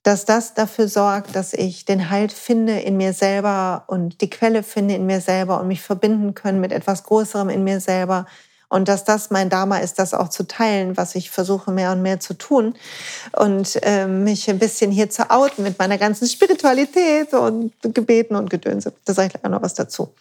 dass 0.08 0.24
das 0.24 0.54
dafür 0.54 0.88
sorgt, 0.88 1.36
dass 1.36 1.52
ich 1.52 1.84
den 1.84 2.10
Halt 2.10 2.32
finde 2.32 2.80
in 2.80 2.96
mir 2.96 3.12
selber 3.12 3.84
und 3.88 4.22
die 4.22 4.30
Quelle 4.30 4.64
finde 4.64 4.96
in 4.96 5.06
mir 5.06 5.20
selber 5.20 5.60
und 5.60 5.68
mich 5.68 5.82
verbinden 5.82 6.34
können 6.34 6.62
mit 6.62 6.72
etwas 6.72 7.04
Größerem 7.04 7.50
in 7.50 7.66
mir 7.66 7.82
selber 7.82 8.26
Und 8.70 8.88
dass 8.88 9.04
das 9.04 9.32
mein 9.32 9.50
Dharma 9.50 9.80
ist, 9.80 10.00
das 10.00 10.14
auch 10.14 10.30
zu 10.30 10.48
teilen, 10.48 10.96
was 10.96 11.16
ich 11.16 11.30
versuche 11.30 11.72
mehr 11.72 11.92
und 11.92 12.02
mehr 12.02 12.22
zu 12.22 12.34
tun. 12.36 12.76
Und 13.34 13.80
äh, 13.84 14.08
mich 14.08 14.50
ein 14.50 14.60
bisschen 14.60 14.92
hier 14.92 15.10
zu 15.10 15.30
outen 15.30 15.64
mit 15.64 15.78
meiner 15.78 15.98
ganzen 15.98 16.26
Spiritualität 16.28 17.34
und 17.34 17.74
Gebeten 17.82 18.36
und 18.38 18.50
Gedönse. 18.50 18.94
Da 19.04 19.14
sage 19.14 19.28
ich 19.28 19.42
gleich 19.42 19.52
noch 19.52 19.62
was 19.62 19.74
dazu. 19.74 20.14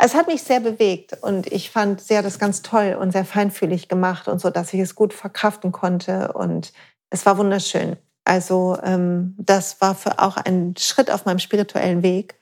Es 0.00 0.14
hat 0.16 0.26
mich 0.26 0.42
sehr 0.42 0.60
bewegt 0.60 1.16
und 1.22 1.46
ich 1.52 1.70
fand 1.70 2.00
sehr 2.00 2.22
das 2.22 2.40
ganz 2.40 2.62
toll 2.62 2.96
und 3.00 3.12
sehr 3.12 3.24
feinfühlig 3.24 3.88
gemacht 3.88 4.26
und 4.26 4.40
so, 4.40 4.50
dass 4.50 4.74
ich 4.74 4.80
es 4.80 4.96
gut 4.96 5.12
verkraften 5.12 5.70
konnte. 5.70 6.32
Und 6.32 6.72
es 7.10 7.24
war 7.24 7.38
wunderschön. 7.38 7.96
Also 8.28 8.76
ähm, 8.82 9.34
das 9.38 9.80
war 9.80 9.94
für 9.94 10.18
auch 10.18 10.36
ein 10.36 10.74
Schritt 10.78 11.10
auf 11.10 11.24
meinem 11.24 11.38
spirituellen 11.38 12.02
Weg. 12.02 12.34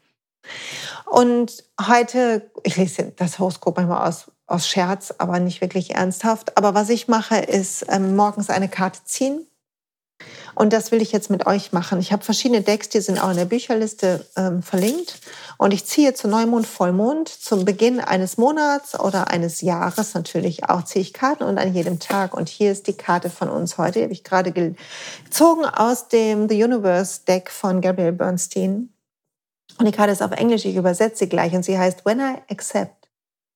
Und 1.04 1.64
heute, 1.80 2.50
ich 2.64 2.76
lese 2.76 3.12
das 3.16 3.38
Horoskop 3.38 3.76
manchmal 3.76 4.08
aus, 4.08 4.30
aus 4.46 4.68
Scherz, 4.68 5.14
aber 5.18 5.38
nicht 5.38 5.60
wirklich 5.60 5.94
ernsthaft. 5.94 6.56
Aber 6.56 6.74
was 6.74 6.88
ich 6.88 7.06
mache, 7.06 7.36
ist 7.36 7.86
ähm, 7.88 8.16
morgens 8.16 8.50
eine 8.50 8.68
Karte 8.68 9.00
ziehen. 9.04 9.46
Und 10.56 10.72
das 10.72 10.90
will 10.90 11.02
ich 11.02 11.12
jetzt 11.12 11.28
mit 11.28 11.46
euch 11.46 11.74
machen. 11.74 12.00
Ich 12.00 12.12
habe 12.12 12.24
verschiedene 12.24 12.62
Decks, 12.62 12.88
die 12.88 13.02
sind 13.02 13.22
auch 13.22 13.30
in 13.30 13.36
der 13.36 13.44
Bücherliste 13.44 14.24
ähm, 14.36 14.62
verlinkt. 14.62 15.18
Und 15.58 15.74
ich 15.74 15.84
ziehe 15.84 16.14
zu 16.14 16.28
Neumond, 16.28 16.66
Vollmond, 16.66 17.28
zum 17.28 17.66
Beginn 17.66 18.00
eines 18.00 18.38
Monats 18.38 18.98
oder 18.98 19.28
eines 19.28 19.60
Jahres 19.60 20.14
natürlich 20.14 20.64
auch, 20.64 20.82
ziehe 20.82 21.02
ich 21.02 21.12
Karten 21.12 21.44
und 21.44 21.58
an 21.58 21.74
jedem 21.74 21.98
Tag. 21.98 22.32
Und 22.32 22.48
hier 22.48 22.72
ist 22.72 22.86
die 22.86 22.96
Karte 22.96 23.28
von 23.28 23.50
uns 23.50 23.76
heute, 23.76 23.98
die 23.98 24.04
habe 24.04 24.14
ich 24.14 24.24
gerade 24.24 24.50
gezogen 24.50 25.66
aus 25.66 26.08
dem 26.08 26.48
The 26.48 26.64
Universe 26.64 27.20
Deck 27.28 27.50
von 27.50 27.82
Gabrielle 27.82 28.14
Bernstein. 28.14 28.88
Und 29.78 29.84
die 29.84 29.92
Karte 29.92 30.12
ist 30.12 30.22
auf 30.22 30.32
Englisch, 30.32 30.64
ich 30.64 30.76
übersetze 30.76 31.18
sie 31.18 31.28
gleich 31.28 31.52
und 31.52 31.66
sie 31.66 31.78
heißt, 31.78 32.06
When 32.06 32.18
I 32.18 32.36
accept 32.50 33.08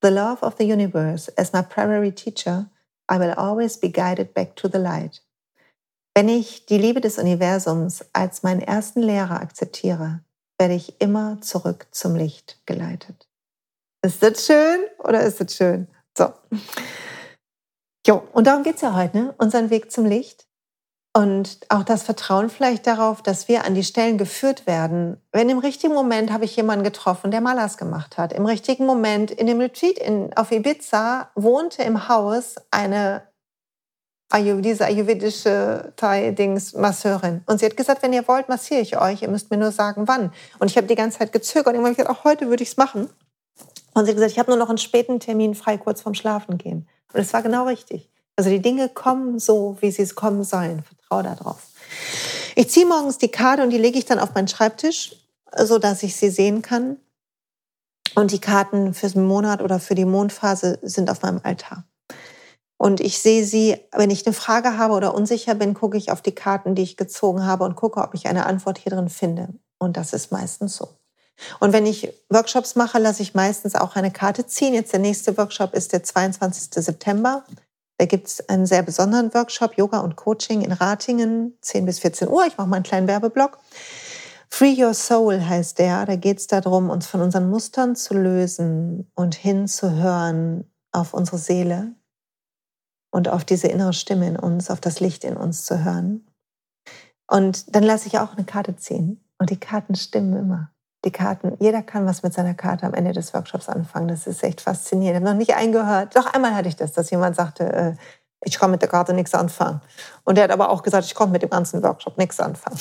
the 0.03 0.09
love 0.09 0.43
of 0.43 0.57
the 0.59 0.71
universe 0.71 1.33
as 1.39 1.55
my 1.55 1.63
primary 1.63 2.13
teacher, 2.13 2.67
I 3.11 3.19
will 3.19 3.33
always 3.33 3.79
be 3.81 3.91
guided 3.91 4.35
back 4.35 4.55
to 4.57 4.69
the 4.69 4.79
light. 4.79 5.23
Wenn 6.15 6.29
ich 6.29 6.67
die 6.67 6.79
Liebe 6.79 7.01
des 7.01 7.19
Universums 7.19 8.05
als 8.13 8.43
meinen 8.43 8.61
ersten 8.61 9.01
Lehrer 9.01 9.41
akzeptiere, 9.41 10.21
werde 10.59 10.75
ich 10.75 11.01
immer 11.01 11.41
zurück 11.41 11.87
zum 11.93 12.17
Licht 12.17 12.61
geleitet. 12.67 13.29
Ist 14.03 14.23
das 14.23 14.47
schön 14.47 14.81
oder 14.99 15.23
ist 15.23 15.41
das 15.41 15.55
schön? 15.55 15.89
So. 16.17 16.33
Jo, 18.07 18.23
und 18.33 18.47
darum 18.47 18.63
geht 18.63 18.77
es 18.77 18.81
ja 18.81 18.95
heute, 18.95 19.17
ne? 19.17 19.35
unseren 19.39 19.71
Weg 19.71 19.93
zum 19.93 20.05
Licht. 20.05 20.47
Und 21.13 21.59
auch 21.69 21.83
das 21.83 22.05
Vertrauen 22.05 22.51
vielleicht 22.51 22.87
darauf, 22.87 23.21
dass 23.21 23.49
wir 23.49 23.65
an 23.65 23.75
die 23.75 23.83
Stellen 23.83 24.17
geführt 24.17 24.67
werden. 24.67 25.21
Wenn 25.33 25.49
im 25.49 25.59
richtigen 25.59 25.93
Moment 25.93 26.33
habe 26.33 26.45
ich 26.45 26.55
jemanden 26.55 26.85
getroffen, 26.85 27.33
der 27.33 27.41
Malas 27.41 27.77
gemacht 27.79 28.17
hat. 28.17 28.33
Im 28.33 28.47
richtigen 28.47 28.87
Moment 28.87 29.33
in 29.33 29.49
dem 29.49 29.61
Retreat 29.61 29.99
in, 29.99 30.33
auf 30.37 30.53
Ibiza 30.53 31.31
wohnte 31.35 31.83
im 31.83 32.09
Haus 32.09 32.55
eine 32.71 33.23
diese 34.33 34.85
ayurvedische 34.85 35.93
Thai-Dings-Masseurin. 35.97 37.43
Und 37.47 37.61
sie 37.61 37.67
hat 37.67 37.77
gesagt, 37.77 38.03
wenn 38.03 38.13
ihr 38.13 38.27
wollt, 38.29 38.49
massiere 38.49 38.81
ich 38.81 38.99
euch. 38.99 39.23
Ihr 39.23 39.29
müsst 39.29 39.51
mir 39.51 39.57
nur 39.57 39.73
sagen, 39.73 40.07
wann. 40.07 40.33
Und 40.59 40.71
ich 40.71 40.77
habe 40.77 40.87
die 40.87 40.95
ganze 40.95 41.19
Zeit 41.19 41.33
gezögert. 41.33 41.75
Irgendwann 41.75 41.93
habe 41.93 41.93
ich 41.93 41.99
gesagt, 41.99 42.19
auch 42.19 42.25
heute 42.25 42.49
würde 42.49 42.63
ich 42.63 42.71
es 42.71 42.77
machen. 42.77 43.11
Und 43.95 44.05
sie 44.05 44.11
hat 44.11 44.17
gesagt, 44.17 44.33
ich 44.33 44.39
habe 44.39 44.51
nur 44.51 44.59
noch 44.59 44.69
einen 44.69 44.79
späten 44.79 45.19
Termin 45.19 45.55
frei, 45.55 45.79
kurz 45.79 46.01
vorm 46.01 46.15
Schlafen 46.15 46.59
gehen. 46.59 46.89
Und 47.13 47.21
es 47.21 47.33
war 47.33 47.43
genau 47.43 47.67
richtig. 47.67 48.09
Also 48.37 48.51
die 48.51 48.63
Dinge 48.63 48.89
kommen 48.89 49.39
so, 49.39 49.77
wie 49.81 49.91
sie 49.91 50.03
es 50.03 50.15
kommen 50.15 50.45
sollen 50.45 50.83
vertraue 50.83 51.23
darauf. 51.23 51.67
Ich 52.55 52.71
ziehe 52.71 52.87
morgens 52.87 53.19
die 53.19 53.29
Karte 53.31 53.63
und 53.63 53.71
die 53.71 53.79
lege 53.79 53.99
ich 53.99 54.05
dann 54.05 54.19
auf 54.19 54.35
meinen 54.35 54.49
Schreibtisch, 54.49 55.17
so 55.57 55.79
dass 55.79 56.03
ich 56.03 56.17
sie 56.17 56.31
sehen 56.31 56.63
kann. 56.63 56.97
Und 58.15 58.33
die 58.33 58.41
Karten 58.41 58.95
für 58.95 59.09
den 59.09 59.27
Monat 59.27 59.63
oder 59.63 59.79
für 59.79 59.95
die 59.95 60.05
Mondphase 60.05 60.79
sind 60.83 61.11
auf 61.11 61.23
meinem 61.23 61.41
Altar. 61.43 61.85
Und 62.81 63.01
ich 63.01 63.19
sehe 63.19 63.45
sie, 63.45 63.77
wenn 63.93 64.09
ich 64.09 64.27
eine 64.27 64.33
Frage 64.33 64.79
habe 64.79 64.95
oder 64.95 65.15
unsicher 65.15 65.55
bin, 65.55 65.75
gucke 65.75 65.99
ich 65.99 66.11
auf 66.11 66.23
die 66.23 66.35
Karten, 66.35 66.75
die 66.75 66.81
ich 66.81 66.97
gezogen 66.97 67.45
habe 67.45 67.65
und 67.65 67.77
gucke, 67.77 68.01
ob 68.01 68.15
ich 68.15 68.27
eine 68.27 68.47
Antwort 68.47 68.79
hier 68.79 68.91
drin 68.91 69.11
finde. 69.11 69.51
Und 69.79 69.99
das 69.99 70.15
ist 70.15 70.33
meistens 70.33 70.77
so. 70.77 70.89
Und 71.59 71.75
wenn 71.75 71.85
ich 71.85 72.11
Workshops 72.31 72.77
mache, 72.77 72.99
lasse 72.99 73.21
ich 73.21 73.35
meistens 73.35 73.75
auch 73.75 73.97
eine 73.97 74.11
Karte 74.11 74.47
ziehen. 74.47 74.73
Jetzt 74.73 74.95
der 74.95 75.01
nächste 75.01 75.37
Workshop 75.37 75.75
ist 75.75 75.93
der 75.93 76.05
22. 76.05 76.83
September. 76.83 77.45
Da 77.99 78.07
gibt 78.07 78.29
es 78.29 78.49
einen 78.49 78.65
sehr 78.65 78.83
besonderen 78.83 79.35
Workshop, 79.35 79.77
Yoga 79.77 80.01
und 80.01 80.17
Coaching 80.17 80.63
in 80.63 80.73
Ratingen, 80.73 81.59
10 81.61 81.85
bis 81.85 81.99
14 81.99 82.29
Uhr. 82.29 82.47
Ich 82.47 82.57
mache 82.57 82.67
mal 82.67 82.77
einen 82.77 82.85
kleinen 82.85 83.09
Werbeblock. 83.09 83.59
Free 84.49 84.83
Your 84.83 84.95
Soul 84.95 85.39
heißt 85.39 85.79
der. 85.79 86.07
Da 86.07 86.17
geht 86.17 86.39
es 86.39 86.47
darum, 86.47 86.89
uns 86.89 87.07
von 87.07 87.21
unseren 87.21 87.51
Mustern 87.51 87.95
zu 87.95 88.15
lösen 88.15 89.11
und 89.15 89.35
hinzuhören 89.35 90.65
auf 90.93 91.13
unsere 91.13 91.37
Seele 91.37 91.95
und 93.11 93.29
auf 93.29 93.45
diese 93.45 93.69
innere 93.69 93.93
Stimme 93.93 94.27
in 94.27 94.37
uns, 94.37 94.71
auf 94.71 94.81
das 94.81 95.01
Licht 95.01 95.25
in 95.25 95.37
uns 95.37 95.65
zu 95.65 95.85
hören. 95.85 96.27
Und 97.27 97.75
dann 97.75 97.83
lasse 97.83 98.09
ich 98.09 98.19
auch 98.19 98.37
eine 98.37 98.45
Karte 98.45 98.77
ziehen. 98.77 99.25
Und 99.39 99.51
die 99.51 99.61
Karten 99.61 99.95
stimmen 99.95 100.37
immer 100.37 100.73
die 101.05 101.11
Karten, 101.11 101.57
jeder 101.61 101.83
kann 101.83 102.07
was 102.07 102.23
mit 102.23 102.35
seiner 102.35 102.55
Karte 102.55 102.87
am 102.87 102.95
Ende 102.95 103.13
des 103.13 103.33
Workshops 103.33 103.69
anfangen. 103.69 104.09
Das 104.09 104.27
ist 104.27 104.43
echt 104.43 104.61
faszinierend. 104.61 105.17
Ich 105.17 105.23
habe 105.23 105.33
noch 105.33 105.39
nicht 105.39 105.55
eingehört. 105.55 106.15
Doch 106.15 106.27
einmal 106.27 106.55
hatte 106.55 106.69
ich 106.69 106.77
das, 106.77 106.93
dass 106.93 107.11
jemand 107.11 107.37
sagte, 107.37 107.73
äh, 107.73 107.95
ich 108.43 108.59
kann 108.59 108.71
mit 108.71 108.83
der 108.83 108.89
Karte 108.89 109.15
nichts 109.15 109.35
anfangen. 109.35 109.81
Und 110.25 110.39
er 110.39 110.45
hat 110.45 110.51
aber 110.51 110.71
auch 110.71 110.83
gesagt, 110.83 111.07
ich 111.07 111.15
konnte 111.15 111.33
mit 111.33 111.43
dem 111.43 111.51
ganzen 111.51 111.83
Workshop 111.83 112.19
nichts 112.19 112.41
anfangen. 112.41 112.79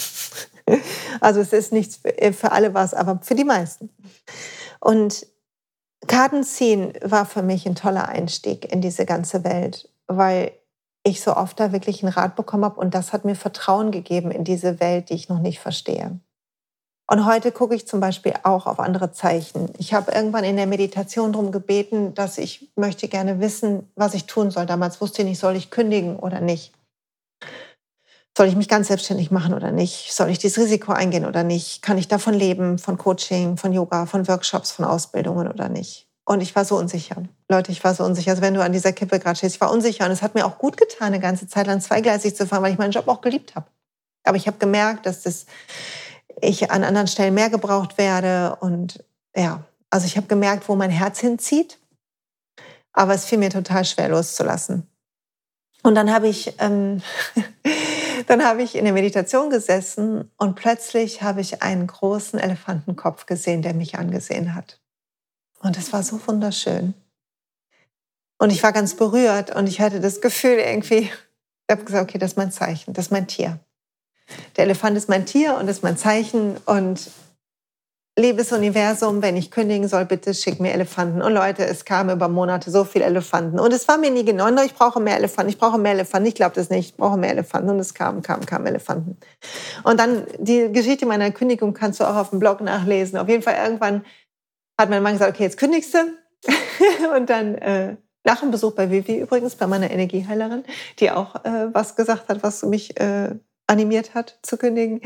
also 1.22 1.40
es 1.40 1.54
ist 1.54 1.72
nichts 1.72 2.00
für 2.34 2.52
alle 2.52 2.74
was, 2.74 2.94
aber 2.94 3.20
für 3.22 3.36
die 3.36 3.44
meisten. 3.44 3.90
Und 4.80 5.26
Karten 6.08 6.44
ziehen 6.44 6.94
war 7.04 7.26
für 7.26 7.42
mich 7.42 7.66
ein 7.66 7.76
toller 7.76 8.08
Einstieg 8.08 8.72
in 8.72 8.82
diese 8.82 9.06
ganze 9.06 9.44
Welt, 9.44 9.90
weil 10.10 10.52
ich 11.04 11.22
so 11.22 11.36
oft 11.36 11.60
da 11.60 11.72
wirklich 11.72 12.04
einen 12.04 12.12
Rat 12.12 12.36
bekommen 12.36 12.66
habe 12.66 12.80
und 12.80 12.94
das 12.94 13.14
hat 13.14 13.24
mir 13.24 13.36
Vertrauen 13.36 13.92
gegeben 13.92 14.32
in 14.32 14.44
diese 14.44 14.82
Welt, 14.82 15.10
die 15.10 15.14
ich 15.14 15.30
noch 15.30 15.40
nicht 15.40 15.60
verstehe. 15.60 16.20
Und 17.10 17.26
heute 17.26 17.52
gucke 17.52 17.74
ich 17.74 17.88
zum 17.88 18.00
Beispiel 18.00 18.34
auch 18.44 18.68
auf 18.68 18.80
andere 18.80 19.12
Zeichen. 19.12 19.72
Ich 19.80 19.96
habe 19.96 20.12
irgendwann 20.12 20.44
in 20.44 20.58
der 20.58 20.68
Meditation 20.68 21.34
darum 21.34 21.52
gebeten, 21.52 22.14
dass 22.14 22.38
ich 22.38 22.72
möchte 22.76 23.08
gerne 23.08 23.40
wissen, 23.40 23.90
was 23.96 24.14
ich 24.14 24.26
tun 24.26 24.52
soll. 24.52 24.68
Damals 24.68 25.02
wusste 25.02 25.24
ich 25.24 25.28
nicht, 25.28 25.40
soll 25.40 25.56
ich 25.56 25.72
kündigen 25.72 26.18
oder 26.18 26.40
nicht. 26.40 26.74
Soll 28.38 28.48
ich 28.48 28.56
mich 28.56 28.70
ganz 28.70 28.90
selbstständig 28.90 29.32
machen 29.32 29.56
oder 29.56 29.72
nicht? 29.72 30.14
Soll 30.14 30.30
ich 30.30 30.38
dieses 30.38 30.64
Risiko 30.64 30.92
eingehen 30.92 31.26
oder 31.26 31.44
nicht? 31.44 31.82
Kann 31.82 31.98
ich 31.98 32.08
davon 32.08 32.36
leben, 32.36 32.78
von 32.78 32.98
Coaching, 32.98 33.58
von 33.58 33.74
Yoga, 33.74 34.06
von 34.06 34.28
Workshops, 34.28 34.72
von 34.72 34.86
Ausbildungen 34.86 35.48
oder 35.48 35.68
nicht? 35.68 36.09
Und 36.30 36.42
ich 36.42 36.56
war 36.56 36.64
so 36.64 36.78
unsicher. 36.78 37.24
Leute, 37.50 37.72
ich 37.72 37.84
war 37.84 37.96
so 37.96 38.04
unsicher. 38.04 38.30
Also 38.30 38.44
wenn 38.44 38.54
du 38.54 38.64
an 38.64 38.72
dieser 38.72 38.92
Kippe 38.92 39.18
gerade 39.18 39.36
stehst, 39.36 39.56
ich 39.56 39.62
war 39.62 39.72
unsicher. 39.72 40.06
Und 40.06 40.12
es 40.12 40.22
hat 40.22 40.36
mir 40.36 40.46
auch 40.46 40.60
gut 40.60 40.78
getan, 40.78 41.08
eine 41.08 41.20
ganze 41.20 41.48
Zeit 41.48 41.66
lang 41.66 41.82
zweigleisig 41.82 42.36
zu 42.36 42.46
fahren, 42.46 42.62
weil 42.62 42.72
ich 42.72 42.78
meinen 42.78 42.92
Job 42.92 43.08
auch 43.08 43.22
geliebt 43.22 43.56
habe. 43.56 43.66
Aber 44.24 44.38
ich 44.38 44.46
habe 44.46 44.60
gemerkt, 44.60 45.08
dass 45.08 45.24
das 45.24 45.48
ich 46.40 46.70
an 46.70 46.84
anderen 46.84 47.08
Stellen 47.08 47.34
mehr 47.34 47.50
gebraucht 47.50 47.98
werde. 47.98 48.58
Und 48.60 49.04
ja, 49.36 49.64
also 49.90 50.06
ich 50.06 50.18
habe 50.18 50.28
gemerkt, 50.28 50.70
wo 50.70 50.76
mein 50.76 50.92
Herz 50.92 51.20
hinzieht. 51.20 51.80
Aber 52.94 53.16
es 53.16 53.26
fiel 53.26 53.40
mir 53.40 53.50
total 53.50 53.84
schwer 53.84 54.10
loszulassen. 54.10 54.88
Und 55.82 55.96
dann 55.96 56.14
habe 56.14 56.28
ich, 56.28 56.54
ähm, 56.60 57.02
dann 58.28 58.46
habe 58.46 58.62
ich 58.62 58.76
in 58.76 58.84
der 58.84 58.94
Meditation 58.94 59.50
gesessen 59.50 60.30
und 60.38 60.54
plötzlich 60.54 61.24
habe 61.24 61.42
ich 61.42 61.64
einen 61.64 61.88
großen 61.88 62.38
Elefantenkopf 62.38 63.26
gesehen, 63.26 63.64
der 63.64 63.74
mich 63.74 63.98
angesehen 63.98 64.54
hat. 64.54 64.80
Und 65.60 65.78
es 65.78 65.92
war 65.94 66.04
so 66.04 66.20
wunderschön. 66.26 66.94
Und 68.38 68.52
ich 68.52 68.64
war 68.64 68.72
ganz 68.72 68.96
berührt 68.96 69.54
und 69.56 69.68
ich 69.68 69.82
hatte 69.82 70.00
das 70.00 70.22
Gefühl 70.22 70.60
irgendwie, 70.60 71.10
ich 71.10 71.12
habe 71.70 71.84
gesagt, 71.84 72.10
okay, 72.10 72.18
das 72.18 72.32
ist 72.32 72.38
mein 72.38 72.52
Zeichen, 72.52 72.94
das 72.94 73.08
ist 73.08 73.12
mein 73.12 73.28
Tier. 73.28 73.60
Der 74.56 74.64
Elefant 74.66 74.96
ist 74.96 75.10
mein 75.10 75.26
Tier 75.26 75.56
und 75.56 75.68
ist 75.68 75.84
mein 75.84 75.98
Zeichen 75.98 76.56
und 76.66 77.12
liebes 78.20 78.52
Universum, 78.52 79.22
wenn 79.22 79.38
ich 79.38 79.50
kündigen 79.50 79.88
soll, 79.88 80.06
bitte 80.06 80.34
schick 80.34 80.60
mir 80.60 80.74
Elefanten. 80.74 81.22
Und 81.22 81.34
Leute, 81.34 81.66
es 81.66 81.86
kamen 81.86 82.12
über 82.12 82.28
Monate 82.28 82.70
so 82.70 82.84
viele 82.84 83.06
Elefanten. 83.06 83.60
Und 83.60 83.74
es 83.74 83.88
war 83.88 83.98
mir 83.98 84.12
nie 84.12 84.26
genau, 84.26 84.48
ich 84.62 84.74
brauche 84.74 85.00
mehr 85.00 85.16
Elefanten, 85.16 85.50
ich 85.50 85.58
brauche 85.58 85.78
mehr 85.78 85.94
Elefanten, 85.94 86.28
ich 86.28 86.36
glaube 86.36 86.56
das 86.56 86.70
nicht, 86.70 86.92
ich 86.92 86.98
brauche 86.98 87.18
mehr 87.18 87.32
Elefanten. 87.32 87.70
Und 87.70 87.80
es 87.80 87.94
kamen, 87.94 88.22
kamen, 88.22 88.46
kamen 88.46 88.68
Elefanten. 88.68 89.18
Und 89.84 90.00
dann 90.00 90.26
die 90.38 90.72
Geschichte 90.72 91.06
meiner 91.06 91.32
Kündigung 91.32 91.74
kannst 91.74 92.00
du 92.00 92.04
auch 92.04 92.16
auf 92.16 92.30
dem 92.30 92.40
Blog 92.40 92.62
nachlesen. 92.62 93.18
Auf 93.18 93.30
jeden 93.30 93.44
Fall 93.44 93.56
irgendwann 93.64 94.06
hat 94.80 94.90
mein 94.90 95.04
Mann 95.04 95.14
gesagt, 95.14 95.36
okay, 95.36 95.44
jetzt 95.44 95.58
kündigst 95.58 95.94
du. 95.94 96.00
und 97.16 97.30
dann 97.30 97.56
äh, 97.56 97.98
nach 98.24 98.40
dem 98.40 98.50
Besuch 98.50 98.74
bei 98.74 98.90
Vivi 98.90 99.18
übrigens, 99.18 99.56
bei 99.56 99.68
meiner 99.68 99.92
Energieheilerin, 99.92 100.64
die 101.00 101.12
auch 101.12 101.44
äh, 101.44 101.74
was 101.74 101.96
gesagt 101.96 102.30
hat, 102.30 102.44
was 102.44 102.64
mich 102.64 102.98
äh, 103.00 103.36
animiert 103.68 104.16
hat 104.16 104.40
zu 104.42 104.58
kündigen. 104.58 105.02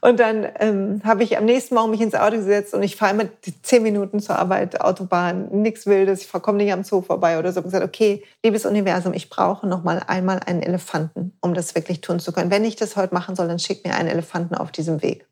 Und 0.00 0.18
dann 0.18 0.46
ähm, 0.58 1.02
habe 1.04 1.22
ich 1.22 1.36
am 1.36 1.44
nächsten 1.44 1.74
Morgen 1.74 1.90
mich 1.90 2.00
ins 2.00 2.14
Auto 2.14 2.36
gesetzt 2.36 2.74
und 2.74 2.82
ich 2.82 2.96
fahre 2.96 3.14
immer 3.14 3.28
zehn 3.62 3.82
Minuten 3.82 4.18
zur 4.18 4.38
Arbeit, 4.38 4.80
Autobahn, 4.80 5.48
nichts 5.50 5.86
Wildes, 5.86 6.22
ich 6.22 6.32
komme 6.32 6.58
nicht 6.58 6.72
am 6.72 6.82
Zoo 6.82 7.02
vorbei 7.02 7.38
oder 7.38 7.52
so. 7.52 7.60
Und 7.60 7.64
gesagt, 7.64 7.84
okay, 7.84 8.24
liebes 8.42 8.64
Universum, 8.64 9.12
ich 9.12 9.28
brauche 9.28 9.66
noch 9.66 9.84
mal 9.84 10.02
einmal 10.06 10.40
einen 10.46 10.62
Elefanten, 10.62 11.36
um 11.42 11.52
das 11.52 11.74
wirklich 11.74 12.00
tun 12.00 12.18
zu 12.18 12.32
können. 12.32 12.50
Wenn 12.50 12.64
ich 12.64 12.76
das 12.76 12.96
heute 12.96 13.14
machen 13.14 13.36
soll, 13.36 13.46
dann 13.46 13.58
schick 13.58 13.84
mir 13.84 13.94
einen 13.94 14.08
Elefanten 14.08 14.54
auf 14.54 14.72
diesem 14.72 15.02
Weg. 15.02 15.27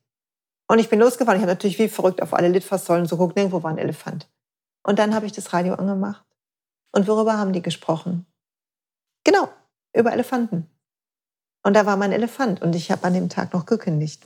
Und 0.69 0.79
ich 0.79 0.89
bin 0.89 0.99
losgefahren. 0.99 1.39
Ich 1.39 1.43
habe 1.43 1.53
natürlich 1.53 1.79
wie 1.79 1.89
verrückt 1.89 2.23
auf 2.23 2.35
alle 2.35 2.49
Litfaßsäulen 2.49 3.07
so 3.07 3.17
geguckt, 3.17 3.37
nirgendwo 3.37 3.63
war 3.63 3.71
ein 3.71 3.79
Elefant. 3.79 4.29
Und 4.83 4.99
dann 4.99 5.15
habe 5.15 5.27
ich 5.27 5.33
das 5.33 5.53
Radio 5.53 5.75
angemacht 5.75 6.25
Und 6.93 7.09
worüber 7.09 7.39
haben 7.39 7.53
die 7.53 7.63
gesprochen? 7.63 8.27
Genau, 9.25 9.49
über 9.93 10.13
Elefanten. 10.13 10.71
Und 11.65 11.75
da 11.75 11.85
war 11.85 11.97
mein 11.97 12.13
Elefant 12.13 12.63
und 12.63 12.77
ich 12.77 12.93
habe 12.93 13.05
an 13.05 13.15
dem 13.15 13.29
Tag 13.29 13.53
noch 13.53 13.67
gekündigt. 13.67 14.25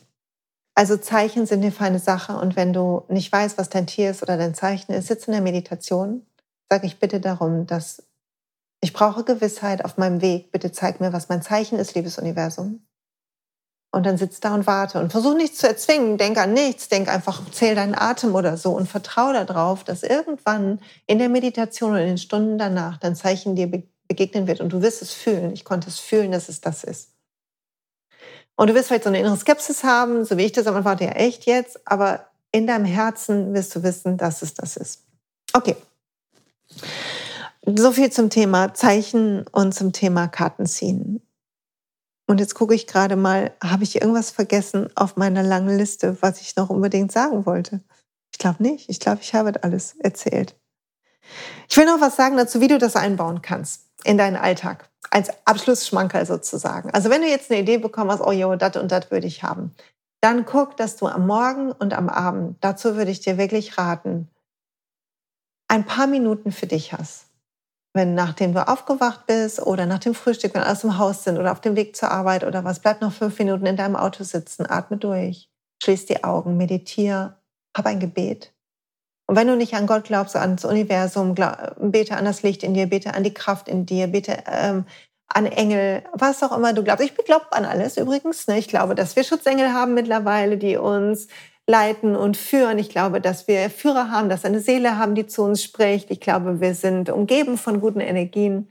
Also 0.75 0.99
Zeichen 0.99 1.47
sind 1.47 1.63
eine 1.63 1.73
feine 1.73 1.99
Sache 1.99 2.37
und 2.37 2.55
wenn 2.57 2.75
du 2.75 3.05
nicht 3.09 3.33
weißt, 3.33 3.57
was 3.57 3.71
dein 3.71 3.87
Tier 3.87 4.11
ist 4.11 4.23
oder 4.23 4.37
dein 4.37 4.55
Zeichen 4.55 4.93
ist, 4.93 5.09
sitze 5.09 5.29
in 5.29 5.33
der 5.33 5.41
Meditation, 5.41 6.27
sage 6.69 6.87
ich 6.87 6.99
bitte 6.99 7.21
darum, 7.21 7.67
dass 7.67 8.03
ich 8.83 8.93
brauche 8.93 9.25
Gewissheit 9.25 9.85
auf 9.85 9.97
meinem 9.97 10.21
Weg. 10.21 10.53
Bitte 10.53 10.73
zeig 10.73 11.01
mir, 11.01 11.13
was 11.13 11.29
mein 11.29 11.43
Zeichen 11.43 11.79
ist, 11.79 11.95
liebes 11.95 12.19
Universum. 12.19 12.83
Und 13.93 14.07
dann 14.07 14.19
sitz 14.19 14.39
da 14.39 14.55
und 14.55 14.69
warte 14.69 15.01
und 15.01 15.11
versuch 15.11 15.35
nichts 15.35 15.59
zu 15.59 15.67
erzwingen. 15.67 16.17
Denk 16.17 16.39
an 16.39 16.53
nichts. 16.53 16.89
Denk 16.89 17.09
einfach, 17.09 17.43
zähl 17.51 17.75
deinen 17.75 17.97
Atem 17.97 18.35
oder 18.35 18.57
so 18.57 18.71
und 18.71 18.89
vertraue 18.89 19.33
darauf, 19.33 19.83
dass 19.83 20.05
irgendwann 20.05 20.81
in 21.07 21.19
der 21.19 21.29
Meditation 21.29 21.91
oder 21.91 22.03
in 22.03 22.09
den 22.09 22.19
Stunden 22.19 22.57
danach 22.57 22.99
dein 22.99 23.17
Zeichen 23.17 23.57
dir 23.57 23.69
begegnen 24.07 24.47
wird 24.47 24.61
und 24.61 24.73
du 24.73 24.83
wirst 24.83 25.03
es 25.03 25.13
fühlen. 25.13 25.53
Ich 25.53 25.65
konnte 25.65 25.89
es 25.89 25.99
fühlen, 25.99 26.31
dass 26.31 26.49
es 26.49 26.61
das 26.61 26.85
ist. 26.85 27.11
Und 28.57 28.69
du 28.69 28.75
wirst 28.75 28.89
vielleicht 28.89 29.05
so 29.05 29.09
eine 29.09 29.19
innere 29.19 29.37
Skepsis 29.37 29.85
haben, 29.85 30.25
so 30.25 30.37
wie 30.37 30.45
ich 30.45 30.53
das 30.53 30.67
am 30.67 30.77
Anfang, 30.77 30.99
ja 30.99 31.13
echt 31.13 31.47
jetzt, 31.47 31.81
aber 31.87 32.27
in 32.53 32.67
deinem 32.67 32.85
Herzen 32.85 33.55
wirst 33.55 33.75
du 33.75 33.83
wissen, 33.83 34.19
dass 34.19 34.43
es 34.43 34.55
das 34.55 34.77
ist. 34.77 35.05
Okay. 35.53 35.77
So 37.65 37.93
viel 37.93 38.11
zum 38.11 38.31
Thema 38.31 38.75
Zeichen 38.75 39.47
und 39.49 39.75
zum 39.75 39.93
Thema 39.93 40.29
Kartenziehen. 40.29 41.23
Und 42.31 42.39
jetzt 42.39 42.55
gucke 42.55 42.77
ich 42.77 42.87
gerade 42.87 43.17
mal, 43.17 43.51
habe 43.61 43.83
ich 43.83 44.01
irgendwas 44.01 44.31
vergessen 44.31 44.89
auf 44.95 45.17
meiner 45.17 45.43
langen 45.43 45.77
Liste, 45.77 46.17
was 46.21 46.41
ich 46.41 46.55
noch 46.55 46.71
unbedingt 46.71 47.11
sagen 47.11 47.45
wollte? 47.45 47.81
Ich 48.31 48.39
glaube 48.39 48.63
nicht. 48.63 48.89
Ich 48.89 49.01
glaube, 49.01 49.19
ich 49.21 49.35
habe 49.35 49.65
alles 49.65 49.97
erzählt. 49.99 50.55
Ich 51.69 51.77
will 51.77 51.87
noch 51.87 52.01
was 52.01 52.15
sagen 52.15 52.37
dazu, 52.37 52.61
wie 52.61 52.69
du 52.69 52.79
das 52.79 52.95
einbauen 52.95 53.43
kannst 53.43 53.89
in 54.05 54.17
deinen 54.17 54.37
Alltag. 54.37 54.89
Als 55.11 55.31
Abschlussschmankerl 55.45 56.25
sozusagen. 56.25 56.93
Also 56.93 57.11
wenn 57.11 57.23
du 57.23 57.27
jetzt 57.27 57.51
eine 57.51 57.63
Idee 57.63 57.79
bekommen 57.79 58.13
hast, 58.13 58.21
oh 58.21 58.31
jo, 58.31 58.55
das 58.55 58.77
und 58.77 58.93
das 58.93 59.11
würde 59.11 59.27
ich 59.27 59.43
haben, 59.43 59.75
dann 60.21 60.45
guck, 60.45 60.77
dass 60.77 60.95
du 60.95 61.09
am 61.09 61.27
Morgen 61.27 61.73
und 61.73 61.95
am 61.95 62.09
Abend, 62.09 62.59
dazu 62.61 62.95
würde 62.95 63.11
ich 63.11 63.19
dir 63.19 63.39
wirklich 63.39 63.77
raten, 63.77 64.29
ein 65.67 65.85
paar 65.85 66.07
Minuten 66.07 66.53
für 66.53 66.69
dich 66.69 66.93
hast 66.93 67.25
wenn 67.93 68.15
nachdem 68.15 68.55
du 68.55 68.67
aufgewacht 68.67 69.27
bist 69.27 69.61
oder 69.61 69.87
nach 69.87 69.99
dem 69.99 70.15
Frühstück, 70.15 70.55
wenn 70.55 70.63
alle 70.63 70.73
aus 70.73 70.83
dem 70.83 70.99
Haus 70.99 71.25
sind 71.25 71.39
oder 71.39 71.53
auf 71.53 71.61
dem 71.61 71.77
Weg 71.77 71.97
zur 71.97 72.11
Arbeit 72.11 72.45
oder 72.45 72.65
was, 72.65 72.81
bleib 72.81 73.01
noch 73.01 73.13
fünf 73.13 73.39
Minuten 73.39 73.67
in 73.67 73.77
deinem 73.77 73.97
Auto 73.97 74.23
sitzen, 74.23 74.67
atme 74.69 74.97
durch, 74.97 75.51
schließ 75.83 76.07
die 76.07 76.23
Augen, 76.23 76.57
meditiere, 76.57 77.37
hab 77.77 77.87
ein 77.87 78.01
Gebet. 78.01 78.53
Und 79.27 79.37
wenn 79.37 79.47
du 79.47 79.57
nicht 79.57 79.75
an 79.75 79.87
Gott 79.87 80.05
glaubst, 80.05 80.35
ans 80.37 80.65
Universum, 80.65 81.35
glaub, 81.35 81.57
bete 81.79 82.17
an 82.17 82.25
das 82.25 82.43
Licht 82.43 82.63
in 82.63 82.75
dir, 82.75 82.87
bete 82.87 83.15
an 83.15 83.23
die 83.23 83.35
Kraft 83.35 83.69
in 83.69 83.87
dir, 83.87 84.09
bete 84.09 84.43
ähm, 84.47 84.85
an 85.29 85.47
Engel, 85.47 86.03
was 86.13 86.43
auch 86.43 86.57
immer 86.57 86.73
du 86.73 86.83
glaubst. 86.83 87.05
Ich 87.05 87.17
glaube 87.17 87.47
an 87.53 87.65
alles 87.65 87.97
übrigens. 87.97 88.49
Ne? 88.49 88.59
Ich 88.59 88.67
glaube, 88.67 88.95
dass 88.95 89.15
wir 89.15 89.23
Schutzengel 89.23 89.73
haben 89.73 89.95
mittlerweile, 89.95 90.59
die 90.59 90.77
uns 90.77 91.29
leiten 91.71 92.17
und 92.17 92.37
führen. 92.37 92.79
Ich 92.79 92.91
glaube, 92.91 93.21
dass 93.21 93.47
wir 93.49 93.71
Führer 93.71 94.11
haben, 94.11 94.29
dass 94.29 94.45
eine 94.45 94.61
Seele 94.61 94.99
haben, 94.99 95.15
die 95.15 95.27
zu 95.27 95.43
uns 95.43 95.63
spricht. 95.63 96.11
Ich 96.11 96.21
glaube, 96.21 96.61
wir 96.61 96.75
sind 96.75 97.09
umgeben 97.09 97.57
von 97.57 97.81
guten 97.81 98.01
Energien. 98.01 98.69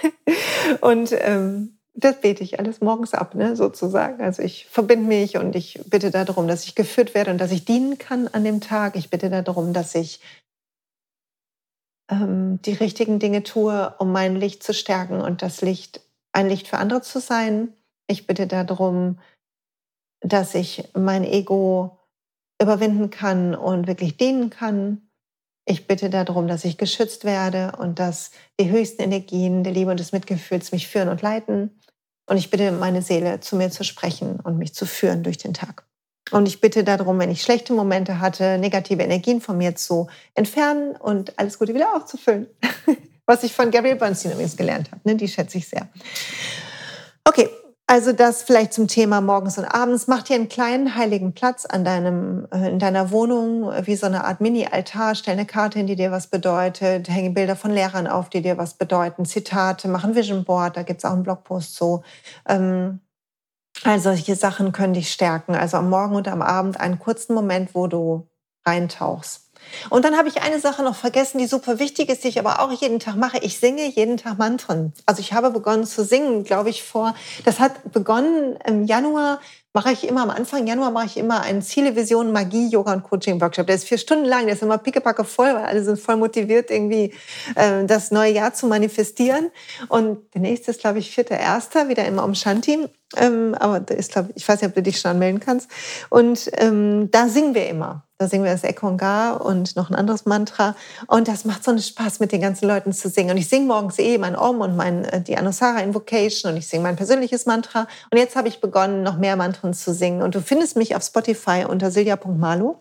und 0.80 1.12
ähm, 1.12 1.78
das 1.94 2.20
bete 2.20 2.42
ich 2.42 2.58
alles 2.58 2.80
morgens 2.80 3.14
ab, 3.14 3.34
ne, 3.34 3.54
sozusagen. 3.54 4.22
Also 4.22 4.42
ich 4.42 4.66
verbinde 4.66 5.06
mich 5.06 5.36
und 5.36 5.54
ich 5.54 5.80
bitte 5.86 6.10
darum, 6.10 6.48
dass 6.48 6.64
ich 6.64 6.74
geführt 6.74 7.14
werde 7.14 7.30
und 7.30 7.38
dass 7.38 7.52
ich 7.52 7.64
dienen 7.64 7.98
kann 7.98 8.28
an 8.28 8.44
dem 8.44 8.60
Tag. 8.60 8.96
Ich 8.96 9.10
bitte 9.10 9.30
darum, 9.30 9.72
dass 9.72 9.94
ich 9.94 10.20
ähm, 12.10 12.60
die 12.62 12.74
richtigen 12.74 13.18
Dinge 13.18 13.42
tue, 13.42 13.94
um 13.98 14.10
mein 14.12 14.36
Licht 14.36 14.62
zu 14.62 14.72
stärken 14.74 15.20
und 15.20 15.42
das 15.42 15.60
Licht, 15.60 16.00
ein 16.32 16.48
Licht 16.48 16.68
für 16.68 16.78
andere 16.78 17.02
zu 17.02 17.20
sein. 17.20 17.72
Ich 18.08 18.26
bitte 18.26 18.46
darum, 18.46 19.18
dass 20.20 20.54
ich 20.54 20.88
mein 20.94 21.24
Ego 21.24 21.95
überwinden 22.60 23.10
kann 23.10 23.54
und 23.54 23.86
wirklich 23.86 24.16
dienen 24.16 24.50
kann. 24.50 25.08
Ich 25.66 25.86
bitte 25.86 26.10
darum, 26.10 26.46
dass 26.46 26.64
ich 26.64 26.78
geschützt 26.78 27.24
werde 27.24 27.72
und 27.78 27.98
dass 27.98 28.30
die 28.60 28.70
höchsten 28.70 29.02
Energien 29.02 29.64
der 29.64 29.72
Liebe 29.72 29.90
und 29.90 30.00
des 30.00 30.12
Mitgefühls 30.12 30.72
mich 30.72 30.86
führen 30.86 31.08
und 31.08 31.22
leiten. 31.22 31.80
Und 32.28 32.36
ich 32.36 32.50
bitte 32.50 32.72
meine 32.72 33.02
Seele, 33.02 33.40
zu 33.40 33.56
mir 33.56 33.70
zu 33.70 33.84
sprechen 33.84 34.40
und 34.40 34.58
mich 34.58 34.74
zu 34.74 34.86
führen 34.86 35.22
durch 35.22 35.38
den 35.38 35.54
Tag. 35.54 35.84
Und 36.32 36.48
ich 36.48 36.60
bitte 36.60 36.82
darum, 36.82 37.18
wenn 37.18 37.30
ich 37.30 37.42
schlechte 37.42 37.72
Momente 37.72 38.20
hatte, 38.20 38.58
negative 38.58 39.02
Energien 39.02 39.40
von 39.40 39.58
mir 39.58 39.76
zu 39.76 40.08
entfernen 40.34 40.96
und 40.96 41.38
alles 41.38 41.58
Gute 41.58 41.74
wieder 41.74 41.94
aufzufüllen. 41.94 42.48
Was 43.26 43.42
ich 43.42 43.52
von 43.52 43.70
Gabrielle 43.70 43.96
Bernstein 43.96 44.32
übrigens 44.32 44.56
gelernt 44.56 44.90
habe. 44.90 45.00
Ne? 45.04 45.16
Die 45.16 45.28
schätze 45.28 45.58
ich 45.58 45.68
sehr. 45.68 45.88
Okay, 47.24 47.48
also 47.88 48.12
das 48.12 48.42
vielleicht 48.42 48.72
zum 48.72 48.88
Thema 48.88 49.20
morgens 49.20 49.58
und 49.58 49.64
abends. 49.64 50.08
Mach 50.08 50.22
dir 50.22 50.34
einen 50.34 50.48
kleinen 50.48 50.96
heiligen 50.96 51.34
Platz 51.34 51.66
an 51.66 51.84
deinem, 51.84 52.48
äh, 52.50 52.68
in 52.68 52.80
deiner 52.80 53.12
Wohnung, 53.12 53.70
wie 53.86 53.94
so 53.94 54.06
eine 54.06 54.24
Art 54.24 54.40
Mini-Altar. 54.40 55.14
Stell 55.14 55.34
eine 55.34 55.46
Karte 55.46 55.78
hin, 55.78 55.86
die 55.86 55.94
dir 55.94 56.10
was 56.10 56.26
bedeutet. 56.26 57.08
Hänge 57.08 57.30
Bilder 57.30 57.54
von 57.54 57.70
Lehrern 57.70 58.08
auf, 58.08 58.28
die 58.28 58.42
dir 58.42 58.58
was 58.58 58.74
bedeuten. 58.74 59.24
Zitate, 59.24 59.86
mach 59.86 60.02
ein 60.02 60.16
Vision 60.16 60.44
Board, 60.44 60.76
da 60.76 60.82
gibt's 60.82 61.04
auch 61.04 61.12
einen 61.12 61.22
Blogpost 61.22 61.76
zu. 61.76 62.02
Ähm, 62.48 63.00
all 63.84 64.00
solche 64.00 64.34
Sachen 64.34 64.72
können 64.72 64.94
dich 64.94 65.12
stärken. 65.12 65.54
Also 65.54 65.76
am 65.76 65.88
Morgen 65.88 66.16
und 66.16 66.26
am 66.28 66.42
Abend 66.42 66.80
einen 66.80 66.98
kurzen 66.98 67.34
Moment, 67.34 67.74
wo 67.74 67.86
du 67.86 68.28
reintauchst. 68.66 69.45
Und 69.90 70.04
dann 70.04 70.16
habe 70.16 70.28
ich 70.28 70.42
eine 70.42 70.60
Sache 70.60 70.82
noch 70.82 70.96
vergessen, 70.96 71.38
die 71.38 71.46
super 71.46 71.78
wichtig 71.78 72.08
ist, 72.08 72.24
die 72.24 72.28
ich 72.28 72.38
aber 72.38 72.60
auch 72.60 72.72
jeden 72.72 72.98
Tag 72.98 73.16
mache. 73.16 73.38
Ich 73.38 73.58
singe 73.58 73.86
jeden 73.86 74.16
Tag 74.16 74.38
Mantren. 74.38 74.92
Also 75.06 75.20
ich 75.20 75.32
habe 75.32 75.50
begonnen 75.50 75.84
zu 75.84 76.04
singen, 76.04 76.44
glaube 76.44 76.70
ich, 76.70 76.82
vor, 76.82 77.14
das 77.44 77.60
hat 77.60 77.92
begonnen 77.92 78.58
im 78.66 78.84
Januar, 78.84 79.40
mache 79.76 79.92
ich 79.92 80.08
immer 80.08 80.22
am 80.22 80.30
Anfang 80.30 80.66
Januar 80.66 80.90
mache 80.90 81.04
ich 81.04 81.16
immer 81.18 81.42
einen 81.42 81.60
Ziele, 81.60 81.94
Vision, 81.96 82.32
Magie, 82.32 82.70
Yoga 82.70 82.94
und 82.94 83.02
Coaching 83.02 83.38
Workshop. 83.42 83.66
Der 83.66 83.76
ist 83.76 83.84
vier 83.84 83.98
Stunden 83.98 84.24
lang, 84.24 84.46
der 84.46 84.54
ist 84.54 84.62
immer 84.62 84.78
pickepacke 84.78 85.22
voll, 85.22 85.54
weil 85.54 85.66
alle 85.66 85.84
sind 85.84 86.00
voll 86.00 86.16
motiviert, 86.16 86.70
irgendwie 86.70 87.12
äh, 87.56 87.84
das 87.84 88.10
neue 88.10 88.32
Jahr 88.32 88.54
zu 88.54 88.68
manifestieren. 88.68 89.50
Und 89.88 90.32
der 90.32 90.40
nächste 90.40 90.70
ist, 90.70 90.80
glaube 90.80 90.98
ich, 90.98 91.10
vierter 91.10 91.38
Erster, 91.38 91.90
wieder 91.90 92.06
immer 92.06 92.24
um 92.24 92.34
Shanti. 92.34 92.88
Ähm, 93.14 93.54
aber 93.54 93.88
ist, 93.94 94.12
glaube 94.12 94.30
ich, 94.34 94.46
weiß 94.46 94.60
nicht, 94.60 94.68
ob 94.68 94.74
du 94.74 94.82
dich 94.82 94.98
schon 94.98 95.12
anmelden 95.12 95.40
kannst. 95.40 95.70
Und 96.10 96.50
ähm, 96.54 97.08
da 97.12 97.28
singen 97.28 97.54
wir 97.54 97.68
immer. 97.68 98.02
Da 98.18 98.28
singen 98.28 98.44
wir 98.44 98.52
das 98.52 98.64
Ekongar 98.64 99.44
und 99.44 99.76
noch 99.76 99.90
ein 99.90 99.94
anderes 99.94 100.24
Mantra. 100.24 100.74
Und 101.06 101.28
das 101.28 101.44
macht 101.44 101.62
so 101.62 101.70
einen 101.70 101.80
Spaß, 101.80 102.18
mit 102.18 102.32
den 102.32 102.40
ganzen 102.40 102.66
Leuten 102.66 102.92
zu 102.92 103.10
singen. 103.10 103.30
Und 103.30 103.36
ich 103.36 103.48
singe 103.48 103.66
morgens 103.66 103.98
eh 103.98 104.16
mein 104.16 104.36
Om 104.36 104.60
und 104.62 104.74
mein, 104.74 105.04
äh, 105.04 105.20
die 105.20 105.36
Anusara 105.36 105.80
Invocation 105.80 106.50
und 106.50 106.56
ich 106.56 106.66
singe 106.66 106.82
mein 106.82 106.96
persönliches 106.96 107.46
Mantra. 107.46 107.86
Und 108.10 108.18
jetzt 108.18 108.34
habe 108.34 108.48
ich 108.48 108.60
begonnen, 108.60 109.02
noch 109.02 109.18
mehr 109.18 109.36
Mantren 109.36 109.72
zu 109.74 109.92
singen. 109.92 110.22
Und 110.22 110.34
du 110.34 110.40
findest 110.40 110.76
mich 110.76 110.96
auf 110.96 111.04
Spotify 111.04 111.64
unter 111.68 111.90
silja.malu. 111.90 112.76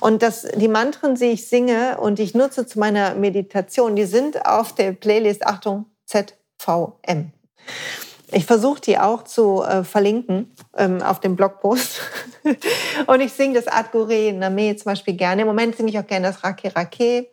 Und 0.00 0.22
das, 0.22 0.46
die 0.54 0.68
Mantren, 0.68 1.16
die 1.16 1.26
ich 1.26 1.48
singe 1.48 1.98
und 1.98 2.18
die 2.18 2.22
ich 2.22 2.34
nutze 2.34 2.66
zu 2.66 2.78
meiner 2.78 3.14
Meditation, 3.14 3.96
die 3.96 4.04
sind 4.04 4.46
auf 4.46 4.74
der 4.74 4.92
Playlist, 4.92 5.44
Achtung, 5.46 5.86
ZVM. 6.04 7.32
Ich 8.32 8.44
versuche 8.44 8.80
die 8.80 8.98
auch 8.98 9.22
zu 9.22 9.62
äh, 9.62 9.84
verlinken 9.84 10.52
ähm, 10.76 11.00
auf 11.02 11.20
dem 11.20 11.36
Blogpost. 11.36 12.00
und 13.06 13.20
ich 13.20 13.32
singe 13.32 13.54
das 13.54 13.68
Adgore 13.68 14.32
Name 14.32 14.76
zum 14.76 14.86
Beispiel 14.86 15.14
gerne. 15.14 15.42
Im 15.42 15.48
Moment 15.48 15.76
singe 15.76 15.90
ich 15.90 15.98
auch 15.98 16.06
gerne 16.06 16.26
das 16.26 16.42
Rake 16.42 16.74
Rake. 16.74 17.28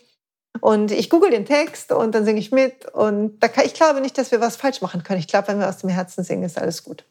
Und 0.61 0.91
ich 0.91 1.09
google 1.09 1.31
den 1.31 1.45
Text 1.45 1.91
und 1.91 2.13
dann 2.13 2.25
singe 2.25 2.39
ich 2.39 2.51
mit. 2.51 2.85
Und 2.93 3.39
da 3.39 3.47
kann, 3.47 3.65
ich 3.65 3.73
glaube 3.73 4.01
nicht, 4.01 4.17
dass 4.17 4.31
wir 4.31 4.39
was 4.39 4.55
falsch 4.55 4.81
machen 4.81 5.03
können. 5.03 5.19
Ich 5.19 5.27
glaube, 5.27 5.47
wenn 5.47 5.59
wir 5.59 5.67
aus 5.67 5.79
dem 5.79 5.89
Herzen 5.89 6.23
singen, 6.23 6.43
ist 6.43 6.59
alles 6.59 6.83
gut. 6.83 7.05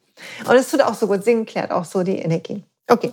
Und 0.49 0.55
es 0.55 0.71
tut 0.71 0.81
auch 0.81 0.95
so 0.95 1.09
gut. 1.09 1.25
Singen 1.25 1.45
klärt 1.45 1.73
auch 1.73 1.85
so 1.85 2.05
die 2.05 2.19
Energie. 2.19 2.63
Okay. 2.89 3.13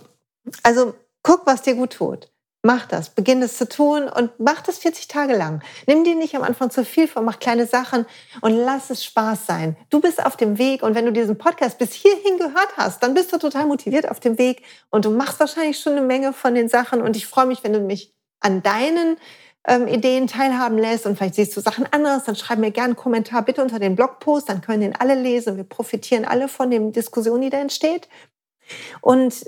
Also 0.62 0.94
guck, 1.22 1.46
was 1.46 1.62
dir 1.62 1.74
gut 1.74 1.94
tut. 1.94 2.30
Mach 2.62 2.84
das, 2.84 3.08
beginn 3.08 3.40
es 3.40 3.56
zu 3.56 3.66
tun 3.66 4.06
und 4.06 4.32
mach 4.38 4.60
das 4.60 4.78
40 4.78 5.08
Tage 5.08 5.34
lang. 5.34 5.62
Nimm 5.86 6.04
dir 6.04 6.14
nicht 6.14 6.36
am 6.36 6.42
Anfang 6.42 6.70
zu 6.70 6.84
viel 6.84 7.08
vor, 7.08 7.22
mach 7.22 7.38
kleine 7.38 7.66
Sachen 7.66 8.04
und 8.42 8.52
lass 8.52 8.90
es 8.90 9.02
Spaß 9.02 9.46
sein. 9.46 9.76
Du 9.88 10.00
bist 10.00 10.22
auf 10.24 10.36
dem 10.36 10.58
Weg 10.58 10.82
und 10.82 10.94
wenn 10.94 11.06
du 11.06 11.12
diesen 11.12 11.38
Podcast 11.38 11.78
bis 11.78 11.94
hierhin 11.94 12.36
gehört 12.36 12.76
hast, 12.76 13.02
dann 13.02 13.14
bist 13.14 13.32
du 13.32 13.38
total 13.38 13.64
motiviert 13.64 14.10
auf 14.10 14.20
dem 14.20 14.36
Weg 14.36 14.62
und 14.90 15.06
du 15.06 15.10
machst 15.10 15.40
wahrscheinlich 15.40 15.78
schon 15.78 15.92
eine 15.92 16.02
Menge 16.02 16.34
von 16.34 16.54
den 16.54 16.68
Sachen 16.68 17.00
und 17.00 17.16
ich 17.16 17.26
freue 17.26 17.46
mich, 17.46 17.64
wenn 17.64 17.72
du 17.72 17.80
mich 17.80 18.14
an 18.40 18.62
deinen 18.62 19.16
ähm, 19.66 19.88
Ideen 19.88 20.26
teilhaben 20.26 20.76
lässt 20.76 21.06
und 21.06 21.16
vielleicht 21.16 21.36
siehst 21.36 21.56
du 21.56 21.62
Sachen 21.62 21.86
anders, 21.90 22.24
dann 22.24 22.36
schreib 22.36 22.58
mir 22.58 22.72
gerne 22.72 22.88
einen 22.88 22.96
Kommentar 22.96 23.42
bitte 23.42 23.62
unter 23.62 23.78
den 23.78 23.96
Blogpost, 23.96 24.50
dann 24.50 24.60
können 24.60 24.82
den 24.82 24.96
alle 24.96 25.14
lesen. 25.14 25.56
Wir 25.56 25.64
profitieren 25.64 26.26
alle 26.26 26.48
von 26.48 26.70
der 26.70 26.80
Diskussion, 26.80 27.40
die 27.40 27.50
da 27.50 27.58
entsteht. 27.58 28.08
Und 29.00 29.46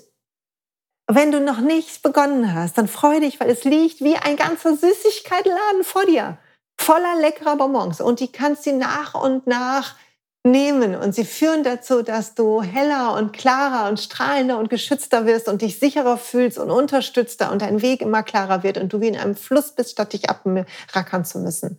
wenn 1.08 1.32
du 1.32 1.40
noch 1.40 1.60
nicht 1.60 2.02
begonnen 2.02 2.54
hast, 2.54 2.78
dann 2.78 2.88
freu 2.88 3.20
dich, 3.20 3.40
weil 3.40 3.50
es 3.50 3.64
liegt 3.64 4.00
wie 4.00 4.16
ein 4.16 4.36
ganzer 4.36 4.76
Süßigkeitenladen 4.76 5.84
vor 5.84 6.04
dir, 6.06 6.38
voller 6.78 7.20
leckerer 7.20 7.56
Bonbons. 7.56 8.00
Und 8.00 8.20
die 8.20 8.30
kannst 8.30 8.66
du 8.66 8.72
nach 8.72 9.14
und 9.14 9.46
nach 9.46 9.96
nehmen. 10.44 10.94
Und 10.94 11.14
sie 11.14 11.24
führen 11.24 11.62
dazu, 11.62 12.02
dass 12.02 12.34
du 12.34 12.62
heller 12.62 13.14
und 13.14 13.32
klarer 13.32 13.88
und 13.88 14.00
strahlender 14.00 14.58
und 14.58 14.70
geschützter 14.70 15.26
wirst 15.26 15.48
und 15.48 15.62
dich 15.62 15.78
sicherer 15.78 16.16
fühlst 16.16 16.58
und 16.58 16.70
unterstützter 16.70 17.52
und 17.52 17.62
dein 17.62 17.82
Weg 17.82 18.00
immer 18.00 18.22
klarer 18.22 18.62
wird 18.62 18.78
und 18.78 18.92
du 18.92 19.00
wie 19.00 19.08
in 19.08 19.16
einem 19.16 19.36
Fluss 19.36 19.72
bist, 19.72 19.92
statt 19.92 20.12
dich 20.12 20.28
abrackern 20.28 21.24
zu 21.24 21.38
müssen. 21.38 21.78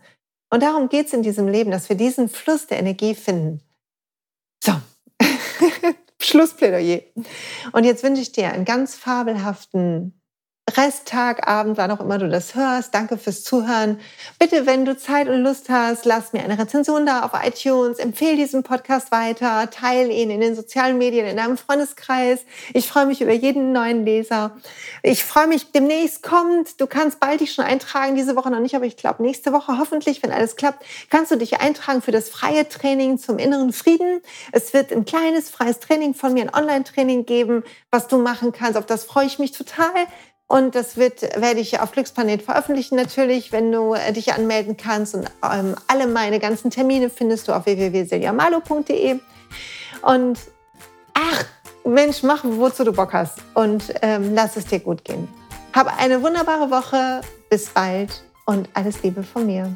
Und 0.49 0.63
darum 0.63 0.87
geht 0.87 1.07
es 1.07 1.13
in 1.13 1.23
diesem 1.23 1.47
Leben, 1.47 1.71
dass 1.71 1.89
wir 1.89 1.97
diesen 1.97 2.29
Fluss 2.29 2.67
der 2.67 2.79
Energie 2.79 3.15
finden. 3.15 3.61
Schlussplädoyer. 6.25 7.01
Und 7.71 7.83
jetzt 7.83 8.03
wünsche 8.03 8.21
ich 8.21 8.31
dir 8.31 8.51
einen 8.51 8.65
ganz 8.65 8.95
fabelhaften 8.95 10.22
Resttag, 10.77 11.47
Abend, 11.47 11.77
wann 11.77 11.91
auch 11.91 11.99
immer 11.99 12.17
du 12.17 12.27
das 12.29 12.55
hörst. 12.55 12.93
Danke 12.93 13.17
fürs 13.17 13.43
Zuhören. 13.43 13.99
Bitte, 14.39 14.65
wenn 14.65 14.85
du 14.85 14.97
Zeit 14.97 15.27
und 15.27 15.43
Lust 15.43 15.69
hast, 15.69 16.05
lass 16.05 16.33
mir 16.33 16.43
eine 16.43 16.57
Rezension 16.57 17.05
da 17.05 17.23
auf 17.23 17.31
iTunes, 17.43 17.99
empfehle 17.99 18.37
diesen 18.37 18.63
Podcast 18.63 19.11
weiter, 19.11 19.69
teile 19.69 20.11
ihn 20.11 20.29
in 20.29 20.41
den 20.41 20.55
sozialen 20.55 20.97
Medien, 20.97 21.25
in 21.25 21.37
deinem 21.37 21.57
Freundeskreis. 21.57 22.45
Ich 22.73 22.87
freue 22.87 23.05
mich 23.05 23.21
über 23.21 23.31
jeden 23.31 23.71
neuen 23.71 24.05
Leser. 24.05 24.57
Ich 25.03 25.23
freue 25.23 25.47
mich, 25.47 25.71
demnächst 25.71 26.23
kommt, 26.23 26.81
du 26.81 26.87
kannst 26.87 27.19
bald 27.19 27.41
dich 27.41 27.53
schon 27.53 27.65
eintragen, 27.65 28.15
diese 28.15 28.35
Woche 28.35 28.49
noch 28.49 28.59
nicht, 28.59 28.75
aber 28.75 28.85
ich 28.85 28.97
glaube 28.97 29.23
nächste 29.23 29.53
Woche 29.53 29.77
hoffentlich, 29.77 30.23
wenn 30.23 30.31
alles 30.31 30.55
klappt, 30.55 30.85
kannst 31.09 31.31
du 31.31 31.35
dich 31.35 31.61
eintragen 31.61 32.01
für 32.01 32.11
das 32.11 32.29
freie 32.29 32.67
Training 32.67 33.17
zum 33.17 33.37
inneren 33.37 33.73
Frieden. 33.73 34.21
Es 34.51 34.73
wird 34.73 34.91
ein 34.91 35.05
kleines 35.05 35.49
freies 35.49 35.79
Training 35.79 36.13
von 36.13 36.33
mir, 36.33 36.43
ein 36.43 36.53
Online-Training 36.53 37.25
geben, 37.25 37.63
was 37.91 38.07
du 38.07 38.17
machen 38.17 38.51
kannst. 38.51 38.77
Auf 38.77 38.85
das 38.85 39.03
freue 39.03 39.27
ich 39.27 39.39
mich 39.39 39.51
total. 39.51 39.91
Und 40.53 40.75
das 40.75 40.97
wird, 40.97 41.23
werde 41.41 41.61
ich 41.61 41.79
auf 41.79 41.93
Glücksplanet 41.93 42.43
veröffentlichen 42.43 42.95
natürlich, 42.95 43.51
wenn 43.51 43.71
du 43.71 43.95
äh, 43.95 44.13
dich 44.13 44.33
anmelden 44.33 44.77
kannst. 44.77 45.15
Und 45.15 45.25
ähm, 45.43 45.73
alle 45.87 46.05
meine 46.05 46.37
ganzen 46.37 46.69
Termine 46.69 47.09
findest 47.09 47.47
du 47.47 47.53
auf 47.53 47.65
www.siljamalo.de. 47.65 49.19
Und 50.03 50.37
ach, 51.15 51.45
Mensch, 51.83 52.21
mach, 52.21 52.43
wozu 52.43 52.83
du 52.83 52.93
Bock 52.93 53.13
hast. 53.13 53.39
Und 53.55 53.95
ähm, 54.03 54.35
lass 54.35 54.55
es 54.55 54.67
dir 54.67 54.79
gut 54.79 55.03
gehen. 55.03 55.27
Hab 55.73 55.99
eine 55.99 56.21
wunderbare 56.21 56.69
Woche. 56.69 57.21
Bis 57.49 57.69
bald 57.69 58.23
und 58.45 58.69
alles 58.75 59.01
Liebe 59.01 59.23
von 59.23 59.47
mir. 59.47 59.75